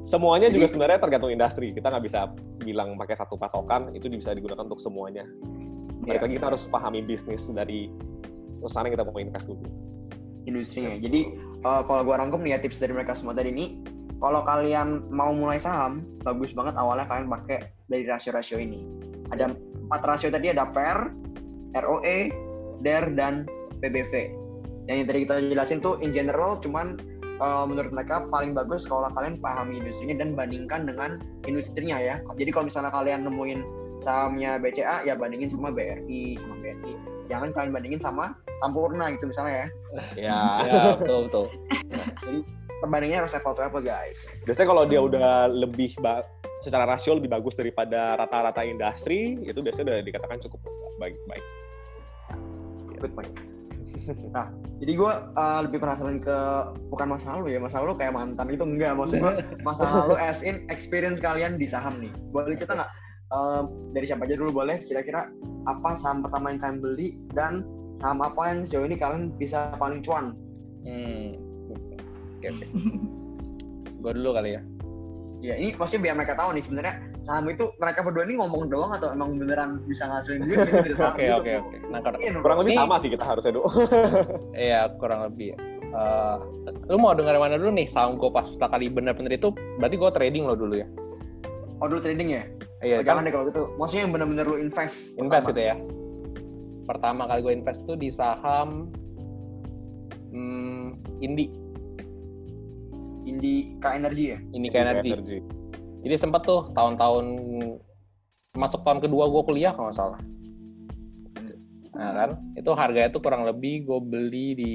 Semuanya 0.01 0.49
juga 0.49 0.65
Jadi- 0.65 0.73
sebenarnya 0.73 0.99
tergantung 0.99 1.31
industri. 1.31 1.67
Kita 1.71 1.93
nggak 1.93 2.03
bisa 2.05 2.19
bilang 2.61 2.97
pakai 2.97 3.15
satu 3.17 3.37
patokan, 3.37 3.93
itu 3.93 4.09
bisa 4.09 4.33
digunakan 4.33 4.65
untuk 4.65 4.81
semuanya. 4.81 5.25
Balik 6.01 6.17
Ya. 6.17 6.21
lagi 6.25 6.33
kita 6.41 6.47
harus 6.49 6.63
pahami 6.65 7.05
bisnis 7.05 7.45
dari 7.47 7.93
perusahaan 8.57 8.85
yang 8.89 8.95
kita 8.97 9.05
mau 9.05 9.21
invest 9.21 9.45
dulu. 9.45 9.61
industrinya. 10.41 10.97
Jadi 10.97 11.37
uh, 11.61 11.85
kalau 11.85 12.01
gua 12.01 12.17
rangkum 12.17 12.41
nih 12.41 12.57
ya 12.57 12.65
tips 12.65 12.81
dari 12.81 12.97
mereka 12.97 13.13
semua 13.13 13.37
tadi 13.37 13.53
ini, 13.53 13.77
kalau 14.17 14.41
kalian 14.41 15.05
mau 15.13 15.29
mulai 15.37 15.61
saham, 15.61 16.01
bagus 16.25 16.49
banget 16.49 16.73
awalnya 16.81 17.05
kalian 17.05 17.29
pakai 17.29 17.69
dari 17.85 18.09
rasio-rasio 18.09 18.57
ini. 18.57 18.81
Ada 19.29 19.53
empat 19.53 20.01
rasio 20.01 20.33
tadi 20.33 20.49
ada 20.49 20.65
PER, 20.65 21.13
ROE, 21.77 22.17
DER, 22.81 23.13
dan 23.13 23.45
PBV. 23.85 24.33
Yang 24.89 25.13
tadi 25.13 25.19
kita 25.29 25.35
jelasin 25.45 25.77
tuh 25.77 26.01
in 26.01 26.09
general, 26.09 26.57
cuman 26.57 26.97
uh, 27.41 27.65
menurut 27.65 27.91
mereka 27.91 28.23
paling 28.29 28.53
bagus 28.53 28.85
kalau 28.85 29.09
kalian 29.17 29.41
pahami 29.41 29.81
industrinya 29.81 30.21
dan 30.21 30.37
bandingkan 30.37 30.85
dengan 30.85 31.17
industrinya 31.49 31.97
ya. 31.97 32.15
Jadi 32.37 32.49
kalau 32.53 32.69
misalnya 32.69 32.93
kalian 32.93 33.25
nemuin 33.25 33.59
sahamnya 34.01 34.61
BCA, 34.61 35.03
ya 35.03 35.17
bandingin 35.17 35.49
sama 35.49 35.73
BRI, 35.73 36.37
sama 36.37 36.55
BRI. 36.61 36.93
Jangan 37.27 37.49
kalian 37.51 37.71
bandingin 37.73 38.01
sama 38.01 38.37
Sampurna 38.61 39.09
gitu 39.17 39.25
misalnya 39.33 39.53
ya. 39.53 39.67
Ya. 40.15 40.41
ya, 40.69 40.81
betul, 41.01 41.19
betul. 41.27 41.45
perbandingannya 42.81 43.25
harus 43.25 43.37
apple 43.37 43.53
to 43.53 43.61
apple 43.61 43.81
guys. 43.81 44.17
Biasanya 44.45 44.67
kalau 44.73 44.83
dia 44.89 45.01
udah 45.01 45.49
lebih 45.49 45.93
ba- 46.01 46.25
secara 46.65 46.85
rasio 46.85 47.17
lebih 47.17 47.29
bagus 47.29 47.57
daripada 47.57 48.17
rata-rata 48.17 48.61
industri, 48.65 49.37
itu 49.45 49.61
biasanya 49.61 49.97
udah 49.97 50.05
dikatakan 50.05 50.37
cukup 50.41 50.61
baik-baik. 50.97 51.45
Good 53.01 53.13
point. 53.17 53.50
Nah, 54.09 54.49
jadi 54.81 54.91
gue 54.97 55.13
lebih 55.67 55.77
penasaran 55.77 56.17
ke 56.17 56.37
bukan 56.89 57.07
masa 57.13 57.37
lalu 57.37 57.53
ya, 57.53 57.59
masa 57.61 57.83
lalu 57.83 58.01
kayak 58.01 58.17
mantan 58.17 58.47
itu 58.49 58.65
enggak, 58.65 58.97
maksud 58.97 59.21
gue 59.21 59.33
masa 59.67 59.85
lalu 59.85 60.17
as 60.17 60.41
in 60.41 60.65
experience 60.73 61.21
kalian 61.21 61.59
di 61.61 61.69
saham 61.69 62.01
nih. 62.01 62.11
Boleh 62.33 62.57
cerita 62.57 62.81
nggak 62.81 62.91
eh, 63.33 63.61
dari 63.93 64.05
siapa 64.09 64.25
aja 64.25 64.35
dulu 64.37 64.51
boleh? 64.63 64.81
Kira-kira 64.81 65.29
apa 65.69 65.89
saham 65.93 66.25
pertama 66.25 66.49
yang 66.49 66.59
kalian 66.59 66.79
beli 66.81 67.07
dan 67.37 67.61
saham 67.97 68.25
apa 68.25 68.41
yang 68.49 68.59
sejauh 68.65 68.85
ini 68.89 68.97
kalian 68.97 69.29
bisa 69.37 69.73
paling 69.77 70.01
cuan? 70.01 70.33
Hmm. 70.81 71.37
Oke, 72.41 72.47
oke. 72.49 72.65
Gue 74.01 74.11
dulu 74.17 74.33
kali 74.33 74.57
ya. 74.57 74.61
Ya 75.41 75.57
ini 75.57 75.73
maksudnya 75.73 76.01
biar 76.05 76.15
mereka 76.15 76.37
tahu 76.37 76.53
nih 76.53 76.61
sebenarnya 76.61 76.93
saham 77.17 77.49
itu 77.49 77.73
mereka 77.75 78.05
berdua 78.05 78.29
ini 78.29 78.37
ngomong 78.37 78.69
doang 78.69 78.93
atau 78.93 79.09
emang 79.09 79.41
beneran 79.41 79.81
bisa 79.83 80.05
ngasilin 80.05 80.45
duit 80.45 80.69
gitu 80.69 80.77
dari 80.85 80.93
saham 80.93 81.17
Oke, 81.17 81.25
gitu. 81.25 81.33
oke, 81.35 81.51
oke. 81.57 81.75
Nah, 81.89 81.99
kalau 81.99 82.17
Mungkin, 82.21 82.33
Kurang 82.45 82.57
lebih 82.61 82.71
Ini- 82.71 82.79
sama 82.79 82.95
sih 83.01 83.09
kita 83.09 83.25
harusnya, 83.25 83.51
Dok. 83.51 83.65
Iya, 84.69 84.81
kurang 85.01 85.19
lebih 85.25 85.47
ya. 85.51 85.57
Eh, 85.91 86.35
lu 86.87 86.97
mau 86.97 87.11
dengar 87.11 87.33
yang 87.33 87.43
mana 87.43 87.57
dulu 87.57 87.73
nih? 87.73 87.87
Saham 87.89 88.15
gue 88.15 88.29
pas 88.29 88.45
pertama 88.45 88.69
kali 88.71 88.85
bener-bener 88.87 89.33
itu, 89.33 89.49
berarti 89.75 89.95
gue 89.97 90.09
trading 90.13 90.43
lo 90.45 90.53
dulu 90.53 90.77
ya? 90.77 90.87
Oh 91.81 91.89
dulu 91.89 91.99
trading 91.99 92.29
ya? 92.31 92.43
Iya, 92.79 92.95
Oh, 92.97 93.03
jangan 93.03 93.17
kan 93.17 93.25
deh 93.25 93.33
kalau 93.33 93.45
gitu. 93.49 93.63
Maksudnya 93.75 94.01
yang 94.05 94.13
bener-bener 94.13 94.45
lu 94.45 94.55
invest. 94.55 95.17
invest 95.17 95.45
pertama. 95.45 95.49
gitu 95.49 95.61
ya. 95.61 95.75
Pertama 96.85 97.21
kali 97.25 97.39
gue 97.41 97.53
invest 97.55 97.81
tuh 97.83 97.97
di 97.97 98.09
saham 98.09 98.93
hmm, 100.29 100.85
Indi, 101.19 101.49
Indika 103.25 103.93
Energy 103.95 104.35
ya? 104.35 104.39
Indika 104.53 104.81
Energy. 104.81 105.41
Jadi 106.01 106.15
sempet 106.17 106.41
tuh 106.45 106.69
tahun-tahun 106.73 107.25
masuk 108.57 108.81
tahun 108.83 108.99
kedua 108.99 109.29
gue 109.29 109.41
kuliah 109.47 109.71
kalau 109.71 109.89
nggak 109.89 109.99
salah. 109.99 110.19
Nah 111.91 112.11
kan, 112.15 112.29
itu 112.57 112.71
harganya 112.73 113.09
tuh 113.13 113.21
kurang 113.21 113.45
lebih 113.45 113.85
gue 113.85 113.99
beli 114.01 114.47
di 114.57 114.73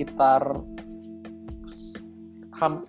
sekitar 0.00 0.56
ham 2.56 2.88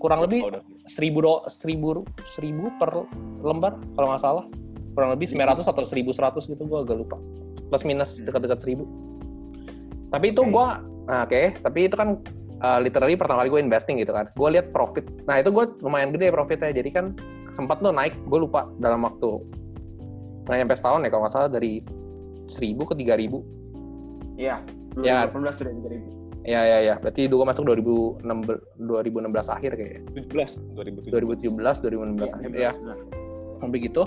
kurang 0.00 0.24
lebih 0.24 0.40
Oh, 0.46 0.62
seribu 0.88 1.18
do 1.20 1.34
seribu 1.50 2.06
seribu 2.32 2.72
per 2.80 3.04
lembar 3.42 3.76
kalau 3.98 4.14
nggak 4.14 4.22
salah. 4.22 4.44
Kurang 4.94 5.14
lebih 5.14 5.30
900 5.30 5.62
atau 5.62 5.84
1100 5.84 6.50
gitu 6.50 6.62
gue 6.62 6.78
agak 6.78 6.96
lupa. 7.02 7.16
Plus 7.68 7.82
minus 7.84 8.22
dekat-dekat 8.22 8.58
seribu. 8.62 8.86
Tapi 10.08 10.32
itu 10.32 10.42
gue 10.46 10.66
nah, 11.10 11.26
oke. 11.26 11.42
Tapi 11.60 11.78
itu 11.90 11.96
kan 11.98 12.22
uh, 12.60 12.78
literally 12.78 13.14
pertama 13.14 13.42
kali 13.42 13.50
gue 13.50 13.60
investing 13.62 13.96
gitu 13.98 14.12
kan 14.12 14.28
gue 14.30 14.48
lihat 14.50 14.70
profit 14.72 15.04
nah 15.26 15.38
itu 15.38 15.50
gue 15.50 15.64
lumayan 15.82 16.10
gede 16.10 16.30
profitnya 16.30 16.70
jadi 16.70 16.90
kan 16.90 17.06
sempat 17.54 17.80
tuh 17.80 17.90
naik 17.90 18.14
gue 18.26 18.38
lupa 18.38 18.70
dalam 18.78 19.02
waktu 19.02 19.42
nggak 20.46 20.56
nyampe 20.64 20.74
setahun 20.74 21.04
ya 21.04 21.10
kalau 21.10 21.22
nggak 21.26 21.34
salah 21.34 21.50
dari 21.50 21.82
1000 22.48 22.88
ke 22.88 22.94
3000 22.96 23.58
Iya. 24.38 24.62
Ya. 25.02 25.26
2018 25.26 25.58
sudah 25.58 25.72
3000. 25.74 26.14
ya 26.46 26.62
ya 26.64 26.78
ya 26.80 26.94
berarti 26.96 27.26
itu 27.28 27.34
gue 27.36 27.44
masuk 27.44 27.66
2016 27.68 28.22
2016 28.88 29.52
akhir 29.52 29.70
kayaknya 29.76 30.00
17, 30.16 30.56
2017 30.78 31.52
2017. 31.52 31.82
2016 31.84 32.24
Iya, 32.24 32.32
akhir 32.32 32.50
ya 32.56 32.70
15 32.72 32.80
benar. 32.80 32.98
sampai 33.60 33.78
gitu 33.84 34.02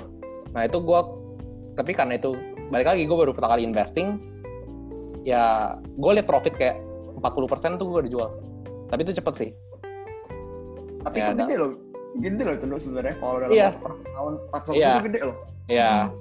nah 0.52 0.62
itu 0.66 0.78
gue 0.80 1.00
tapi 1.78 1.92
karena 1.94 2.14
itu 2.18 2.32
balik 2.72 2.88
lagi 2.88 3.04
gue 3.06 3.14
baru 3.14 3.32
pertama 3.36 3.56
kali 3.56 3.64
investing 3.68 4.18
ya 5.22 5.76
gue 5.78 6.12
liat 6.18 6.26
profit 6.26 6.56
kayak 6.58 6.82
40% 7.22 7.78
tuh 7.78 7.86
gue 7.88 7.98
udah 8.06 8.12
jual 8.12 8.30
tapi 8.90 9.08
itu 9.08 9.16
cepet 9.16 9.34
sih. 9.38 9.50
Tapi 11.02 11.16
Ya, 11.16 11.32
itu 11.32 11.34
gede 11.40 11.56
loh. 11.56 11.72
Gede 12.20 12.42
loh 12.44 12.54
itu 12.54 12.66
sebenarnya 12.78 13.16
kalau 13.18 13.36
dalam 13.40 13.52
Iya. 13.56 13.68
tahun. 14.12 14.34
40 14.52 14.74
Iya. 14.76 14.90
itu 14.92 15.02
gede 15.08 15.20
loh. 15.24 15.38
ya 15.66 16.12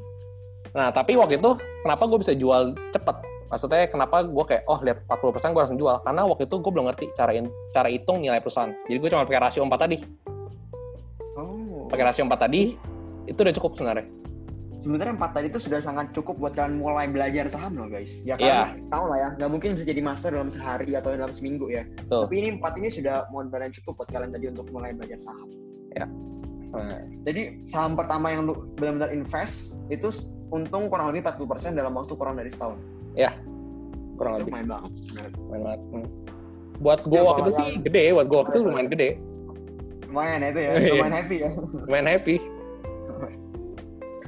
nah 0.71 0.95
tapi 0.95 1.19
waktu 1.19 1.43
itu 1.43 1.51
kenapa 1.83 2.07
gue 2.07 2.19
bisa 2.21 2.31
jual 2.31 2.79
cepet? 2.95 3.17
Maksudnya 3.51 3.91
kenapa 3.91 4.23
gue 4.23 4.45
kayak 4.47 4.63
oh 4.71 4.79
lihat 4.79 5.03
40% 5.11 5.51
gue 5.51 5.59
langsung 5.59 5.81
jual. 5.81 5.99
Karena 5.99 6.23
waktu 6.23 6.47
itu 6.47 6.55
gue 6.63 6.71
belum 6.71 6.87
ngerti 6.87 7.11
cara 7.13 7.35
in- 7.35 7.51
cara 7.75 7.91
hitung 7.91 8.23
nilai 8.23 8.39
perusahaan. 8.39 8.71
Jadi 8.87 8.95
gue 8.95 9.09
cuma 9.11 9.27
pakai 9.27 9.43
rasio 9.43 9.67
4 9.67 9.75
tadi. 9.81 9.99
Oh. 11.35 11.89
pakai 11.91 12.05
rasio 12.07 12.23
4 12.23 12.39
tadi 12.39 12.79
itu 13.27 13.39
udah 13.39 13.55
cukup 13.55 13.75
sebenarnya 13.75 14.07
Sebenarnya 14.81 15.12
empat 15.12 15.37
tadi 15.37 15.53
itu 15.53 15.61
sudah 15.61 15.85
sangat 15.85 16.16
cukup 16.16 16.40
buat 16.40 16.57
kalian 16.57 16.81
mulai 16.81 17.05
belajar 17.05 17.53
saham 17.53 17.77
loh 17.77 17.85
guys. 17.85 18.25
Ya 18.25 18.40
kan 18.40 18.49
Iya. 18.49 18.61
tahu 18.88 19.05
lah 19.12 19.19
ya, 19.21 19.29
nggak 19.37 19.51
mungkin 19.53 19.69
bisa 19.77 19.85
jadi 19.85 20.01
master 20.01 20.33
dalam 20.33 20.49
sehari 20.49 20.97
atau 20.97 21.12
dalam 21.12 21.29
seminggu 21.31 21.69
ya. 21.69 21.85
Betul. 22.01 22.25
Tapi 22.25 22.35
ini 22.40 22.49
empat 22.57 22.73
ini 22.81 22.88
sudah 22.88 23.29
modal 23.29 23.61
yang 23.61 23.75
cukup 23.77 24.01
buat 24.01 24.09
kalian 24.09 24.33
tadi 24.33 24.47
untuk 24.49 24.66
mulai 24.73 24.97
belajar 24.97 25.21
saham. 25.21 25.49
nah, 26.71 26.97
Jadi 27.29 27.66
saham 27.66 27.93
pertama 27.93 28.33
yang 28.33 28.49
lu 28.49 28.73
benar-benar 28.79 29.11
invest 29.11 29.75
itu 29.90 30.09
untung 30.49 30.88
kurang 30.88 31.12
lebih 31.12 31.29
40% 31.29 31.77
dalam 31.77 31.93
waktu 31.93 32.14
kurang 32.14 32.40
dari 32.40 32.49
setahun. 32.49 32.79
Ya, 33.12 33.37
kurang 34.16 34.38
Itu 34.38 34.49
lebih. 34.49 34.53
Main 34.55 34.66
banget. 34.71 34.93
sebenarnya. 34.97 35.38
Main 35.51 35.61
banget. 35.66 35.81
Hmm. 35.93 36.09
Buat 36.81 37.01
gue 37.05 37.19
Ya, 37.19 37.27
waktu 37.27 37.40
itu 37.45 37.53
sih 37.53 37.71
gede, 37.85 38.03
buat 38.14 38.27
gue 38.27 38.38
waktu 38.40 38.53
itu 38.55 38.61
lumayan 38.64 38.88
gede, 38.88 39.11
Lumayan 40.09 40.40
ya 40.40 40.49
itu 40.49 40.61
ya, 40.64 40.71
Iya. 40.73 40.90
lumayan 40.97 41.14
happy 41.14 41.37
ya. 41.37 41.51
lumayan 41.85 42.09
happy. 42.09 42.37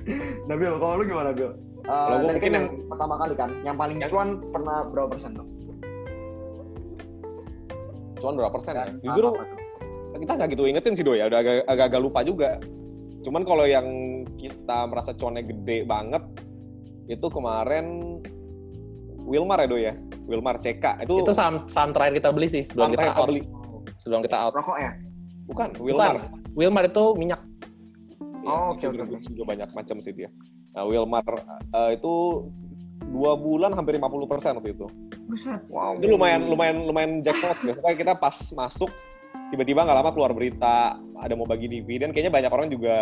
Nabil, 0.49 0.73
kalau 0.79 0.95
lu 1.01 1.05
gimana 1.07 1.31
Bil? 1.35 1.53
Uh, 1.83 1.91
tadi 1.91 2.15
kan 2.15 2.23
mungkin 2.31 2.53
yang 2.55 2.67
pertama 2.87 3.15
kali 3.19 3.35
kan, 3.35 3.51
yang 3.67 3.75
paling 3.75 3.97
Yang- 3.99 4.11
cuan 4.15 4.29
pernah 4.55 4.87
berapa 4.87 5.09
persen 5.11 5.31
tuh? 5.35 5.47
Cuman 8.23 8.35
berapa 8.38 8.53
persen 8.55 8.73
ya? 8.79 8.87
Jujur 9.03 9.35
kita 10.23 10.33
nggak 10.38 10.49
gitu 10.55 10.62
ingetin 10.71 10.95
sih 10.95 11.03
do 11.03 11.19
ya, 11.19 11.27
udah 11.27 11.43
agak- 11.43 11.67
agak-agak 11.67 12.01
lupa 12.01 12.21
juga. 12.23 12.51
Cuman 13.27 13.43
kalau 13.43 13.67
yang 13.67 13.87
kita 14.38 14.87
merasa 14.87 15.11
cuannya 15.19 15.43
gede 15.43 15.83
banget, 15.83 16.23
itu 17.11 17.27
kemarin 17.27 18.19
Wilmar 19.27 19.62
ya 19.62 19.67
do 19.67 19.79
ya, 19.79 19.95
Wilmar 20.31 20.62
CK 20.62 21.03
itu, 21.03 21.23
Itu 21.23 21.35
saham, 21.35 21.67
saham 21.67 21.91
terakhir 21.91 22.23
kita 22.23 22.31
beli 22.31 22.47
sih 22.47 22.62
sebelum 22.62 22.95
kita 22.95 23.11
out. 23.11 23.27
beli. 23.27 23.43
Sebelum 24.03 24.21
kita 24.23 24.37
out. 24.38 24.53
Rokok 24.55 24.79
ya? 24.79 24.91
Bukan, 25.51 25.69
Bukan. 25.75 25.83
Wilmar. 25.83 26.15
Wilmar 26.55 26.85
itu 26.87 27.05
minyak. 27.19 27.41
Ya, 28.42 28.50
Oh, 28.50 28.74
oke, 28.74 28.83
juga, 28.83 29.07
oke, 29.07 29.14
oke. 29.22 29.31
juga 29.31 29.44
banyak 29.55 29.68
macam 29.70 29.96
sih 30.02 30.12
dia. 30.12 30.28
Nah, 30.74 30.83
Wilmar 30.88 31.24
eh, 31.72 31.90
itu 31.94 32.14
dua 33.12 33.38
bulan 33.38 33.74
hampir 33.74 33.98
50 33.98 34.31
persen 34.31 34.52
waktu 34.59 34.74
itu. 34.74 34.87
Buset. 35.31 35.62
Wow. 35.70 35.98
Itu 36.02 36.11
lumayan 36.11 36.50
lumayan 36.50 36.76
lumayan 36.87 37.12
jackpot 37.22 37.62
ya. 37.62 37.72
Pokoknya 37.78 37.96
kita 37.98 38.12
pas 38.18 38.37
masuk 38.55 38.90
tiba-tiba 39.55 39.85
nggak 39.85 39.98
lama 40.00 40.11
keluar 40.16 40.33
berita 40.35 40.98
ada 41.22 41.35
mau 41.38 41.46
bagi 41.46 41.70
dividen. 41.70 42.11
Kayaknya 42.11 42.33
banyak 42.35 42.52
orang 42.52 42.68
juga 42.72 42.96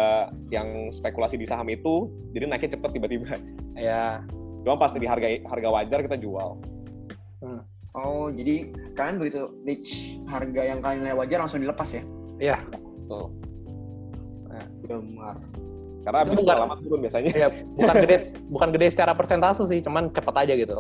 yang 0.53 0.93
spekulasi 0.93 1.41
di 1.41 1.49
saham 1.49 1.73
itu, 1.73 2.13
jadi 2.37 2.45
naiknya 2.51 2.77
cepet 2.77 2.91
tiba-tiba. 3.01 3.39
Ya, 3.81 4.21
Cuma 4.65 4.77
pas 4.77 4.93
di 4.93 5.09
harga 5.09 5.29
harga 5.49 5.69
wajar 5.73 5.99
kita 6.05 6.17
jual. 6.21 6.61
Oh, 7.91 8.31
jadi 8.31 8.71
kalian 8.95 9.17
begitu 9.19 9.51
reach 9.67 10.21
harga 10.31 10.63
yang 10.63 10.79
kalian 10.85 11.03
nilai 11.03 11.17
wajar 11.17 11.43
langsung 11.43 11.65
dilepas 11.65 11.91
ya? 11.91 12.03
Iya. 12.39 12.59
Tuh. 13.11 13.33
Gemar. 14.85 15.37
Karena 16.01 16.19
Itu 16.25 16.33
habis 16.33 16.39
bukan- 16.41 16.59
lama 16.65 16.77
turun 16.81 16.99
biasanya. 17.05 17.31
ya 17.31 17.49
bukan 17.79 17.95
gede, 18.01 18.17
bukan 18.49 18.69
gede 18.73 18.87
secara 18.91 19.13
persentase 19.13 19.63
sih, 19.67 19.81
cuman 19.81 20.09
cepet 20.11 20.35
aja 20.35 20.53
gitu. 20.57 20.75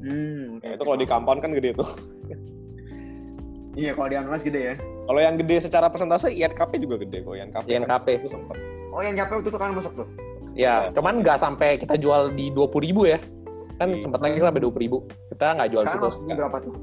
Hmm. 0.00 0.56
Nah, 0.58 0.72
itu 0.72 0.82
kalau 0.82 0.96
di 0.96 1.04
compound 1.04 1.40
kan 1.40 1.52
gede 1.52 1.76
tuh. 1.76 1.88
Iya, 3.76 3.94
kalau 3.94 4.08
di 4.08 4.16
analis 4.18 4.42
gede 4.42 4.60
ya. 4.60 4.74
Kalau 4.80 5.20
yang 5.20 5.36
gede 5.36 5.56
secara 5.62 5.86
persentase 5.86 6.26
INKP 6.28 6.72
juga 6.80 6.96
gede 6.98 7.22
kok 7.22 7.34
INKP. 7.34 7.66
kan. 7.66 7.70
INKP. 7.70 8.06
Itu 8.24 8.28
sempet. 8.30 8.56
Oh, 8.90 8.98
waktu 8.98 9.46
itu 9.46 9.54
kalian 9.54 9.76
masuk 9.78 9.92
tuh? 9.94 10.08
Ya, 10.58 10.90
cuman 10.90 11.22
nggak 11.22 11.38
sampai 11.38 11.78
kita 11.78 11.94
jual 11.94 12.34
di 12.34 12.50
20.000 12.50 12.82
ribu 12.82 13.06
ya. 13.06 13.18
Kan 13.78 13.94
Iya. 13.94 14.02
sempat 14.02 14.20
naik 14.20 14.42
sampai 14.42 14.60
20.000 14.60 14.82
ribu. 14.82 14.98
Kita 15.30 15.46
nggak 15.54 15.68
jual 15.70 15.84
Kalian 15.86 16.10
situ. 16.10 16.34
berapa 16.34 16.56
tuh? 16.58 16.74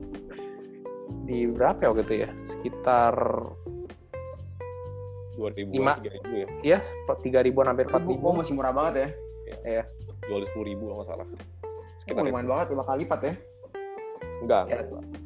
Di 1.28 1.38
berapa 1.52 1.80
ya 1.84 1.88
waktu 1.92 2.04
itu 2.08 2.14
ya? 2.24 2.30
Sekitar 2.48 3.14
2000 5.38 5.70
Lima. 5.70 5.94
3000 5.98 6.34
ya. 6.36 6.48
ya 6.66 6.80
3 7.08 7.46
ribuan 7.46 7.66
hampir 7.68 7.86
4 7.86 7.94
Oh, 7.96 8.10
ribu. 8.10 8.26
masih 8.34 8.54
murah 8.54 8.74
banget 8.74 8.94
ya. 8.96 9.08
Iya. 9.64 9.84
Jual 10.26 10.42
di 10.42 10.48
10 10.50 10.66
ribu 10.66 10.84
kalau 10.86 10.98
nggak 10.98 11.08
salah. 11.08 11.26
Oh, 11.26 11.72
Sekitar 11.98 12.20
itu. 12.20 12.28
lumayan 12.28 12.48
banget, 12.48 12.66
lima 12.74 12.84
kali 12.84 12.98
lipat 13.06 13.20
ya. 13.22 13.34
Enggak. 14.38 14.64
Ya, 14.68 14.80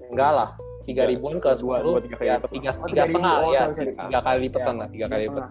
Enggak 0.07 0.31
lah. 0.31 0.49
3 0.81 1.03
ribuan 1.05 1.37
ke 1.37 1.49
Dua- 1.53 1.77
10 1.77 1.85
dua, 1.85 1.99
tiga 2.01 2.15
kali 2.17 2.27
ya 2.27 2.35
lipat. 2.35 2.49
tiga, 2.51 2.69
Oh, 2.71 2.85
tiga 2.85 3.03
3.000. 3.03 3.07
setengah 3.07 3.33
Oh, 3.37 3.49
ya 3.49 3.61
sorry. 3.69 3.91
tiga 3.93 4.19
kali 4.19 4.37
lipatan 4.41 4.73
Ya, 4.73 4.79
lah 4.79 4.87
tiga 4.89 5.05
kali 5.07 5.21
lipat. 5.23 5.43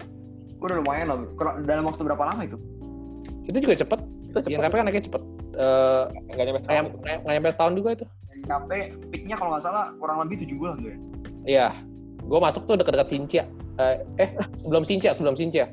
Udah 0.60 0.74
lumayan 0.76 1.06
loh. 1.06 1.18
Dalam 1.62 1.84
waktu 1.86 2.02
berapa 2.04 2.24
lama 2.26 2.42
itu? 2.44 2.58
itu 3.42 3.58
juga 3.58 3.74
cepet 3.74 4.00
Itu 4.22 4.38
cepet. 4.38 4.50
INKP 4.52 4.72
kan 4.72 4.84
naiknya 4.84 5.04
cepet 5.04 5.22
Eh, 5.50 6.02
Enggak 6.30 6.44
nyampe 6.46 6.60
setahun. 6.60 6.86
nggak 7.02 7.32
nyampe 7.32 7.50
setahun 7.50 7.72
juga 7.74 7.88
itu 7.90 8.04
NKP 8.40 8.70
peaknya 9.10 9.34
kalau 9.34 9.50
nggak 9.50 9.64
salah 9.64 9.84
kurang 9.96 10.22
lebih 10.22 10.36
7 10.40 10.54
bulan 10.54 10.74
tuh 10.76 10.86
ya. 10.86 10.98
iya 11.44 11.66
gue 12.22 12.38
masuk 12.38 12.62
tuh 12.64 12.74
dekat-dekat 12.74 13.08
Sincia 13.08 13.42
eh, 13.80 13.96
eh 14.20 14.30
sebelum 14.60 14.82
Sincia 14.84 15.10
sebelum 15.16 15.34
Sincia 15.34 15.66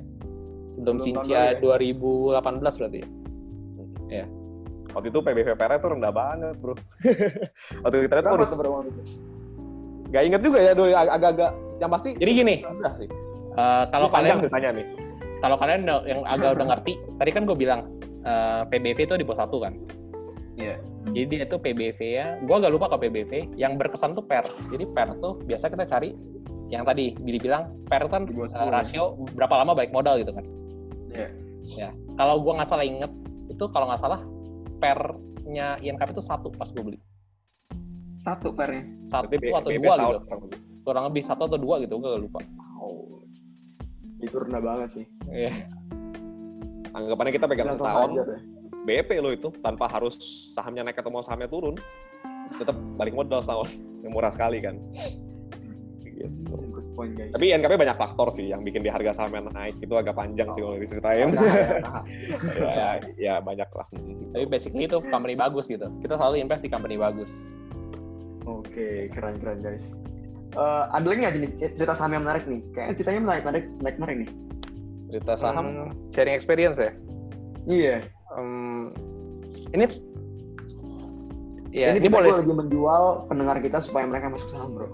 sebelum 0.71 0.97
Sebelum 0.97 1.23
Sincia 1.23 1.57
tahun 1.57 1.83
2018 1.83 2.79
berarti 2.79 3.01
ya 4.07 4.25
Waktu 4.95 5.13
itu 5.13 5.19
PBV 5.21 5.49
PR 5.59 5.77
tuh 5.77 5.93
rendah 5.93 6.09
banget, 6.09 6.57
Bro. 6.57 6.73
Waktu 7.85 7.95
kita 8.09 8.13
lihat 8.17 8.49
tuh 8.49 8.57
berapa 8.57 8.81
waktu 8.81 8.89
itu? 8.97 9.01
Gak 10.09 10.23
inget 10.25 10.41
juga 10.41 10.57
ya, 10.63 10.71
dulu 10.73 10.89
agak-agak 10.89 11.51
yang 11.77 11.91
pasti 11.93 12.09
jadi 12.17 12.31
gini 12.33 12.55
sih. 12.65 13.09
eh, 13.53 13.83
kalau 13.93 14.07
kalian 14.09 14.41
ceritanya 14.41 14.69
nih. 14.73 14.85
kalau 15.37 15.53
kalian 15.61 15.85
yang 16.09 16.25
agak 16.25 16.57
udah 16.57 16.65
ngerti 16.73 16.97
tadi 17.21 17.29
kan 17.29 17.45
gue 17.45 17.53
bilang 17.53 17.85
eh, 18.25 18.65
PBV 18.73 19.05
itu 19.05 19.15
di 19.21 19.25
bawah 19.27 19.45
satu 19.45 19.61
kan 19.61 19.77
Iya. 20.57 20.81
Jadi 21.13 21.25
dia 21.29 21.45
itu 21.45 21.57
PBV 21.61 21.99
ya, 22.01 22.27
gue 22.41 22.55
agak 22.57 22.73
lupa 22.73 22.89
ke 22.89 23.05
PBV. 23.05 23.53
Yang 23.61 23.77
berkesan 23.77 24.17
tuh 24.17 24.25
per. 24.25 24.41
Jadi 24.73 24.89
per 24.89 25.13
tuh 25.21 25.37
biasa 25.45 25.69
kita 25.69 25.85
cari 25.85 26.17
yang 26.67 26.83
tadi 26.83 27.15
Billy 27.15 27.39
bilang 27.39 27.71
per 27.87 28.03
kan 28.11 28.27
Di 28.27 28.35
bawah 28.35 28.51
10 28.51 28.67
ya. 28.67 28.71
rasio 28.71 29.03
berapa 29.35 29.55
lama 29.63 29.71
baik 29.75 29.91
modal 29.95 30.19
gitu 30.19 30.35
kan. 30.35 30.45
Iya. 31.11 31.29
Ya. 31.67 31.89
Kalau 32.19 32.43
gue 32.43 32.53
nggak 32.55 32.69
salah 32.69 32.85
inget 32.87 33.11
itu 33.47 33.63
kalau 33.71 33.87
nggak 33.87 34.01
salah 34.03 34.19
pernya 34.83 35.79
INKP 35.79 36.11
itu 36.15 36.23
satu 36.23 36.51
pas 36.55 36.67
gue 36.71 36.83
beli. 36.83 36.99
Satu 38.19 38.51
pernya. 38.51 38.83
Satu 39.07 39.31
Berarti 39.31 39.47
atau 39.51 39.69
BB 39.71 39.83
dua 39.83 39.95
tahun 39.95 40.11
gitu. 40.11 40.25
kurang 40.27 40.41
lebih. 40.43 40.59
Kurang 40.87 41.03
lebih 41.11 41.23
satu 41.27 41.41
atau 41.51 41.59
dua 41.59 41.75
gitu, 41.83 41.99
gue 41.99 42.07
gak 42.07 42.23
lupa. 42.23 42.39
Wow. 42.79 43.23
Itu 44.23 44.35
rendah 44.39 44.61
banget 44.63 44.89
sih. 44.95 45.05
Iya. 45.27 45.51
Anggapannya 46.95 47.31
kita 47.35 47.45
pegang 47.47 47.67
Langsung 47.71 47.87
setahun. 47.87 48.11
BP 48.87 49.09
lo 49.19 49.35
itu 49.35 49.51
tanpa 49.59 49.91
harus 49.91 50.15
sahamnya 50.55 50.87
naik 50.87 51.03
atau 51.03 51.11
mau 51.11 51.19
sahamnya 51.19 51.51
turun, 51.51 51.75
tetap 52.55 52.75
balik 52.95 53.11
modal 53.11 53.43
setahun. 53.43 53.67
Yang 53.99 54.11
murah 54.15 54.31
sekali 54.31 54.63
kan. 54.63 54.79
Gitu. 56.17 56.53
Good 56.73 56.87
point 56.97 57.13
guys. 57.13 57.31
Tapi 57.37 57.53
NKP 57.53 57.73
banyak 57.77 57.97
faktor 57.97 58.27
sih 58.33 58.49
yang 58.49 58.65
bikin 58.65 58.81
di 58.81 58.89
harga 58.89 59.13
sahamnya 59.13 59.53
naik 59.53 59.77
itu 59.77 59.93
agak 59.93 60.17
panjang 60.17 60.49
sih 60.57 60.61
kalau 60.65 60.77
diceritain. 60.81 61.29
Tahan. 61.37 62.03
ya, 62.57 62.73
ya, 62.73 62.89
ya 63.21 63.35
banyak 63.37 63.69
lah. 63.69 63.87
Tapi 64.33 64.45
basically 64.49 64.89
itu 64.89 64.97
company 65.13 65.37
bagus 65.37 65.69
gitu. 65.69 65.87
Kita 66.01 66.17
selalu 66.17 66.41
invest 66.41 66.65
di 66.65 66.69
company 66.73 66.97
bagus. 66.97 67.53
Oke, 68.49 69.11
keren 69.13 69.37
keren 69.37 69.61
guys. 69.61 69.93
Eh, 70.57 70.83
ada 70.89 71.05
lagi 71.05 71.19
nggak 71.21 71.35
jenis 71.37 71.51
cerita 71.77 71.93
saham 71.93 72.17
yang 72.17 72.23
menarik 72.25 72.47
nih? 72.49 72.63
Kayaknya 72.73 72.93
ceritanya 72.97 73.21
menarik 73.21 73.43
menarik 73.43 73.65
menarik, 73.77 73.97
menarik 73.99 74.17
nih. 74.25 74.29
Cerita 75.13 75.33
saham 75.37 75.65
Hmm, 75.67 75.91
sharing 76.15 76.35
experience 76.35 76.77
ya. 76.81 76.91
Iya. 77.67 77.95
Hmm, 78.33 78.95
ini 79.75 79.85
ya 81.75 81.93
ini 81.93 81.99
ini, 81.99 82.07
kita 82.07 82.15
boleh 82.15 82.31
lagi 82.41 82.53
menjual 82.55 83.03
pendengar 83.27 83.59
kita 83.59 83.77
supaya 83.83 84.07
mereka 84.07 84.31
masuk 84.31 84.49
saham 84.49 84.71
bro. 84.73 84.87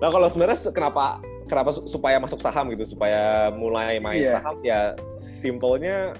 Nah 0.00 0.08
kalau 0.08 0.26
sebenarnya 0.28 0.58
se- 0.58 0.72
kenapa 0.72 1.20
kenapa 1.46 1.74
su- 1.74 1.84
supaya 1.84 2.16
masuk 2.16 2.40
saham 2.40 2.72
gitu 2.72 2.88
supaya 2.88 3.52
mulai 3.52 4.00
main 4.00 4.22
Iya. 4.22 4.40
saham 4.40 4.56
ya 4.62 4.80
simpelnya 5.18 6.16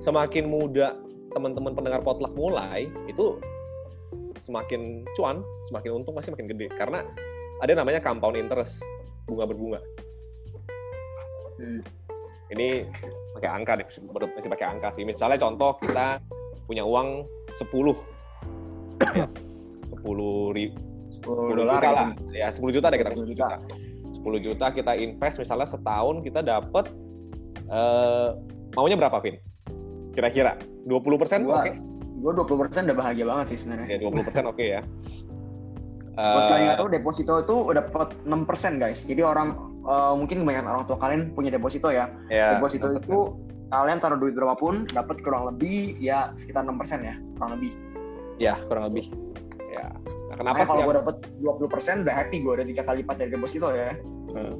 semakin 0.00 0.46
muda 0.46 0.94
teman-teman 1.30 1.74
pendengar 1.74 2.00
potluck 2.02 2.32
mulai 2.34 2.88
itu 3.06 3.38
semakin 4.38 5.04
cuan 5.14 5.42
semakin 5.68 6.02
untung 6.02 6.14
pasti 6.14 6.30
makin 6.30 6.48
gede 6.48 6.70
karena 6.74 7.04
ada 7.60 7.72
namanya 7.74 7.98
compound 7.98 8.38
interest 8.38 8.82
bunga 9.26 9.44
berbunga 9.44 9.80
Hmm. 11.58 11.82
ini 12.54 12.86
pakai 13.34 13.50
angka 13.50 13.82
deh 13.82 13.86
masih 14.30 14.46
pakai 14.46 14.66
angka 14.70 14.94
sih 14.94 15.02
misalnya 15.02 15.42
contoh 15.42 15.74
kita 15.82 16.22
punya 16.70 16.86
uang 16.86 17.26
10 17.58 17.98
ya, 19.18 19.26
10 19.90 20.54
ribu 20.54 20.78
10 21.08 21.24
10 21.24 21.58
dolar 21.58 21.80
juta 21.80 21.88
gitu. 21.88 22.24
lah. 22.28 22.36
Ya, 22.36 22.48
10 22.52 22.74
juta 22.76 22.86
deh 22.92 22.98
kita 23.00 23.10
10 23.12 23.24
10 23.24 23.32
juta. 23.32 23.46
juta. 23.56 23.74
10 24.18 24.44
juta 24.44 24.66
kita 24.74 24.92
invest 24.94 25.36
misalnya 25.38 25.68
setahun 25.68 26.16
kita 26.20 26.40
dapat 26.42 26.84
eh 27.68 28.28
maunya 28.76 28.96
berapa, 28.96 29.16
Vin? 29.20 29.36
Kira-kira 30.12 30.58
20% 30.84 31.20
persen 31.20 31.40
Gua- 31.44 31.62
oke? 31.64 31.72
Gue 32.18 32.32
20% 32.34 32.90
udah 32.90 32.96
bahagia 32.98 33.24
banget 33.30 33.54
sih 33.54 33.58
sebenarnya. 33.62 33.94
Ya, 33.94 33.98
20% 34.02 34.42
oke 34.50 34.64
ya. 34.66 34.80
Buat 36.18 36.42
Eh, 36.44 36.48
kalian 36.50 36.64
nggak 36.66 36.78
tahu 36.82 36.88
deposito 36.90 37.34
itu 37.38 37.54
udah 37.70 37.78
dapat 37.86 38.10
6% 38.26 38.82
guys. 38.82 39.06
Jadi 39.06 39.22
orang 39.22 39.54
eh, 39.86 40.14
mungkin 40.18 40.42
kebanyakan 40.42 40.66
orang 40.66 40.84
tua 40.90 40.98
kalian 40.98 41.30
punya 41.30 41.54
deposito 41.54 41.94
ya. 41.94 42.10
ya, 42.26 42.58
deposito 42.58 42.90
6%. 42.90 42.98
itu 42.98 43.18
kalian 43.70 44.02
taruh 44.02 44.18
duit 44.18 44.34
berapapun 44.34 44.82
dapat 44.90 45.22
kurang 45.22 45.46
lebih 45.54 45.94
ya 46.02 46.34
sekitar 46.34 46.66
6% 46.66 46.74
ya, 47.06 47.14
kurang 47.38 47.50
lebih. 47.60 47.72
ya 48.42 48.54
kurang 48.66 48.90
lebih. 48.90 49.14
ya. 49.70 49.86
Nah, 50.28 50.36
kenapa 50.36 50.60
sih? 50.60 50.68
kalau 50.68 50.82
gue 50.84 50.94
dapet 51.00 51.16
20% 51.40 52.04
udah 52.04 52.14
happy 52.14 52.36
gue 52.44 52.52
udah 52.52 52.66
tiga 52.68 52.82
kali 52.84 52.96
lipat 53.00 53.16
dari 53.16 53.30
deposito 53.32 53.68
ya. 53.72 53.96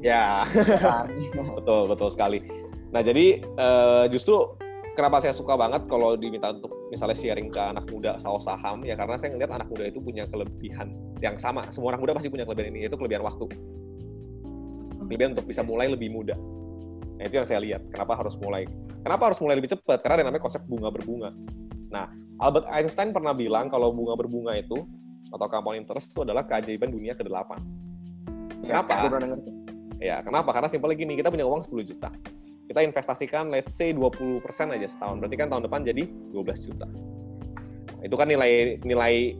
Ya, 0.01 0.49
Kan? 0.81 1.13
betul 1.61 1.93
betul 1.93 2.09
sekali. 2.17 2.41
Nah, 2.89 3.05
jadi 3.05 3.45
eh, 3.45 4.05
justru 4.09 4.57
kenapa 4.97 5.21
saya 5.21 5.37
suka 5.37 5.55
banget 5.61 5.85
kalau 5.87 6.17
diminta 6.17 6.57
untuk 6.57 6.73
misalnya 6.89 7.15
sharing 7.15 7.53
ke 7.53 7.61
anak 7.61 7.85
muda 7.93 8.17
soal 8.17 8.41
saham 8.41 8.81
ya 8.83 8.97
karena 8.97 9.21
saya 9.21 9.37
ngeliat 9.37 9.53
anak 9.53 9.69
muda 9.69 9.85
itu 9.93 10.01
punya 10.01 10.25
kelebihan 10.25 10.97
yang 11.21 11.37
sama. 11.37 11.69
Semua 11.69 11.93
anak 11.93 12.01
muda 12.01 12.17
pasti 12.17 12.33
punya 12.33 12.49
kelebihan 12.49 12.73
ini 12.73 12.89
yaitu 12.89 12.97
kelebihan 12.97 13.23
waktu. 13.23 13.47
Kelebihan 15.05 15.37
untuk 15.37 15.47
bisa 15.47 15.61
mulai 15.61 15.93
lebih 15.93 16.09
muda. 16.09 16.35
Nah, 17.19 17.23
itu 17.29 17.35
yang 17.37 17.49
saya 17.49 17.61
lihat. 17.61 17.83
Kenapa 17.93 18.17
harus 18.17 18.35
mulai? 18.41 18.65
Kenapa 19.05 19.31
harus 19.31 19.39
mulai 19.45 19.61
lebih 19.61 19.77
cepat? 19.77 20.01
Karena 20.01 20.23
ada 20.23 20.25
namanya 20.33 20.43
konsep 20.49 20.63
bunga 20.65 20.89
berbunga. 20.89 21.31
Nah, 21.93 22.09
Albert 22.39 22.67
Einstein 22.71 23.11
pernah 23.11 23.35
bilang 23.35 23.67
kalau 23.69 23.91
bunga 23.91 24.15
berbunga 24.15 24.55
itu 24.55 24.87
atau 25.33 25.47
compound 25.49 25.77
interest 25.77 26.13
itu 26.13 26.21
adalah 26.25 26.45
keajaiban 26.45 26.93
dunia 26.93 27.13
ke-8. 27.17 27.51
Ya, 28.65 28.83
Kenapa? 28.85 28.95
Ya, 29.99 30.17
kenapa? 30.23 30.51
Karena 30.55 30.69
simpelnya 30.71 30.97
gini, 30.99 31.19
kita 31.19 31.29
punya 31.31 31.47
uang 31.47 31.67
10 31.67 31.83
juta. 31.83 32.09
Kita 32.71 32.85
investasikan 32.85 33.51
let's 33.51 33.75
say 33.75 33.91
20% 33.91 34.45
aja 34.71 34.87
setahun. 34.87 35.17
Berarti 35.19 35.37
kan 35.41 35.49
tahun 35.51 35.63
depan 35.67 35.81
jadi 35.83 36.07
12 36.31 36.69
juta. 36.69 36.87
Nah, 37.99 38.03
itu 38.07 38.15
kan 38.15 38.29
nilai 38.31 38.79
nilai 38.87 39.35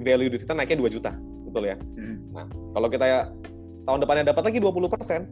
value 0.00 0.32
duit 0.32 0.48
kita 0.48 0.56
naiknya 0.56 0.80
2 0.80 0.94
juta. 0.96 1.12
Betul 1.44 1.68
ya? 1.68 1.76
Hmm. 1.76 2.16
Nah, 2.32 2.46
kalau 2.48 2.88
kita 2.88 3.06
tahun 3.84 3.98
depannya 4.00 4.24
dapat 4.32 4.42
lagi 4.48 4.58
20%, 4.62 5.28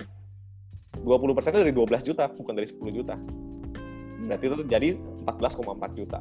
20% 1.00 1.54
itu 1.54 1.60
dari 1.64 1.72
12 1.72 2.02
juta, 2.04 2.24
bukan 2.28 2.52
dari 2.58 2.66
10 2.68 2.92
juta. 2.92 3.14
Berarti 4.28 4.44
itu 4.44 4.56
jadi 4.68 4.88
14,4 5.24 5.96
juta. 5.96 6.20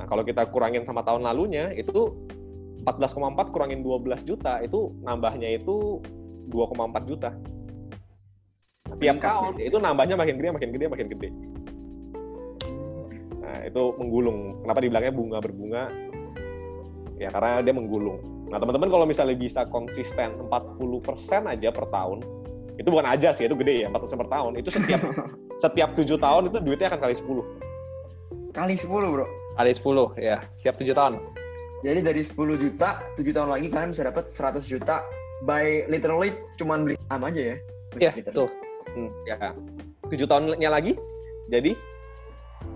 Nah, 0.00 0.06
kalau 0.08 0.24
kita 0.24 0.48
kurangin 0.48 0.88
sama 0.88 1.04
tahun 1.04 1.28
lalunya, 1.28 1.74
itu 1.76 2.16
14,4 2.82 3.54
kurangin 3.54 3.86
12 3.86 4.26
juta, 4.26 4.58
itu 4.58 4.90
nambahnya 5.06 5.54
itu 5.54 6.02
2,4 6.50 7.06
juta. 7.06 7.30
Tiap 8.98 9.18
tahun 9.18 9.58
itu 9.62 9.76
nambahnya 9.78 10.14
makin 10.18 10.38
gede, 10.38 10.48
makin 10.54 10.70
gede, 10.74 10.86
makin 10.90 11.06
gede. 11.10 11.28
Nah, 13.42 13.58
itu 13.66 13.82
menggulung. 13.98 14.62
Kenapa 14.62 14.78
dibilangnya 14.82 15.12
bunga 15.14 15.38
berbunga? 15.42 15.84
Ya 17.18 17.30
karena 17.30 17.62
dia 17.62 17.74
menggulung. 17.74 18.18
Nah, 18.50 18.58
teman-teman 18.60 18.90
kalau 18.90 19.06
misalnya 19.08 19.38
bisa 19.38 19.64
konsisten 19.70 20.36
40% 20.50 21.48
aja 21.48 21.68
per 21.72 21.86
tahun, 21.88 22.20
itu 22.76 22.88
bukan 22.90 23.06
aja 23.06 23.32
sih, 23.32 23.46
itu 23.46 23.56
gede 23.56 23.86
ya, 23.86 23.88
40% 23.88 24.22
per 24.26 24.28
tahun. 24.28 24.52
Itu 24.58 24.68
setiap 24.74 25.00
setiap 25.62 25.90
7 25.94 26.04
tahun 26.18 26.42
itu 26.50 26.58
duitnya 26.60 26.90
akan 26.90 27.00
kali 27.00 27.14
10. 27.14 28.52
Kali 28.52 28.74
10 28.76 28.90
bro. 28.90 29.26
Kali 29.56 29.72
10 29.72 30.18
ya, 30.18 30.36
setiap 30.52 30.76
7 30.76 30.92
tahun. 30.92 31.12
Jadi 31.82 31.98
dari 31.98 32.22
10 32.22 32.62
juta, 32.62 33.02
7 33.18 33.34
tahun 33.34 33.50
lagi 33.50 33.66
kalian 33.66 33.90
bisa 33.90 34.06
dapat 34.06 34.30
100 34.30 34.62
juta 34.70 35.02
by 35.42 35.90
literally 35.90 36.30
cuman 36.54 36.86
beli 36.86 36.96
saham 37.10 37.26
aja 37.26 37.42
ya. 37.42 37.56
Iya, 37.98 38.12
betul. 38.22 38.46
Hmm, 38.94 39.10
ya. 39.26 39.50
7 40.06 40.30
tahunnya 40.30 40.70
lagi 40.70 40.94
jadi 41.50 41.74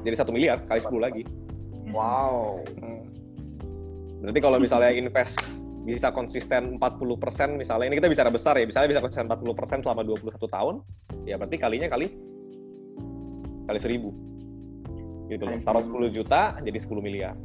jadi 0.03 0.15
1 0.19 0.35
miliar 0.35 0.59
kali 0.67 0.83
10 0.83 0.99
lagi. 0.99 1.23
Wow. 1.95 2.67
Hmm. 2.83 3.07
Berarti 4.27 4.41
kalau 4.43 4.59
misalnya 4.59 4.91
invest 4.91 5.39
bisa 5.87 6.11
konsisten 6.11 6.83
40% 6.83 7.55
misalnya 7.55 7.87
ini 7.87 8.03
kita 8.03 8.11
bicara 8.11 8.27
besar 8.27 8.59
ya, 8.59 8.67
misalnya 8.67 8.99
bisa 8.99 9.03
konsisten 9.07 9.31
40% 9.31 9.87
selama 9.87 10.03
21 10.03 10.35
tahun, 10.35 10.75
ya 11.31 11.39
berarti 11.39 11.57
kalinya 11.63 11.87
kali 11.87 12.11
kali 13.71 13.79
1000. 13.79 15.31
Gitu 15.31 15.43
loh. 15.47 15.59
Taruh 15.63 15.85
1000. 15.87 16.11
10 16.11 16.17
juta 16.19 16.59
jadi 16.59 16.79
10 16.83 16.99
miliar. 16.99 17.39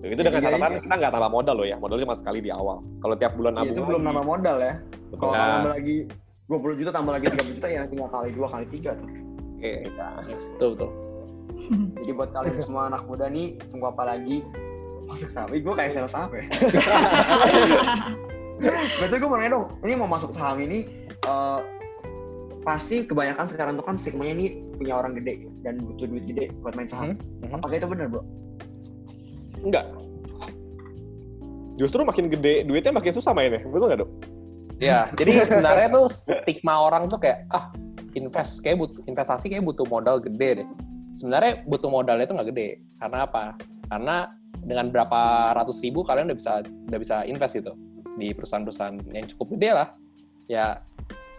Itu 0.00 0.20
dengan 0.24 0.40
catatan 0.40 0.80
kita 0.80 0.94
nggak 0.96 1.12
tambah 1.12 1.30
modal 1.30 1.54
loh 1.60 1.66
ya, 1.68 1.76
modalnya 1.76 2.04
cuma 2.08 2.16
sekali 2.16 2.38
di 2.40 2.48
awal. 2.48 2.80
Kalau 3.04 3.14
tiap 3.20 3.36
bulan 3.36 3.52
Iya, 3.52 3.60
nabung 3.60 3.76
itu 3.76 3.82
belum 3.84 4.02
nambah 4.08 4.24
modal 4.24 4.56
ya. 4.60 4.74
Kalau 5.20 5.32
Nah, 5.36 5.46
tambah 5.60 5.72
lagi 5.76 5.96
20 6.48 6.80
juta 6.80 6.90
tambah 6.90 7.12
lagi 7.14 7.26
30 7.28 7.56
juta 7.60 7.68
ya 7.68 7.80
tinggal 7.86 8.08
kali 8.08 8.28
2 8.32 8.48
kali 8.48 8.64
3 8.72 8.90
tuh. 8.96 9.08
Oke, 9.60 9.72
betul 10.56 10.68
betul. 10.72 10.90
Jadi 12.00 12.10
buat 12.16 12.30
kalian 12.32 12.56
semua 12.56 12.82
anak 12.88 13.04
muda 13.04 13.28
nih 13.28 13.60
tunggu 13.68 13.92
apa 13.92 14.16
lagi 14.16 14.40
masuk 15.04 15.28
saham. 15.28 15.52
Ih, 15.52 15.60
gue 15.60 15.74
kayak 15.76 15.92
sales 15.92 16.12
saham 16.14 16.32
ya. 16.32 16.44
Betul 19.00 19.16
gue 19.24 19.28
mau 19.28 19.40
nanya 19.40 19.56
dong, 19.56 19.66
ini 19.80 19.96
mau 19.96 20.04
masuk 20.04 20.36
saham 20.36 20.60
ini 20.60 20.84
eh, 21.08 21.60
pasti 22.60 23.08
kebanyakan 23.08 23.48
sekarang 23.48 23.80
tuh 23.80 23.84
kan 23.88 23.96
stigmanya 23.96 24.36
ini 24.36 24.46
punya 24.76 25.00
orang 25.00 25.16
gede 25.16 25.48
dan 25.64 25.80
butuh 25.80 26.04
duit 26.08 26.24
gede 26.28 26.52
buat 26.60 26.76
main 26.76 26.88
saham. 26.88 27.16
Mhm. 27.16 27.56
Apakah 27.56 27.80
itu 27.80 27.88
benar 27.88 28.12
bro? 28.12 28.20
Enggak. 29.64 29.86
Justru 31.80 32.04
makin 32.04 32.28
gede 32.28 32.68
duitnya 32.68 32.92
makin 32.92 33.12
susah 33.16 33.32
mainnya, 33.32 33.64
betul 33.64 33.88
nggak 33.88 34.00
dok? 34.04 34.10
Ya, 34.80 35.12
jadi 35.16 35.44
sebenarnya 35.44 35.88
tuh 35.92 36.06
stigma 36.08 36.88
orang 36.88 37.12
tuh 37.12 37.20
kayak 37.20 37.44
ah 37.52 37.68
invest 38.16 38.64
kayak 38.64 38.80
butuh 38.80 39.04
investasi 39.04 39.52
kayak 39.52 39.64
butuh 39.64 39.84
modal 39.88 40.16
gede 40.20 40.64
deh. 40.64 40.68
Sebenarnya 41.16 41.64
butuh 41.68 41.92
modalnya 41.92 42.24
itu 42.24 42.32
nggak 42.32 42.48
gede. 42.52 42.68
Karena 42.96 43.28
apa? 43.28 43.56
Karena 43.92 44.16
dengan 44.64 44.92
berapa 44.92 45.52
ratus 45.56 45.80
ribu 45.84 46.04
kalian 46.04 46.32
udah 46.32 46.38
bisa 46.38 46.52
udah 46.64 46.98
bisa 47.00 47.16
invest 47.28 47.60
gitu 47.60 47.72
di 48.16 48.32
perusahaan-perusahaan 48.32 48.96
yang 49.12 49.28
cukup 49.36 49.56
gede 49.56 49.70
lah. 49.72 49.88
Ya 50.48 50.80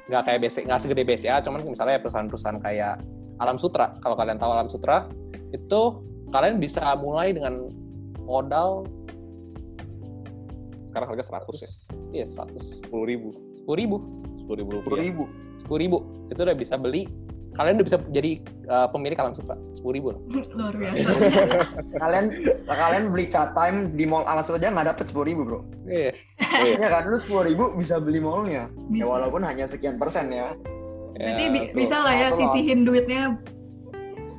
nggak 0.09 0.23
kayak 0.27 0.39
BC, 0.45 0.55
nggak 0.65 0.79
segede 0.81 1.03
BCA, 1.05 1.41
cuman 1.45 1.61
misalnya 1.65 2.01
perusahaan-perusahaan 2.01 2.59
kayak 2.61 3.01
Alam 3.41 3.57
Sutra. 3.57 3.97
Kalau 4.01 4.13
kalian 4.13 4.37
tahu 4.37 4.51
Alam 4.53 4.69
Sutra, 4.69 5.09
itu 5.49 5.81
kalian 6.29 6.61
bisa 6.61 6.81
mulai 6.97 7.33
dengan 7.33 7.69
modal 8.31 8.87
Sekarang 10.87 11.07
harga 11.15 11.23
100 11.43 11.63
ya, 11.63 11.69
iya 12.11 12.25
100 12.27 12.87
10 12.87 13.11
ribu, 13.11 13.29
10 13.63 13.79
ribu 13.79 13.95
10 14.43 14.59
ribu 14.59 14.71
10 14.73 14.83
rupiah. 14.83 15.03
ribu. 15.03 15.23
sepuluh 15.55 15.79
ribu 15.79 15.97
itu 16.25 16.41
udah 16.41 16.57
bisa 16.57 16.73
beli 16.75 17.05
kalian 17.53 17.77
udah 17.77 17.85
bisa 17.85 17.97
jadi 18.09 18.31
uh, 18.65 18.87
pemilik 18.89 19.13
alam 19.15 19.31
sutra 19.31 19.53
sepuluh 19.71 19.93
ribu 19.93 20.07
loh. 20.15 20.21
Luar 20.57 20.73
biasa. 20.73 21.07
kalian 22.03 22.25
kalian 22.65 23.03
beli 23.11 23.25
chat 23.27 23.51
time 23.53 23.91
di 23.93 24.03
mall 24.03 24.23
alas 24.23 24.47
aja 24.47 24.67
nggak 24.67 24.87
dapet 24.89 25.11
10 25.11 25.29
ribu 25.29 25.41
bro. 25.43 25.59
Iya. 25.85 26.11
Iya 26.75 26.87
kan 26.91 27.07
lu 27.07 27.15
10 27.15 27.47
ribu 27.47 27.71
bisa 27.75 27.99
beli 27.99 28.19
mallnya. 28.19 28.67
Ya 28.91 29.05
walaupun 29.05 29.43
hanya 29.43 29.63
sekian 29.63 29.95
persen 29.95 30.31
ya. 30.31 30.51
Berarti 31.13 31.43
Ya, 31.43 31.51
bi- 31.53 31.71
bisa 31.77 31.95
lah 32.01 32.13
ya 32.15 32.27
sisihin 32.33 32.83
duitnya 32.83 33.37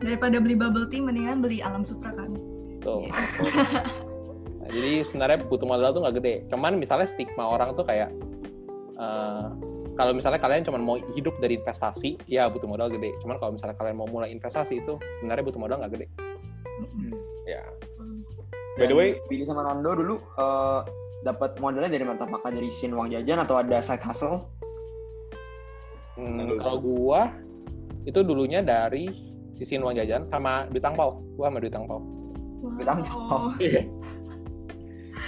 daripada 0.00 0.36
beli 0.36 0.58
bubble 0.58 0.90
tea 0.90 1.00
mendingan 1.00 1.40
beli 1.40 1.62
alam 1.62 1.86
sutra 1.86 2.12
kan. 2.12 2.32
Betul. 2.82 3.06
Nah, 4.58 4.70
jadi 4.74 5.06
sebenarnya 5.06 5.38
butuh 5.46 5.66
modal 5.70 5.94
tuh 5.94 6.02
nggak 6.02 6.16
gede. 6.18 6.34
Cuman 6.50 6.82
misalnya 6.82 7.06
stigma 7.06 7.46
orang 7.46 7.78
tuh 7.78 7.86
kayak 7.86 8.10
eh, 8.98 9.46
kalau 9.94 10.12
misalnya 10.16 10.42
kalian 10.42 10.66
cuma 10.66 10.82
mau 10.82 10.98
hidup 11.14 11.38
dari 11.38 11.62
investasi, 11.62 12.18
ya 12.26 12.50
butuh 12.50 12.66
modal 12.66 12.90
gede. 12.90 13.14
Cuman 13.22 13.38
kalau 13.38 13.54
misalnya 13.54 13.78
kalian 13.78 13.94
mau 13.94 14.10
mulai 14.10 14.34
investasi 14.34 14.82
itu 14.82 14.98
sebenarnya 15.22 15.46
butuh 15.46 15.60
modal 15.62 15.78
nggak 15.78 15.94
gede. 15.94 16.06
Mm-mm. 16.82 17.14
Ya. 17.46 17.62
Hmm. 18.02 18.26
By 18.74 18.90
the 18.90 18.96
way- 18.98 19.14
Billy 19.30 19.46
sama 19.46 19.62
Nando 19.62 19.94
dulu 19.94 20.14
eh, 20.18 20.80
dapat 21.22 21.54
modalnya 21.62 21.86
dari 21.94 22.02
mana? 22.02 22.18
Apakah 22.18 22.50
dari 22.50 22.66
sisihin 22.66 22.98
uang 22.98 23.14
jajan 23.14 23.38
atau 23.46 23.62
ada 23.62 23.78
side 23.78 24.02
hustle? 24.02 24.50
Hmm, 26.18 26.60
kalau 26.60 26.76
gua 26.82 27.32
itu 28.04 28.20
dulunya 28.26 28.60
dari 28.60 29.08
sisi 29.54 29.78
uang 29.78 29.94
jajan 29.94 30.26
sama 30.32 30.66
duit 30.68 30.82
angpau. 30.82 31.22
Gua 31.38 31.48
sama 31.48 31.62
duit 31.62 31.72
angpau. 31.72 32.02
Bilang, 32.78 32.98
Wow. 33.10 33.52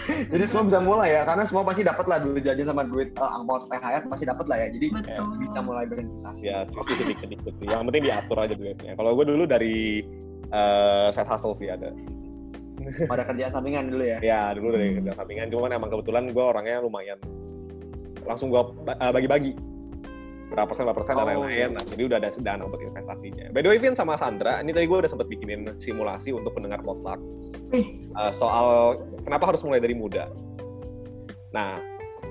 Jadi 0.05 0.45
semua 0.45 0.69
bisa 0.69 0.79
mulai 0.85 1.17
ya, 1.17 1.25
karena 1.25 1.49
semua 1.49 1.65
pasti 1.65 1.81
dapat 1.81 2.05
lah 2.05 2.21
duit 2.21 2.45
jajan 2.45 2.69
sama 2.69 2.85
duit 2.85 3.17
eh, 3.17 3.25
angpau 3.25 3.65
THR 3.65 4.05
pasti 4.05 4.25
dapat 4.29 4.47
lah 4.53 4.57
ya. 4.61 4.69
Jadi 4.69 4.87
Betul. 4.93 5.27
bisa 5.41 5.61
mulai 5.65 5.85
berinvestasi. 5.89 6.41
ya 6.45 6.69
sisi 6.69 6.93
sedikit-sedikit 7.01 7.53
sih. 7.57 7.67
Yang 7.73 7.89
penting 7.89 8.03
diatur 8.13 8.37
aja 8.37 8.53
duitnya. 8.53 8.93
Kalau 9.01 9.11
gue 9.17 9.25
dulu 9.25 9.43
dari 9.49 10.05
eh 10.53 11.09
side 11.09 11.29
hustle 11.29 11.57
sih 11.57 11.73
ada. 11.73 11.89
Ada 13.09 13.23
kerjaan 13.33 13.53
sampingan 13.57 13.89
dulu 13.89 14.05
ya. 14.05 14.19
Ya 14.21 14.53
dulu 14.53 14.77
dari 14.77 14.93
Hmm. 14.93 14.97
kerja 15.01 15.13
sampingan. 15.17 15.49
Cuman 15.49 15.73
emang 15.73 15.89
kebetulan 15.89 16.29
gue 16.29 16.45
orangnya 16.45 16.85
lumayan 16.85 17.17
langsung 18.25 18.49
gue 18.49 18.61
bagi-bagi 18.89 19.53
berapa 20.53 20.67
persen 20.69 20.85
berapa 20.85 20.99
persen 21.01 21.15
dan 21.17 21.25
Oh, 21.25 21.29
lain-lain. 21.29 21.71
Nah, 21.77 21.85
jadi 21.89 22.03
udah 22.09 22.17
ada 22.21 22.29
dana 22.39 22.63
untuk 22.69 22.81
investasinya. 22.85 23.51
By 23.51 23.65
the 23.65 23.71
way, 23.73 23.79
Vin 23.81 23.97
sama 23.97 24.19
Sandra, 24.21 24.61
ini 24.61 24.71
tadi 24.77 24.87
gue 24.87 24.99
udah 25.01 25.11
sempat 25.11 25.27
bikinin 25.29 25.67
simulasi 25.81 26.31
untuk 26.37 26.53
pendengar 26.53 26.85
potluck 26.85 27.19
eh, 27.73 28.33
soal 28.33 28.99
kenapa 29.25 29.55
harus 29.55 29.65
mulai 29.65 29.81
dari 29.81 29.97
muda. 29.97 30.29
Nah, 31.57 31.81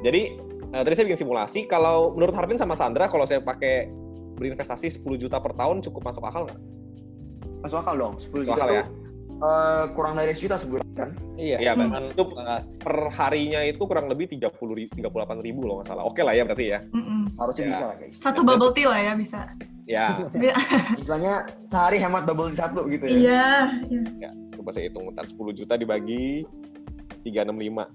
jadi 0.05 0.37
eh, 0.73 0.83
tadi 0.85 0.93
saya 0.93 1.05
bikin 1.09 1.21
simulasi. 1.25 1.65
Kalau 1.65 2.13
menurut 2.13 2.35
Harvin 2.37 2.59
sama 2.59 2.77
Sandra, 2.77 3.09
kalau 3.09 3.25
saya 3.25 3.41
pakai 3.41 3.89
berinvestasi 4.37 5.01
10 5.01 5.21
juta 5.21 5.37
per 5.37 5.53
tahun 5.53 5.85
cukup 5.85 6.09
masuk 6.09 6.25
akal 6.25 6.49
nggak? 6.49 6.59
Masuk 7.63 7.77
akal 7.79 7.95
dong, 7.95 8.15
10 8.19 8.29
Masuk 8.29 8.37
juta 8.45 8.53
akal 8.57 8.67
tuh 8.69 8.77
ya? 8.77 8.85
Eh, 9.43 9.83
kurang 9.91 10.15
dari 10.15 10.31
sejuta 10.31 10.55
sebulan 10.55 10.87
kan? 10.95 11.09
Iya. 11.35 11.57
Iya, 11.59 11.71
Hmm. 11.75 11.91
Cuman, 11.91 12.03
Itu 12.15 12.23
per 12.79 12.95
harinya 13.11 13.59
itu 13.65 13.83
kurang 13.83 14.07
lebih 14.07 14.31
30 14.31 14.71
ribu, 14.71 14.91
38 14.95 15.43
ribu 15.43 15.67
loh 15.67 15.81
nggak 15.81 15.91
salah. 15.91 16.03
Oke 16.07 16.23
lah 16.23 16.31
ya 16.31 16.47
berarti 16.47 16.65
ya. 16.71 16.79
mm-mm. 16.95 17.27
Harusnya 17.35 17.63
Ya. 17.65 17.71
bisa 17.75 17.83
lah 17.91 17.95
guys. 17.99 18.15
Satu 18.15 18.39
bubble 18.41 18.71
tea 18.71 18.87
lah 18.87 18.99
ya 19.01 19.13
bisa. 19.17 19.39
Ya, 19.83 20.07
Istilahnya 21.01 21.51
sehari 21.67 21.99
hemat 21.99 22.23
double 22.23 22.47
di 22.47 22.57
satu 22.57 22.87
gitu 22.87 23.03
ya. 23.03 23.11
Iya. 23.19 23.45
iya. 23.91 24.29
coba 24.55 24.71
saya 24.71 24.87
hitung. 24.87 25.11
Ntar 25.11 25.27
10 25.27 25.59
juta 25.59 25.73
dibagi 25.75 26.47
365. 27.27 27.91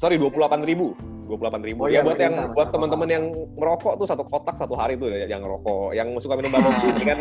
Sorry, 0.00 0.16
28 0.16 0.64
ribu. 0.66 0.96
28 1.28 1.62
ribu. 1.62 1.86
Oh 1.86 1.88
ya 1.92 2.00
iya, 2.00 2.00
buat 2.02 2.18
yang 2.18 2.34
masih 2.34 2.50
buat 2.58 2.68
teman-teman 2.74 3.06
yang 3.06 3.24
merokok 3.54 4.02
tuh 4.02 4.06
satu 4.08 4.26
kotak 4.26 4.58
satu 4.58 4.74
hari 4.74 4.98
tuh 4.98 5.12
ya, 5.14 5.30
yang 5.30 5.46
ngerokok. 5.46 5.94
Yang 5.94 6.26
suka 6.26 6.34
minum 6.34 6.50
bubble 6.50 6.74
tea 6.82 6.90
ini 6.90 7.04
kan 7.06 7.18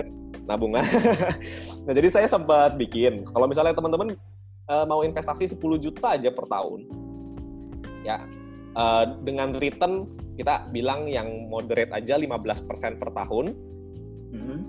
nabung. 0.49 0.73
nah, 1.85 1.93
jadi 1.93 2.09
saya 2.09 2.27
sempat 2.27 2.75
bikin. 2.75 3.21
Kalau 3.29 3.45
misalnya 3.45 3.77
teman-teman 3.77 4.17
eh, 4.65 4.85
mau 4.89 5.05
investasi 5.05 5.53
10 5.53 5.61
juta 5.77 6.17
aja 6.17 6.33
per 6.33 6.49
tahun, 6.49 6.89
ya 8.01 8.25
eh, 8.73 9.05
dengan 9.21 9.53
return 9.61 10.09
kita 10.39 10.71
bilang 10.73 11.05
yang 11.05 11.51
moderate 11.51 11.93
aja 11.93 12.17
15% 12.17 12.65
per 12.97 13.09
tahun. 13.13 13.53
Hmm. 14.33 14.59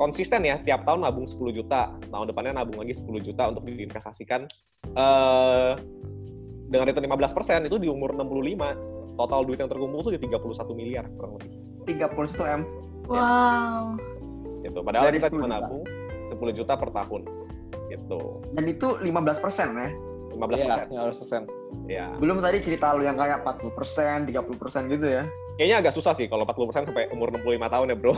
Konsisten 0.00 0.48
ya, 0.48 0.56
tiap 0.64 0.88
tahun 0.88 1.04
nabung 1.04 1.28
10 1.28 1.36
juta, 1.52 1.92
tahun 2.08 2.32
depannya 2.32 2.56
nabung 2.56 2.80
lagi 2.80 2.96
10 2.96 3.20
juta 3.20 3.52
untuk 3.52 3.68
diinvestasikan. 3.68 4.48
Eh, 4.96 5.72
dengan 6.70 6.86
return 6.86 7.04
15% 7.04 7.68
itu 7.68 7.76
di 7.76 7.90
umur 7.90 8.16
65, 8.16 8.78
total 9.18 9.40
duit 9.44 9.58
yang 9.60 9.68
terkumpul 9.68 10.00
tuh 10.06 10.14
di 10.16 10.20
31 10.22 10.72
miliar 10.72 11.04
kurang 11.18 11.36
lebih. 11.36 11.52
31 11.84 12.46
M. 12.46 12.60
Wow. 13.10 13.98
Gitu. 14.60 14.78
Padahal 14.84 15.04
Dari 15.08 15.18
kita 15.18 15.28
10 15.28 15.34
cuma 15.34 15.46
juta. 15.46 15.56
nabung 15.60 15.84
10 16.30 16.58
juta 16.58 16.72
per 16.76 16.90
tahun. 16.92 17.22
Gitu. 17.90 18.20
Dan 18.54 18.64
itu 18.68 18.88
15% 19.02 19.76
ya. 19.76 19.90
15%. 20.30 20.62
Iya, 20.62 20.74
15%. 20.86 21.42
Ya. 21.90 22.06
Belum 22.22 22.38
tadi 22.38 22.62
cerita 22.62 22.94
lu 22.94 23.02
yang 23.02 23.18
kayak 23.18 23.42
40%, 23.42 24.30
30% 24.30 24.86
gitu 24.94 25.06
ya. 25.10 25.26
Kayaknya 25.58 25.76
agak 25.84 25.92
susah 25.92 26.16
sih 26.16 26.24
kalau 26.24 26.48
40% 26.48 26.88
sampai 26.88 27.12
umur 27.12 27.28
65 27.36 27.68
tahun 27.68 27.86
ya, 27.92 27.96
Bro. 27.98 28.16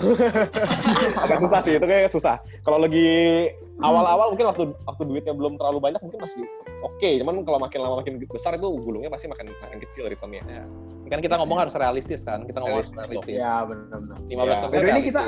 agak 1.26 1.38
susah 1.42 1.60
sih, 1.66 1.74
itu 1.74 1.86
kayaknya 1.88 2.10
susah. 2.12 2.36
Kalau 2.62 2.78
lagi 2.78 3.50
awal-awal 3.82 4.30
mungkin 4.30 4.46
waktu 4.46 4.64
waktu 4.86 5.02
duitnya 5.10 5.34
belum 5.34 5.58
terlalu 5.58 5.82
banyak 5.82 5.98
mungkin 6.06 6.22
masih 6.22 6.46
oke, 6.86 7.08
cuman 7.18 7.42
kalau 7.42 7.58
makin 7.58 7.78
lama 7.82 7.98
makin 7.98 8.22
besar 8.30 8.54
itu 8.54 8.68
gulungnya 8.78 9.10
pasti 9.10 9.26
makin 9.26 9.50
makin 9.58 9.78
kecil 9.82 10.06
returnnya. 10.06 10.42
Ya. 10.46 10.64
Kan 11.10 11.18
kita 11.18 11.34
ngomong 11.34 11.58
harus 11.66 11.74
realistis 11.74 12.22
kan, 12.22 12.46
kita 12.46 12.62
ngomong 12.62 12.78
harus 12.78 12.94
Realistis 12.94 13.26
realistis. 13.26 13.42
Ya 13.42 13.54
benar-benar. 13.66 14.18
15% 14.22 14.30
Ya. 14.30 14.56
By 14.62 14.70
the 14.70 14.78
way, 14.78 14.92
ini 14.94 15.02
kita. 15.02 15.22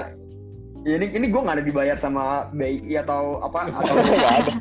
Ya 0.85 1.01
ini 1.01 1.07
ini 1.13 1.27
gue 1.29 1.41
nggak 1.41 1.57
ada 1.61 1.65
dibayar 1.65 1.97
sama 1.97 2.49
BI 2.53 2.97
atau 3.01 3.41
apa 3.41 3.69
atau 3.81 3.95
Nggak 3.97 4.35
ada. 4.45 4.53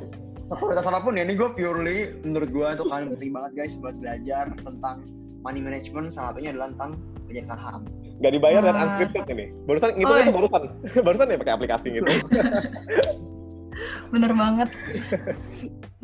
sekuritas 0.43 0.87
apa 0.87 0.99
pun 0.99 1.15
ya 1.15 1.23
ini 1.23 1.35
gue 1.35 1.49
purely 1.55 2.19
menurut 2.23 2.49
gue 2.51 2.67
itu 2.67 2.83
kalian 2.87 3.09
penting 3.15 3.31
banget 3.31 3.51
guys 3.55 3.73
buat 3.79 3.95
belajar 3.95 4.51
tentang 4.59 5.07
money 5.43 5.59
management 5.59 6.11
salah 6.11 6.31
satunya 6.31 6.55
adalah 6.55 6.71
tentang 6.75 6.91
kerja 7.27 7.43
saham 7.47 7.83
Nggak 8.13 8.33
dibayar 8.39 8.61
dan 8.61 8.75
Wah. 8.77 8.83
unscripted 8.85 9.25
ini. 9.35 9.45
Barusan 9.65 9.89
itu 9.97 10.05
Oh, 10.05 10.15
itu 10.15 10.29
iya. 10.29 10.35
barusan. 10.37 10.61
barusan 11.09 11.27
ya 11.33 11.37
pakai 11.41 11.53
aplikasi 11.57 11.87
gitu. 11.97 12.07
Bener 14.13 14.31
banget. 14.31 14.69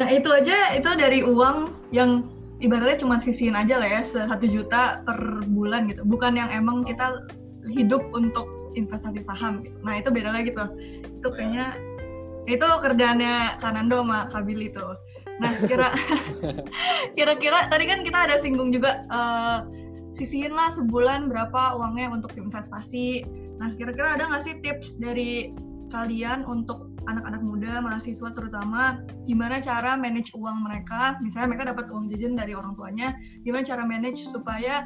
Nah 0.02 0.10
itu 0.10 0.30
aja 0.34 0.74
itu 0.74 0.90
dari 0.98 1.22
uang 1.22 1.70
yang 1.94 2.34
ibaratnya 2.60 2.98
cuma 2.98 3.22
sisihin 3.22 3.54
aja 3.54 3.78
lah 3.78 3.88
ya 3.88 4.02
satu 4.02 4.50
juta 4.50 5.06
per 5.06 5.22
bulan 5.54 5.86
gitu. 5.88 6.02
Bukan 6.02 6.34
yang 6.34 6.50
emang 6.50 6.82
kita 6.82 7.14
hidup 7.70 8.02
untuk 8.12 8.50
investasi 8.76 9.22
saham 9.24 9.66
gitu. 9.66 9.78
Nah 9.82 10.02
itu 10.02 10.10
beda 10.10 10.34
lagi 10.34 10.54
tuh. 10.54 10.70
Itu 11.22 11.30
kayaknya 11.34 11.78
itu 12.50 12.66
kerjaannya 12.66 13.62
Kanando 13.62 14.02
sama 14.02 14.30
Kabili 14.30 14.74
tuh. 14.74 14.98
Nah 15.40 15.54
kira 15.66 15.94
kira-kira 17.18 17.70
tadi 17.70 17.86
kan 17.88 18.02
kita 18.02 18.20
ada 18.30 18.36
singgung 18.42 18.74
juga 18.74 19.06
eh, 19.08 19.60
sisihin 20.14 20.54
lah 20.54 20.74
sebulan 20.74 21.30
berapa 21.30 21.78
uangnya 21.78 22.10
untuk 22.14 22.34
investasi. 22.36 23.26
Nah 23.62 23.74
kira-kira 23.78 24.18
ada 24.18 24.30
nggak 24.30 24.44
sih 24.44 24.56
tips 24.62 24.98
dari 24.98 25.54
kalian 25.90 26.46
untuk 26.46 26.90
anak-anak 27.10 27.42
muda, 27.42 27.82
mahasiswa 27.82 28.30
terutama, 28.38 29.02
gimana 29.26 29.58
cara 29.58 29.98
manage 29.98 30.30
uang 30.38 30.62
mereka? 30.62 31.18
Misalnya 31.26 31.48
mereka 31.58 31.66
dapat 31.74 31.86
uang 31.90 32.14
jajan 32.14 32.38
dari 32.38 32.54
orang 32.54 32.78
tuanya, 32.78 33.18
gimana 33.42 33.66
cara 33.66 33.82
manage 33.82 34.22
supaya 34.30 34.86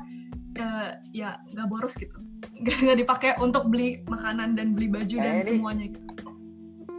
eh, 0.56 0.89
ya 1.12 1.38
nggak 1.49 1.68
boros 1.68 1.93
gitu, 1.93 2.18
nggak 2.56 2.78
nggak 2.80 2.97
dipakai 2.99 3.30
untuk 3.38 3.66
beli 3.66 4.01
makanan 4.06 4.54
dan 4.54 4.72
beli 4.72 4.88
baju 4.88 5.16
dan 5.16 5.34
Eh, 5.34 5.41
ini- 5.43 5.58
semuanya 5.58 5.86
gitu. 5.89 6.14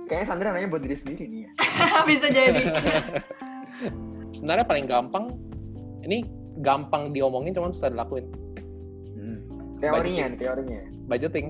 kayaknya 0.04 0.26
Sandra 0.26 0.48
nanya 0.50 0.68
buat 0.68 0.80
diri 0.80 0.94
sendiri 0.94 1.24
nih 1.24 1.40
ya 1.40 1.50
Bisa 2.08 2.26
jadi. 2.28 2.62
Sebenarnya 4.34 4.64
paling 4.64 4.84
gampang, 4.84 5.24
ini 6.02 6.26
gampang 6.60 7.10
diomongin 7.10 7.52
cuman 7.52 7.70
susah 7.70 7.90
dilakuin. 7.90 8.26
Hmm. 9.14 9.38
teorinya 9.78 10.24
nih 10.28 10.38
teorinya 10.38 10.80
Budgeting. 11.06 11.46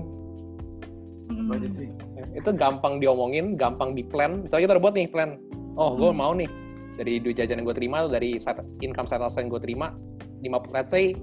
Mm. 1.25 1.49
budgeting 1.49 1.91
itu 2.33 2.49
gampang 2.51 2.99
diomongin, 2.99 3.55
gampang 3.55 3.91
di 3.91 4.03
plan. 4.03 4.43
Misalnya 4.43 4.63
kita 4.63 4.73
udah 4.75 4.83
buat 4.83 4.93
nih 4.93 5.07
plan. 5.07 5.39
Oh, 5.73 5.95
gue 5.95 6.07
Hmm. 6.07 6.19
mau 6.19 6.31
nih 6.31 6.45
dari 6.93 7.17
duit 7.17 7.35
jajan 7.35 7.57
yang 7.57 7.65
gue 7.65 7.73
terima, 7.73 8.05
dari 8.05 8.37
set- 8.37 8.61
income 8.79 9.07
set 9.07 9.19
asset 9.19 9.41
yang 9.41 9.49
gue 9.49 9.61
terima, 9.61 9.95
5, 10.39 10.67
let's 10.69 10.91
say 10.91 11.15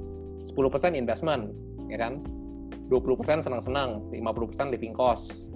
10% 0.43 0.99
investment, 0.99 1.55
ya 1.87 1.99
kan? 1.99 2.23
20% 2.91 3.41
senang-senang, 3.41 4.05
50% 4.13 4.69
living 4.69 4.93
cost, 4.93 5.49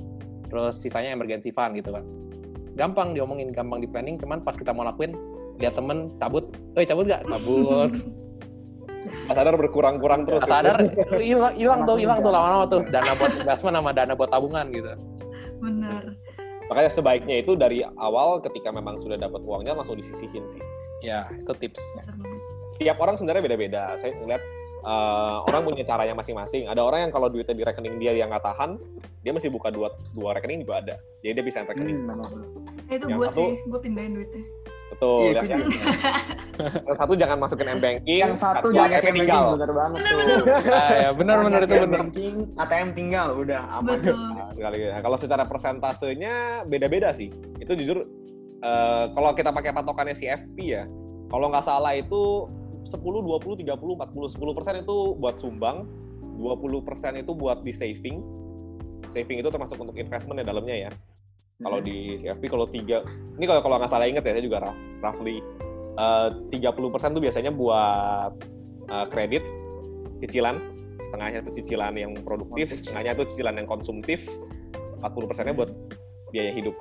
terus 0.49 0.81
sisanya 0.81 1.13
emergency 1.13 1.53
fund 1.53 1.77
gitu 1.77 1.93
kan. 1.93 2.05
Gampang 2.77 3.13
diomongin, 3.13 3.53
gampang 3.53 3.85
di 3.85 3.89
planning, 3.89 4.17
cuman 4.17 4.41
pas 4.41 4.57
kita 4.57 4.73
mau 4.73 4.85
lakuin, 4.85 5.13
lihat 5.61 5.77
temen 5.77 6.13
cabut, 6.17 6.49
eh 6.77 6.87
cabut 6.89 7.05
gak? 7.09 7.25
Cabut. 7.29 7.93
Sadar 9.31 9.55
berkurang-kurang 9.55 10.27
terus. 10.27 10.43
Pas 10.47 10.63
sadar, 10.63 10.83
hilang 11.59 11.87
tuh, 11.87 11.97
hilang 11.99 12.19
tuh 12.23 12.31
lama-lama 12.31 12.65
tuh. 12.67 12.83
Dana 12.91 13.15
buat 13.19 13.33
investment 13.39 13.75
sama 13.79 13.91
dana 13.95 14.13
buat 14.19 14.31
tabungan 14.31 14.67
gitu. 14.75 14.93
Bener. 15.63 16.15
Makanya 16.67 16.91
sebaiknya 16.91 17.37
itu 17.43 17.55
dari 17.55 17.87
awal 18.03 18.43
ketika 18.43 18.75
memang 18.75 18.99
sudah 18.99 19.15
dapat 19.15 19.39
uangnya 19.47 19.79
langsung 19.79 19.99
disisihin 19.99 20.43
sih. 20.51 20.63
Ya, 21.07 21.31
itu 21.31 21.53
tips. 21.59 21.83
tiap 22.77 23.01
orang 23.01 23.17
sebenarnya 23.17 23.47
beda-beda. 23.47 23.83
Saya 23.97 24.13
ngeliat 24.21 24.43
eh, 24.87 25.37
orang 25.45 25.61
punya 25.63 25.83
caranya 25.83 26.15
masing-masing. 26.15 26.71
Ada 26.71 26.79
orang 26.79 27.09
yang 27.09 27.13
kalau 27.13 27.27
duitnya 27.27 27.53
di 27.53 27.65
rekening 27.67 27.99
dia 27.99 28.15
yang 28.15 28.31
nggak 28.31 28.47
tahan, 28.47 28.79
dia 29.21 29.35
mesti 29.35 29.51
buka 29.51 29.69
dua 29.69 29.91
dua 30.15 30.33
rekening 30.33 30.63
juga 30.63 30.79
ada. 30.81 30.95
Jadi 31.21 31.33
dia 31.35 31.45
bisa 31.45 31.63
rekening. 31.63 32.07
hmm. 32.07 32.87
Eh, 32.87 32.95
itu 32.95 33.11
Yang 33.11 33.19
gue 33.19 33.29
satu- 33.29 33.39
sih, 33.43 33.51
gue 33.67 33.81
pindahin 33.83 34.13
duitnya. 34.15 34.45
Betul. 34.87 35.19
Iya, 35.27 35.43
yang, 35.43 35.47
yang, 35.51 35.63
satu 36.95 37.13
jangan 37.19 37.37
masukin 37.43 37.67
m 37.69 37.79
banking. 37.83 38.19
yang 38.23 38.35
satu 38.39 38.71
jangan 38.71 38.87
ATM 38.89 38.97
SM 38.97 39.07
banking 39.11 39.27
tinggal. 39.27 39.47
bener 39.53 39.73
banget 39.75 39.99
tuh 39.99 40.19
Ah, 40.71 40.91
ya, 40.95 41.11
benar 41.11 41.37
benar 41.43 41.61
itu 41.61 41.75
benar. 41.75 41.91
banking 41.91 42.35
ATM 42.55 42.89
tinggal 42.95 43.27
udah 43.35 43.63
aman 43.77 43.99
Betul. 43.99 44.15
Nah, 44.15 44.49
sekali. 44.55 44.79
Nah, 44.87 45.01
kalau 45.03 45.19
secara 45.19 45.45
persentasenya 45.45 46.35
beda-beda 46.65 47.11
sih. 47.13 47.35
Itu 47.59 47.75
jujur 47.75 48.07
eh, 48.57 49.05
kalau 49.11 49.35
kita 49.35 49.51
pakai 49.51 49.75
patokannya 49.75 50.15
CFP 50.15 50.57
ya, 50.65 50.87
kalau 51.27 51.51
nggak 51.51 51.67
salah 51.67 51.93
itu 51.93 52.47
10, 52.97 53.05
20, 53.05 53.61
30, 53.61 53.77
40, 54.01 54.33
10 54.33 54.57
persen 54.57 54.75
itu 54.81 54.97
buat 55.21 55.37
sumbang, 55.37 55.85
20 56.41 56.81
persen 56.89 57.13
itu 57.21 57.33
buat 57.37 57.61
di 57.61 57.73
saving. 57.77 58.25
Saving 59.13 59.39
itu 59.45 59.49
termasuk 59.53 59.77
untuk 59.77 59.97
investment 59.97 60.41
ya 60.41 60.47
dalamnya 60.49 60.77
ya. 60.89 60.91
Kalau 61.61 61.81
Hmm. 61.81 61.89
di 61.89 62.21
CFP 62.21 62.53
kalau 62.53 62.67
tiga, 62.69 63.01
ini 63.41 63.45
kalau 63.49 63.61
kalau 63.65 63.77
nggak 63.81 63.89
salah 63.93 64.09
inget 64.09 64.25
ya, 64.25 64.37
saya 64.37 64.45
juga 64.45 64.65
rough- 64.65 64.83
roughly 65.01 65.41
eh, 65.97 66.29
30% 66.53 67.17
tuh 67.17 67.23
biasanya 67.25 67.53
buat 67.53 68.33
eh, 68.87 69.07
kredit, 69.09 69.43
cicilan, 70.21 70.61
setengahnya 71.09 71.41
itu 71.43 71.51
cicilan 71.63 71.97
yang 71.97 72.13
produktif, 72.21 72.71
setengahnya 72.71 73.17
itu 73.17 73.25
cicilan 73.33 73.57
yang 73.57 73.69
konsumtif, 73.69 74.21
40 75.01 75.29
persennya 75.29 75.57
buat 75.57 75.73
biaya 76.31 76.53
hidup. 76.53 76.77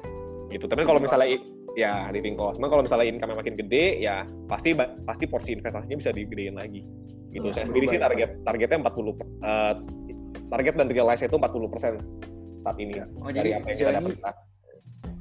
Gitu. 0.52 0.68
Tapi 0.68 0.84
kalau 0.86 1.00
misalnya 1.00 1.40
ya 1.76 2.08
living 2.12 2.40
cost, 2.40 2.58
Cuman 2.58 2.72
kalau 2.72 2.84
misalnya 2.88 3.08
income 3.12 3.36
makin 3.36 3.56
gede, 3.60 4.00
ya 4.00 4.24
pasti 4.48 4.72
pasti 5.04 5.26
porsi 5.28 5.54
investasinya 5.56 5.98
bisa 6.00 6.12
digedein 6.16 6.56
lagi. 6.56 6.82
Gitu. 7.36 7.52
Iya, 7.52 7.56
Saya 7.56 7.66
sendiri 7.68 7.86
sih 7.92 8.00
ya, 8.00 8.08
target 8.08 8.30
targetnya 8.48 8.78
40 8.80 9.12
per- 9.20 9.32
eh, 9.44 9.74
target 10.48 10.74
dan 10.80 10.88
realize 10.88 11.22
itu 11.22 11.36
40 11.36 11.68
persen 11.68 11.94
saat 12.64 12.78
ini 12.80 12.96
Oh, 13.20 13.30
dari 13.30 13.52
jadi 13.52 13.60
apa 13.60 13.68
yang 13.70 13.78
kita 13.78 13.92
dapat. 14.00 14.36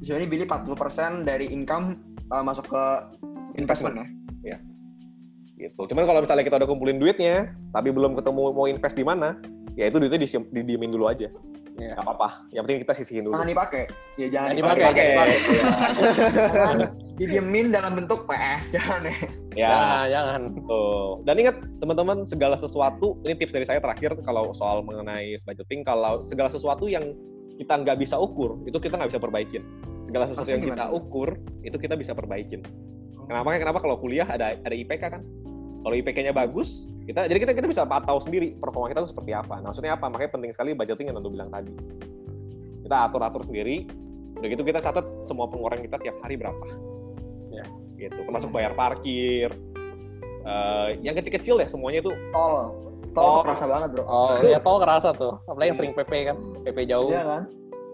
Sejauh 0.00 0.18
ini 0.20 0.26
Billy 0.28 0.44
40% 0.44 1.24
dari 1.24 1.48
income 1.48 1.96
uh, 2.28 2.44
masuk 2.44 2.68
ke 2.68 2.84
investment 3.56 3.96
ya? 4.00 4.06
gitu. 5.54 5.80
Cuman 5.86 6.04
kalau 6.04 6.20
misalnya 6.20 6.44
kita 6.44 6.56
udah 6.60 6.68
kumpulin 6.68 6.98
duitnya, 6.98 7.54
tapi 7.72 7.94
belum 7.94 8.18
ketemu 8.18 8.42
mau 8.52 8.66
invest 8.66 8.96
di 8.98 9.04
mana, 9.06 9.38
ya 9.78 9.88
itu 9.88 9.96
duitnya 10.02 10.20
disiam- 10.20 10.50
didiemin 10.50 10.92
dulu 10.92 11.08
aja. 11.08 11.30
Iya. 11.74 11.98
Gak 11.98 12.06
apa-apa. 12.06 12.28
Yang 12.54 12.62
penting 12.64 12.80
kita 12.86 12.94
sisihin 12.94 13.22
dulu. 13.26 13.34
Jangan 13.34 13.50
dipakai. 13.50 13.82
Ya 14.14 14.26
jangan 14.30 14.48
Jangan 14.54 14.54
dipakai. 14.54 14.78
dipakai, 14.78 15.04
jangan 15.04 15.26
Oke. 15.26 15.58
Jangan 16.54 16.78
didiemin 17.14 17.66
dalam 17.70 17.92
bentuk 17.94 18.20
PS. 18.26 18.64
Jangan 18.74 19.00
ya. 19.02 19.16
Ya, 19.54 19.68
Jangan, 19.70 20.06
jangan. 20.10 20.40
tuh. 20.66 21.06
Dan 21.22 21.34
ingat 21.38 21.56
teman-teman 21.78 22.16
segala 22.24 22.56
sesuatu, 22.56 23.18
ini 23.22 23.34
tips 23.34 23.54
dari 23.54 23.66
saya 23.66 23.78
terakhir 23.78 24.14
kalau 24.22 24.50
soal 24.52 24.82
mengenai 24.82 25.34
budgeting, 25.42 25.82
kalau 25.82 26.22
segala 26.22 26.50
sesuatu 26.50 26.86
yang 26.86 27.14
kita 27.54 27.74
nggak 27.76 27.98
bisa 27.98 28.18
ukur, 28.18 28.58
itu 28.66 28.78
kita 28.78 28.98
nggak 28.98 29.10
bisa 29.14 29.22
perbaikin. 29.22 29.62
Segala 30.02 30.26
sesuatu 30.26 30.46
Maksudnya 30.46 30.58
yang 30.58 30.74
kita 30.74 30.86
gimana? 30.86 30.98
ukur, 30.98 31.28
itu 31.62 31.76
kita 31.78 31.94
bisa 31.94 32.12
perbaikin. 32.12 32.60
Kenapa? 33.24 33.54
Kenapa 33.56 33.78
kalau 33.78 33.96
kuliah 33.96 34.26
ada 34.26 34.58
ada 34.58 34.74
IPK 34.74 35.02
kan? 35.10 35.22
Kalau 35.84 35.94
IPK-nya 36.00 36.32
bagus, 36.32 36.88
kita 37.04 37.28
jadi 37.28 37.38
kita 37.44 37.52
kita 37.52 37.68
bisa 37.68 37.84
tahu 37.84 38.18
sendiri 38.24 38.56
performa 38.56 38.88
kita 38.88 39.04
itu 39.04 39.12
seperti 39.12 39.36
apa. 39.36 39.60
Nah, 39.60 39.68
maksudnya 39.68 39.92
apa? 40.00 40.08
Makanya 40.08 40.30
penting 40.32 40.50
sekali 40.56 40.72
budgeting 40.72 41.12
yang 41.12 41.20
Nando 41.20 41.28
bilang 41.28 41.52
tadi. 41.52 41.76
Kita 42.88 43.12
atur-atur 43.12 43.44
sendiri. 43.44 43.84
Udah 44.40 44.48
gitu 44.48 44.64
kita 44.64 44.80
catat 44.80 45.04
semua 45.28 45.44
pengeluaran 45.44 45.84
kita 45.84 46.00
tiap 46.00 46.16
hari 46.24 46.40
berapa. 46.40 46.64
Ya. 47.52 47.68
Gitu. 48.00 48.16
Termasuk 48.16 48.48
bayar 48.48 48.72
parkir. 48.72 49.52
Eh, 50.44 50.88
yang 51.04 51.16
kecil-kecil 51.16 51.60
ya 51.60 51.68
semuanya 51.68 52.00
itu 52.04 52.12
Tol. 52.32 52.72
Tol 53.12 53.24
Tol. 53.24 53.40
kerasa 53.44 53.64
banget 53.68 53.88
bro. 53.96 54.04
Oh, 54.08 54.32
ya 54.56 54.58
tol 54.64 54.80
kerasa 54.80 55.12
tuh. 55.12 55.36
Apalagi 55.44 55.68
yang 55.72 55.78
sering 55.78 55.92
PP 55.92 56.12
kan, 56.32 56.36
PP 56.64 56.78
jauh. 56.88 57.12
Iya 57.12 57.22
kan? 57.24 57.42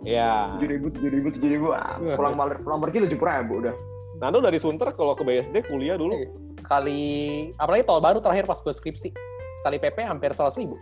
ya. 0.07 0.32
Tujuh 0.57 0.68
ribu, 0.70 0.86
tujuh 0.95 1.11
ribu, 1.11 1.26
tujuh 1.34 1.51
ribu. 1.51 1.66
Ah, 1.74 1.99
pulang 2.16 2.34
balik, 2.38 2.62
pulang 2.62 2.80
pergi 2.80 3.05
tujuh 3.07 3.18
ribu 3.18 3.55
udah. 3.66 3.74
Nando 4.21 4.45
dari 4.45 4.61
Sunter 4.61 4.93
kalau 4.93 5.16
ke 5.16 5.25
BSD 5.25 5.64
kuliah 5.64 5.97
dulu. 5.97 6.12
Sekali, 6.61 7.01
apalagi 7.57 7.89
tol 7.89 8.05
baru 8.05 8.21
terakhir 8.21 8.45
pas 8.45 8.61
gue 8.61 8.73
skripsi. 8.73 9.11
sekali 9.51 9.83
PP 9.83 10.07
hampir 10.07 10.31
100 10.31 10.55
ribu. 10.62 10.79